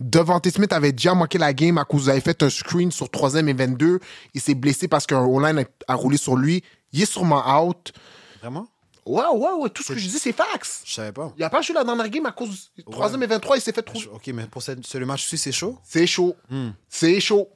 [0.00, 3.08] Devante Smith avait déjà manqué la game à cause vous avez fait un screen sur
[3.10, 4.00] 3 et 22.
[4.34, 6.62] Il s'est blessé parce qu'un O-line a, a roulé sur lui.
[6.92, 7.92] Il est sûrement out.
[8.40, 8.66] Vraiment?
[9.06, 9.70] Ouais, ouais, ouais.
[9.70, 10.82] Tout ce que je dis, c'est fax.
[10.84, 11.32] Je savais pas.
[11.38, 13.56] Il a pas joué la dernière game à cause du 3 et 23.
[13.56, 13.98] Il s'est fait trop.
[14.12, 15.78] Ok, mais pour ce le match-ci, c'est chaud?
[15.84, 16.34] C'est chaud.
[16.50, 16.70] Hmm.
[16.88, 17.48] C'est chaud.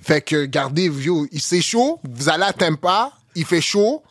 [0.00, 1.98] Fait que, gardez, vieux, il- c'est chaud.
[2.08, 3.12] Vous allez à Tampa.
[3.34, 4.02] Il fait chaud.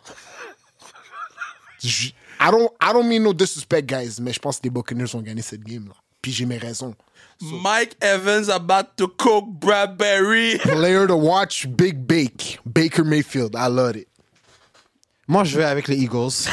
[1.85, 5.13] Je- I don't, I don't mean no disrespect, guys, mais je pense que les Buccaneers
[5.15, 5.93] ont gagné cette game-là.
[6.21, 6.93] Puis j'ai mes raisons.
[7.41, 10.57] Mike Evans about to cook Bradbury.
[10.63, 12.59] Player to watch, Big Bake.
[12.65, 13.55] Baker Mayfield.
[13.55, 14.07] I love it.
[15.27, 16.47] Moi, je vais avec les Eagles.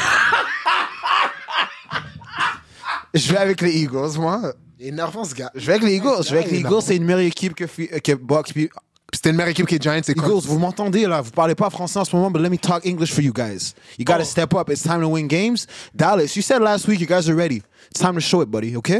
[3.13, 4.53] je vais avec les Eagles, moi.
[4.79, 5.51] Énervant, ce gars.
[5.55, 6.23] Je vais avec les Eagles.
[6.25, 6.81] Je vais avec les Eagles.
[6.81, 7.65] C'est une meilleure équipe que,
[7.99, 8.51] que Bucks.
[8.53, 8.69] Puis
[9.13, 10.01] C'était une meilleure équipe que les Giants.
[10.03, 11.21] C'est Eagles, vous m'entendez là?
[11.21, 13.73] Vous parlez pas français en ce moment, but let me talk English for you guys.
[13.99, 14.69] You gotta step up.
[14.69, 15.67] It's time to win games.
[15.93, 17.61] Dallas, you said last week you guys are ready.
[17.91, 18.91] It's time to show it, buddy, OK?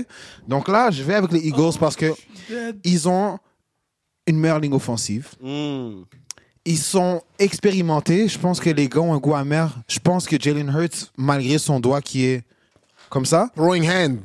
[0.47, 2.13] Donc là, je vais avec les Eagles parce que
[2.83, 3.39] ils ont
[4.27, 5.29] une meilleure ligne offensive.
[5.41, 6.03] Mm.
[6.65, 8.27] Ils sont expérimentés.
[8.27, 9.75] Je pense que les gars ont un goût amer.
[9.87, 12.43] Je pense que Jalen Hurts, malgré son doigt qui est
[13.13, 14.17] comme ça, Throwing hand.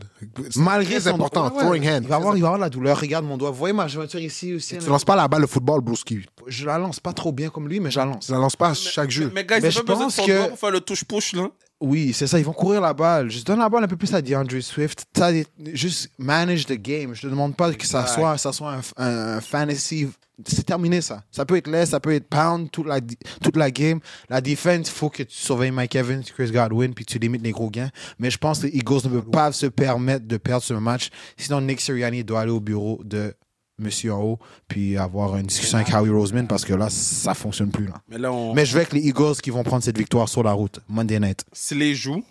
[0.56, 1.50] malgré son important.
[1.52, 2.00] ouais, throwing hand.
[2.04, 2.98] il va avoir, il va avoir la douleur.
[2.98, 3.50] Regarde mon doigt.
[3.50, 4.78] Vous voyez ma jointure ici aussi.
[4.78, 6.24] Tu lances pas la balle de football, Brewski.
[6.46, 8.26] Je la lance pas trop bien comme lui, mais je la lance.
[8.26, 9.30] Tu la lances pas à chaque jeu.
[9.34, 11.48] Mais, guys, Mais il je pas besoin de pense que- pour faire le touche-push, là.
[11.80, 12.38] Oui, c'est ça.
[12.40, 13.30] Ils vont courir la balle.
[13.30, 15.04] Je donne la balle un peu plus à DeAndre Swift.
[15.74, 17.14] Juste manage the game.
[17.14, 20.08] Je te demande pas que ça soit, ça soit un fantasy.
[20.46, 21.22] C'est terminé ça.
[21.30, 23.00] Ça peut être less, ça peut être pound toute la,
[23.42, 24.00] toute la game.
[24.28, 27.50] La défense, il faut que tu surveilles Mike Evans, Chris Godwin, puis tu limites les
[27.50, 27.90] gros gains.
[28.18, 31.10] Mais je pense que les Eagles ne peuvent pas se permettre de perdre ce match.
[31.36, 33.34] Sinon, Nick Sirianni doit aller au bureau de
[33.80, 37.70] Monsieur en haut, puis avoir une discussion avec Howie Roseman parce que là, ça fonctionne
[37.70, 37.86] plus.
[37.86, 37.94] Là.
[38.08, 38.52] Mais là, on...
[38.52, 41.20] Mais je vais avec les Eagles qui vont prendre cette victoire sur la route, Monday
[41.20, 41.44] night.
[41.52, 42.24] si les joue,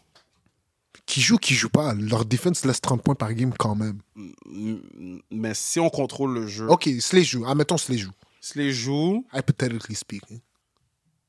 [1.07, 1.93] Qui joue, qui joue pas.
[1.93, 3.99] Leur defense laisse 30 points par game quand même.
[4.15, 7.45] mm, mais si on contrôle le jeu, OK, se les joue.
[7.47, 8.11] Admettons, se les joue.
[8.55, 10.39] les joue, Hypothetically speaking.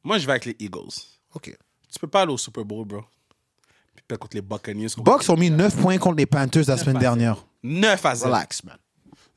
[0.03, 0.99] moi, je vais avec les Eagles.
[1.35, 1.57] OK.
[1.91, 3.03] Tu peux pas aller au Super Bowl, bro.
[3.95, 4.89] Puis perdre contre les Buccaneers.
[4.99, 7.47] Bucks ont mis 9 points contre les Panthers la semaine dernière.
[7.63, 8.31] 9 à 0.
[8.33, 8.77] Relax, man.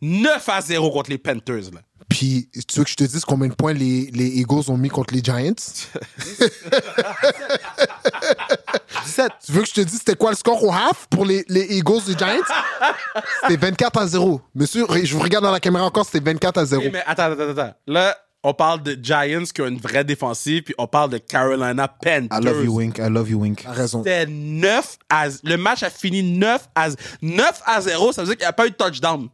[0.02, 1.82] 9 à 0 contre les Panthers, là.
[2.12, 4.90] Puis, tu veux que je te dise combien de points les, les Eagles ont mis
[4.90, 5.54] contre les Giants?
[9.06, 9.32] 17.
[9.46, 11.78] Tu veux que je te dise c'était quoi le score au half pour les, les
[11.78, 12.44] Eagles des Giants?
[13.42, 14.42] C'était 24 à 0.
[14.54, 16.84] Monsieur, je vous regarde dans la caméra encore, c'était 24 à 0.
[16.84, 17.74] Oui, mais attends, attends, attends.
[17.88, 21.88] Là, on parle de Giants qui ont une vraie défensive, puis on parle de Carolina
[21.88, 22.28] Panthers.
[22.38, 22.98] I love you, Wink.
[22.98, 23.64] I love you, Wink.
[23.64, 24.00] T'as raison.
[24.04, 25.28] C'était 9 à...
[25.46, 26.90] Le match a fini 9 à...
[27.22, 29.30] 9 à 0, ça veut dire qu'il n'y a pas eu de touchdown.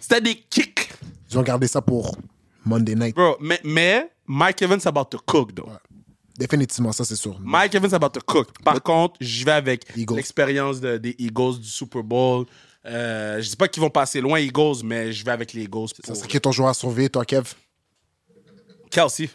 [0.00, 0.90] C'était des kicks.
[1.30, 2.16] Ils ont gardé ça pour
[2.64, 3.14] Monday night.
[3.14, 5.70] Bro, mais, mais Mike Evans about to cook, though.
[6.38, 7.38] Définitivement, ça c'est sûr.
[7.40, 8.48] Mike Evans about to cook.
[8.64, 12.46] Par contre, j'y vais avec l'expérience de- des Eagles du Super Bowl.
[12.86, 15.88] Euh, je dis pas qu'ils vont passer loin, Eagles, mais je vais avec les Eagles
[15.88, 17.52] Ça pour serait qui est ton joueur à surveiller, toi, Kev?
[18.90, 19.28] Kelsey.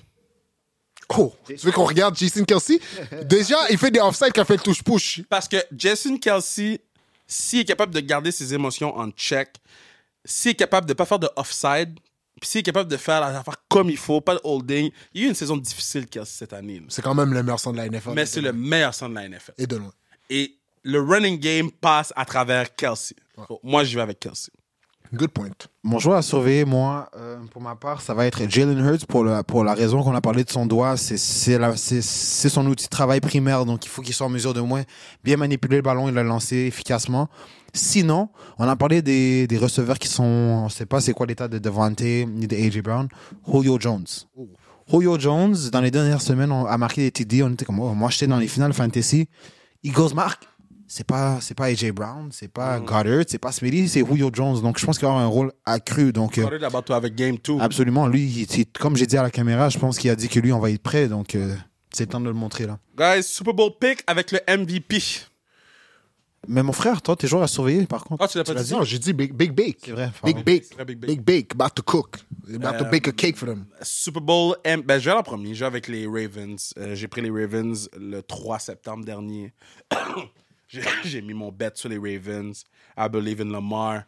[1.16, 2.80] Oh, tu veux qu'on regarde Jason Kelsey?
[3.26, 5.22] Déjà, il fait des offsides quand il fait le touche-push.
[5.30, 6.82] Parce que Jason Kelsey,
[7.28, 9.50] s'il est capable de garder ses émotions en check,
[10.26, 12.00] s'il est capable de pas faire de offside,
[12.42, 15.22] puis s'il est capable de faire la affaire comme il faut, pas de holding, il
[15.22, 16.80] y a eu une saison difficile Kelsey cette année.
[16.80, 16.86] là.
[16.90, 18.12] C'est quand même le meilleur son de la NFL.
[18.14, 19.54] Mais c'est le meilleur centre de la NFL.
[19.58, 19.94] Et de loin.
[20.30, 23.16] Et le running game passe à travers Kelsey.
[23.64, 24.52] Moi, je vais avec Kelsey.
[25.14, 25.50] Good point.
[25.84, 29.24] Mon joueur à surveiller, moi, euh, pour ma part, ça va être Jalen Hurts pour,
[29.24, 30.98] le- pour la raison qu'on a parlé de son doigt.
[30.98, 31.18] C'est-
[32.50, 34.84] son outil de travail primaire, donc il faut qu'il soit en mesure de moins
[35.24, 37.30] bien manipuler le ballon et le lancer efficacement.
[37.74, 41.26] Sinon, on a parlé des, des receveurs qui sont, on ne sait pas c'est quoi
[41.26, 43.08] l'état de Devante ni de AJ Brown,
[43.48, 44.06] Julio Jones.
[44.92, 47.42] Julio Jones, dans les dernières semaines, on a marqué des TD.
[47.44, 49.28] On était comme, oh, moi, j'étais dans les finales fantasy.
[49.84, 50.48] Eagles marque.
[50.88, 54.62] C'est pas, c'est pas AJ Brown, c'est pas Goddard, c'est pas Smitty, c'est Julio Jones.
[54.62, 56.14] Donc, je pense qu'il va avoir un rôle accru.
[56.14, 57.58] Donc, euh, Correct about to have a game too.
[57.60, 60.28] absolument, lui, il- il- comme j'ai dit à la caméra, je pense qu'il a dit
[60.30, 61.08] que lui, on va être prêt.
[61.08, 61.56] Donc, euh,
[61.92, 62.78] c'est le temps de le montrer là.
[62.96, 65.00] Guys, Super Bowl pick avec le MVP.
[66.48, 68.24] Mais mon frère, toi, t'es joueur à surveiller, par contre.
[68.24, 68.72] Ah, tu l'as pas dit?
[68.72, 69.80] Non, j'ai dit Big, big Bake.
[69.84, 70.44] C'est vrai, Big.
[70.44, 70.78] Bake.
[70.78, 71.24] Big Big Bake.
[71.26, 71.52] Bake.
[71.56, 72.18] About to cook.
[72.48, 73.66] About to Euh, bake a cake for them.
[73.82, 75.56] Super Bowl, M- ben, je vais en premier.
[75.56, 76.72] Je vais avec les Ravens.
[76.78, 79.52] Euh, j'ai pris les Ravens le 3 septembre dernier.
[81.04, 82.64] j'ai, mis mon bet sur les Ravens.
[82.98, 84.04] I believe in Lamar.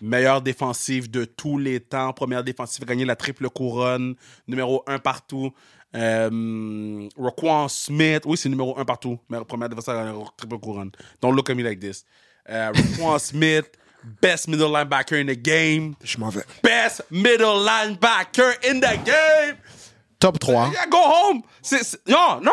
[0.00, 2.12] Meilleure défensive de tous les temps.
[2.12, 4.16] Première défensive à gagner la triple couronne.
[4.48, 5.52] Numéro 1 partout.
[5.94, 8.22] Euh, Roquan Smith.
[8.26, 9.18] Oui, c'est numéro 1 partout.
[9.28, 10.90] Mais première défensive à gagner la triple couronne.
[11.20, 12.04] Don't look at me like this.
[12.48, 13.70] Euh, Roquan Smith.
[14.20, 15.94] Best middle linebacker in the game.
[16.02, 16.42] Je m'en vais.
[16.62, 19.56] Best middle linebacker in the game.
[20.18, 20.72] Top 3.
[20.72, 21.42] Yeah, go home.
[22.08, 22.52] Non, non, non,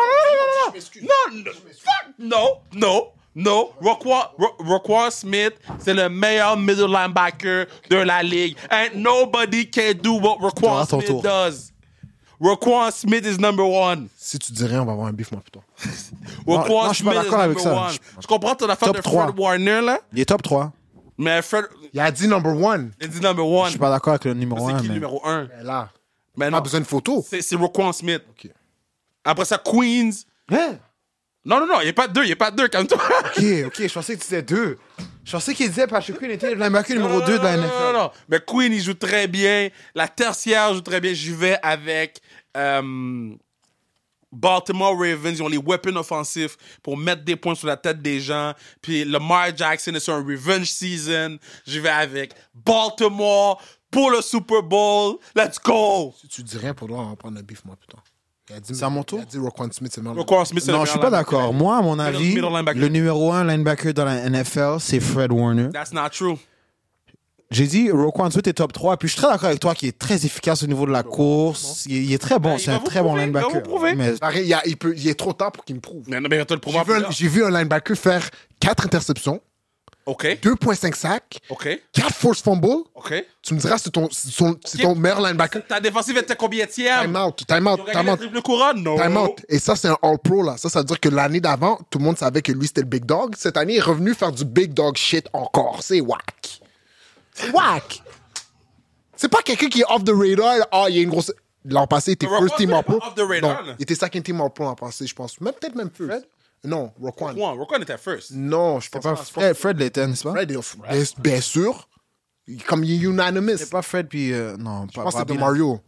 [0.72, 3.72] non, non, no, fuck, no, no, no.
[3.80, 8.56] Roquan, Ro- Roquan Smith, c'est le meilleur middle linebacker de la ligue.
[8.70, 11.22] And nobody can do what Roquan Smith tour.
[11.22, 11.72] does.
[12.40, 14.08] Roquan Smith is number one.
[14.16, 15.60] Si tu dis rien, on va avoir un bif, moi, putain.
[16.46, 17.74] Roquan non, je suis pas Smith is d'accord avec ça.
[17.74, 17.92] one.
[17.92, 19.24] Je- Je comprends ton affaire Top de trois.
[19.26, 20.72] Fred Warner, là, Il est top 3.
[21.18, 22.92] mais Fred, Il a dit number one.
[23.00, 23.70] il dit number Je one.
[23.70, 24.76] suis pas d'accord avec le numéro C'est 1.
[24.78, 24.94] qui le Mais...
[24.94, 25.48] numéro un?
[25.58, 25.90] Mais là,
[26.36, 27.22] Mais pas non, besoin de photo.
[27.28, 28.22] c'est c'est Roquan Smith.
[28.30, 28.50] Ok.
[29.22, 30.10] Après ça, Queens.
[30.50, 30.78] Hein?
[31.44, 32.68] Non, non, non, il n'y a pas de deux, il n'y a pas de deux,
[32.68, 32.98] calme-toi.
[33.36, 34.78] Ok, ok, je pensais que tu disais 2.
[35.24, 37.66] Je pensais qu'il disait Patrick Queen était le linebacker numéro Non, 2 de la NFL.
[37.68, 38.10] Non, non, non.
[38.28, 39.68] Mais Queen, il joue très bien.
[39.94, 41.12] La tertiaire joue très bien.
[41.14, 42.20] J'y vais avec
[42.56, 43.32] euh,
[44.32, 45.38] Baltimore Ravens.
[45.38, 48.52] Ils ont les weapons offensifs pour mettre des points sur la tête des gens.
[48.82, 51.38] Puis Lamar Jackson est sur un revenge season.
[51.66, 55.16] J'y vais avec Baltimore pour le Super Bowl.
[55.34, 56.14] Let's go!
[56.20, 57.98] Si tu dis rien, pour toi, on va prendre un bif, moi, putain.
[58.50, 59.20] Il a dit, C'est à mon tour?
[59.20, 60.18] Il a dit Roquan Smith, c'est le meilleur.
[60.18, 61.40] Roquan Smith, c'est le Non, je suis pas meilleur d'accord.
[61.52, 61.58] linebacker.
[61.64, 62.80] Moi, à mon avis, middle linebacker.
[62.80, 65.68] le numéro 1 linebacker dans la NFL, c'est Fred Warner.
[65.72, 66.36] That's not true.
[67.52, 68.96] J'ai dit Roquan Smith est top 3.
[68.96, 71.02] Puis je suis très d'accord avec toi qu'il est très efficace au niveau de la
[71.02, 71.84] course.
[71.86, 72.50] Il est, il est très bon.
[72.50, 73.62] Ben, il C'est va un vous très bon prouver, il va linebacker.
[73.62, 73.94] vous prouver.
[73.96, 76.04] Mais Pareil, il, y a- il peut, il est trop tard pour qu'il me prouve.
[76.06, 77.96] Mais non, mais il va te le prouver J'ai vu, un- j'ai vu un linebacker
[77.96, 78.30] faire
[78.60, 79.40] 4 interceptions,
[80.06, 82.84] OK, 2.5 sacs, OK, 4 force fumbles.
[82.94, 83.24] OK.
[83.42, 85.66] Tu me diras, c'est ton, c'est ton, c'est ton meilleur linebacker.
[85.66, 88.18] Ta défensive était combien de Time out, time out, time out.
[88.18, 88.82] triple couronne?
[88.82, 88.96] Non?
[88.96, 89.40] Time out.
[89.48, 90.56] Et ça, c'est un All-Pro, là.
[90.56, 92.86] Ça, ça veut dire que l'année d'avant, tout le monde savait que lui, c'était le
[92.86, 93.34] big dog.
[93.36, 95.80] Cette année, il est revenu faire du big dog shit encore.
[95.82, 96.60] C'est whack.
[97.34, 98.02] C'est whack.
[99.16, 100.66] C'est pas quelqu'un qui est off the radar.
[100.72, 101.32] Ah, il y a une grosse.
[101.66, 102.98] L'an passé, il était first team All-Pro.
[103.78, 105.38] il était second team All-Pro l'an passé, je pense.
[105.40, 106.26] Même peut-être même first.
[106.64, 107.28] Non, Roquan.
[107.28, 108.32] Roquan, Roquan était first.
[108.32, 109.24] Non, je pense pas pas.
[109.24, 110.32] Fred, Fred l'était, n'est-ce pas?
[110.32, 111.88] Fred est bien, bien sûr.
[112.46, 113.56] Il- Comme il est unanimous.
[113.58, 114.32] C'est pas Fred, puis.
[114.32, 115.38] euh, non, Je pas pense que c'était de.
[115.38, 115.80] Mario.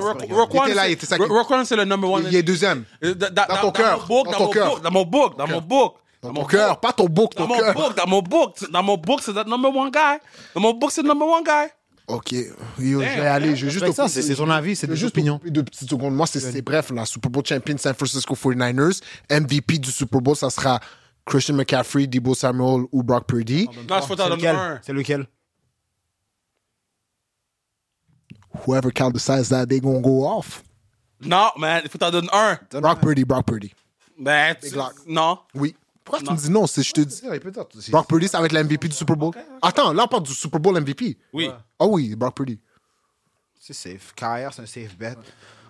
[1.30, 2.26] Roquan, c'est- le number one.
[2.28, 2.84] Il est deuxième.
[3.04, 4.80] Euh, da- da- Dans ton cœur, Dans mon book, dans dans ton mon cœur.
[4.82, 5.96] dans mon book, dans mon book.
[6.22, 7.74] Dans mon ton cœur, pas ton book, Dans ton mon cœur.
[7.74, 10.20] book, dans mon book, dans mon book, c'est that number one guy.
[10.56, 11.68] Dans mon book, c'est le number one guy.
[12.08, 12.46] Ok, yo,
[12.78, 13.56] je vais aller.
[13.56, 15.40] Je vais juste Avec ça, te- c'est ton avis, c'est des juste opinions.
[15.46, 16.14] deux petites secondes.
[16.14, 16.92] Moi, c'est bref.
[16.92, 19.02] La Super Bowl champion San Francisco 49ers.
[19.30, 20.82] MVP du Super Bowl, ça sera
[21.26, 23.68] Christian McCaffrey, Debo Samuel ou Brock Purdy.
[23.90, 24.56] Non, je faut t'en C'est donner lequel?
[24.56, 24.80] un.
[24.84, 25.28] C'est lequel?
[28.68, 30.64] Whoever count decides that they gonna go off.
[31.22, 32.60] Non, man, il faut t'en donner un.
[32.82, 33.74] Brock Purdy, Brock Purdy.
[34.20, 34.76] Ben, tu-
[35.08, 35.40] non.
[35.56, 35.76] Oui.
[36.04, 36.68] Pourquoi tu me dis non?
[36.68, 37.22] C'est je te dis.
[37.90, 39.34] Brock Purdy, ça va être l'MVP du Super Bowl.
[39.62, 41.18] Attends, là, on parle du Super Bowl MVP.
[41.34, 41.50] Oui.
[41.80, 42.60] Ah oui, Brock Purdy.
[43.60, 44.14] C'est safe.
[44.16, 45.16] Carrière, c'est un safe bet.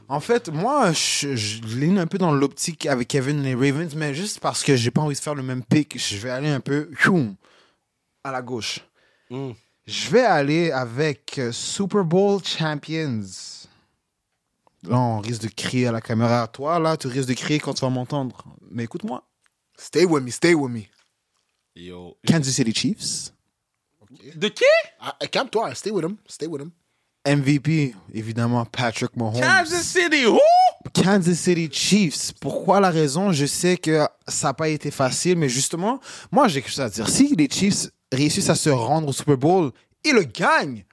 [0.08, 3.96] En fait, moi, je, je ligne un peu dans l'optique avec Kevin et les Ravens,
[3.96, 6.50] mais juste parce que j'ai pas envie de faire le même pick, je vais aller
[6.50, 7.36] un peu choum,
[8.24, 8.80] à la gauche.
[9.30, 9.52] Mm.
[9.86, 13.22] Je vais aller avec euh, Super Bowl Champions.
[14.84, 16.48] Là, on risque de crier à la caméra.
[16.48, 18.44] Toi, là, tu risques de crier quand tu vas m'entendre.
[18.70, 19.24] Mais écoute-moi.
[19.78, 20.90] Stay with me, stay with me.
[21.76, 22.18] Yo.
[22.26, 23.34] Kansas City Chiefs.
[24.36, 24.64] De qui?
[25.00, 26.72] Ah, Calme-toi, stay with him, stay with him.
[27.26, 29.40] MVP, évidemment, Patrick Mahomes.
[29.42, 30.40] Kansas City, who?
[30.94, 32.32] Kansas City Chiefs.
[32.34, 33.32] Pourquoi la raison?
[33.32, 36.00] Je sais que ça n'a pas été facile, mais justement,
[36.32, 37.08] moi j'ai quelque chose à dire.
[37.10, 39.72] Si les Chiefs réussissent à se rendre au Super Bowl,
[40.04, 40.84] ils le gagnent.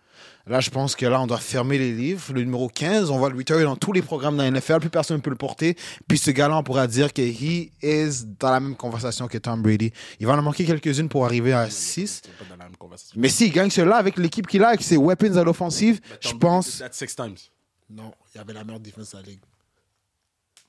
[0.46, 2.32] Là, je pense que là, on doit fermer les livres.
[2.32, 4.80] Le numéro 15, on va le retirer dans tous les programmes de la NFL.
[4.80, 5.76] Plus personne ne peut le porter.
[6.08, 9.62] Puis ce gars-là, on pourra dire que he is dans la même conversation que Tom
[9.62, 9.92] Brady.
[10.18, 12.22] Il va en manquer quelques-unes pour arriver à 6.
[12.24, 13.20] C'est pas dans la même conversation.
[13.20, 16.78] Mais s'il gagne cela avec l'équipe qu'il a, avec ses weapons à l'offensive, je pense...
[16.78, 17.36] That's six times.
[17.90, 19.40] Non, il y avait la meilleure défense de la ligue.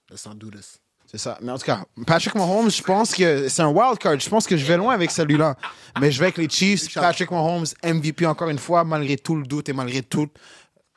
[0.09, 0.79] Let's not do this.
[1.11, 1.37] C'est ça.
[1.41, 4.17] Mais en tout cas, Patrick Mahomes, je pense que c'est un wild card.
[4.17, 5.57] Je pense que je vais loin avec celui-là.
[5.99, 6.93] Mais je vais avec les Chiefs.
[6.93, 10.31] Patrick Mahomes, MVP encore une fois, malgré tout le doute et malgré toute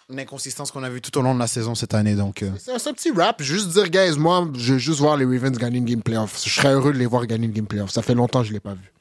[0.09, 2.15] l'inconsistance qu'on a vue tout au long de la saison cette année.
[2.15, 3.43] Donc, euh, C'est un, petit rap.
[3.43, 6.41] Juste dire, guys, moi, je veux juste voir les Ravens gagner une game playoff.
[6.45, 7.91] Je serais heureux de les voir gagner une game playoff.
[7.91, 8.93] Ça fait longtemps que je ne l'ai pas vu.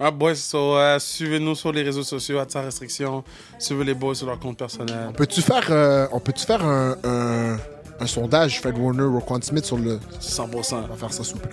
[0.00, 3.22] Ah, boys, so, euh, suivez-nous sur les réseaux sociaux, à sa restriction.
[3.58, 5.12] Suivez les boys sur leur compte personnel.
[5.16, 7.58] Peux-tu faire, euh, on peut-tu faire un, un,
[8.00, 9.98] un sondage, Fred Warner, Roquan Smith sur le.
[10.20, 10.74] 100%.
[10.74, 11.50] On va faire ça, s'il vous plaît.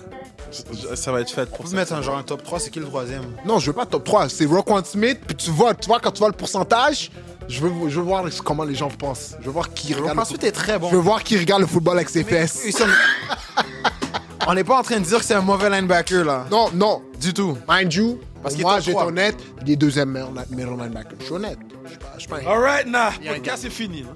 [0.94, 2.60] Ça va être fait pour on peut mettre un genre un top 3.
[2.60, 3.22] C'est qui le troisième?
[3.44, 4.28] Non, je veux pas top 3.
[4.28, 5.18] C'est Roquan Smith.
[5.26, 7.10] Puis tu vois, tu vois, quand tu vois le pourcentage,
[7.48, 9.34] je veux, je veux voir comment les gens pensent.
[9.40, 10.14] Je veux voir qui regarde.
[10.16, 10.90] le Ensuite, foot- est très bon.
[10.90, 12.64] Je veux voir qui regarde le football avec ses fesses.
[14.46, 16.44] On n'est pas en train de dire que c'est un mauvais linebacker, là.
[16.50, 17.02] Non, non.
[17.18, 17.56] Du tout.
[17.68, 19.08] Mind you, Parce moi, top j'ai été trois.
[19.08, 21.14] honnête, il est deuxième meilleur meilleur linebacker.
[21.18, 21.58] Je suis honnête.
[21.84, 23.10] Je suis pas, je suis pas un- Alright, nah.
[23.22, 24.04] Le podcast est fini.
[24.06, 24.14] hein.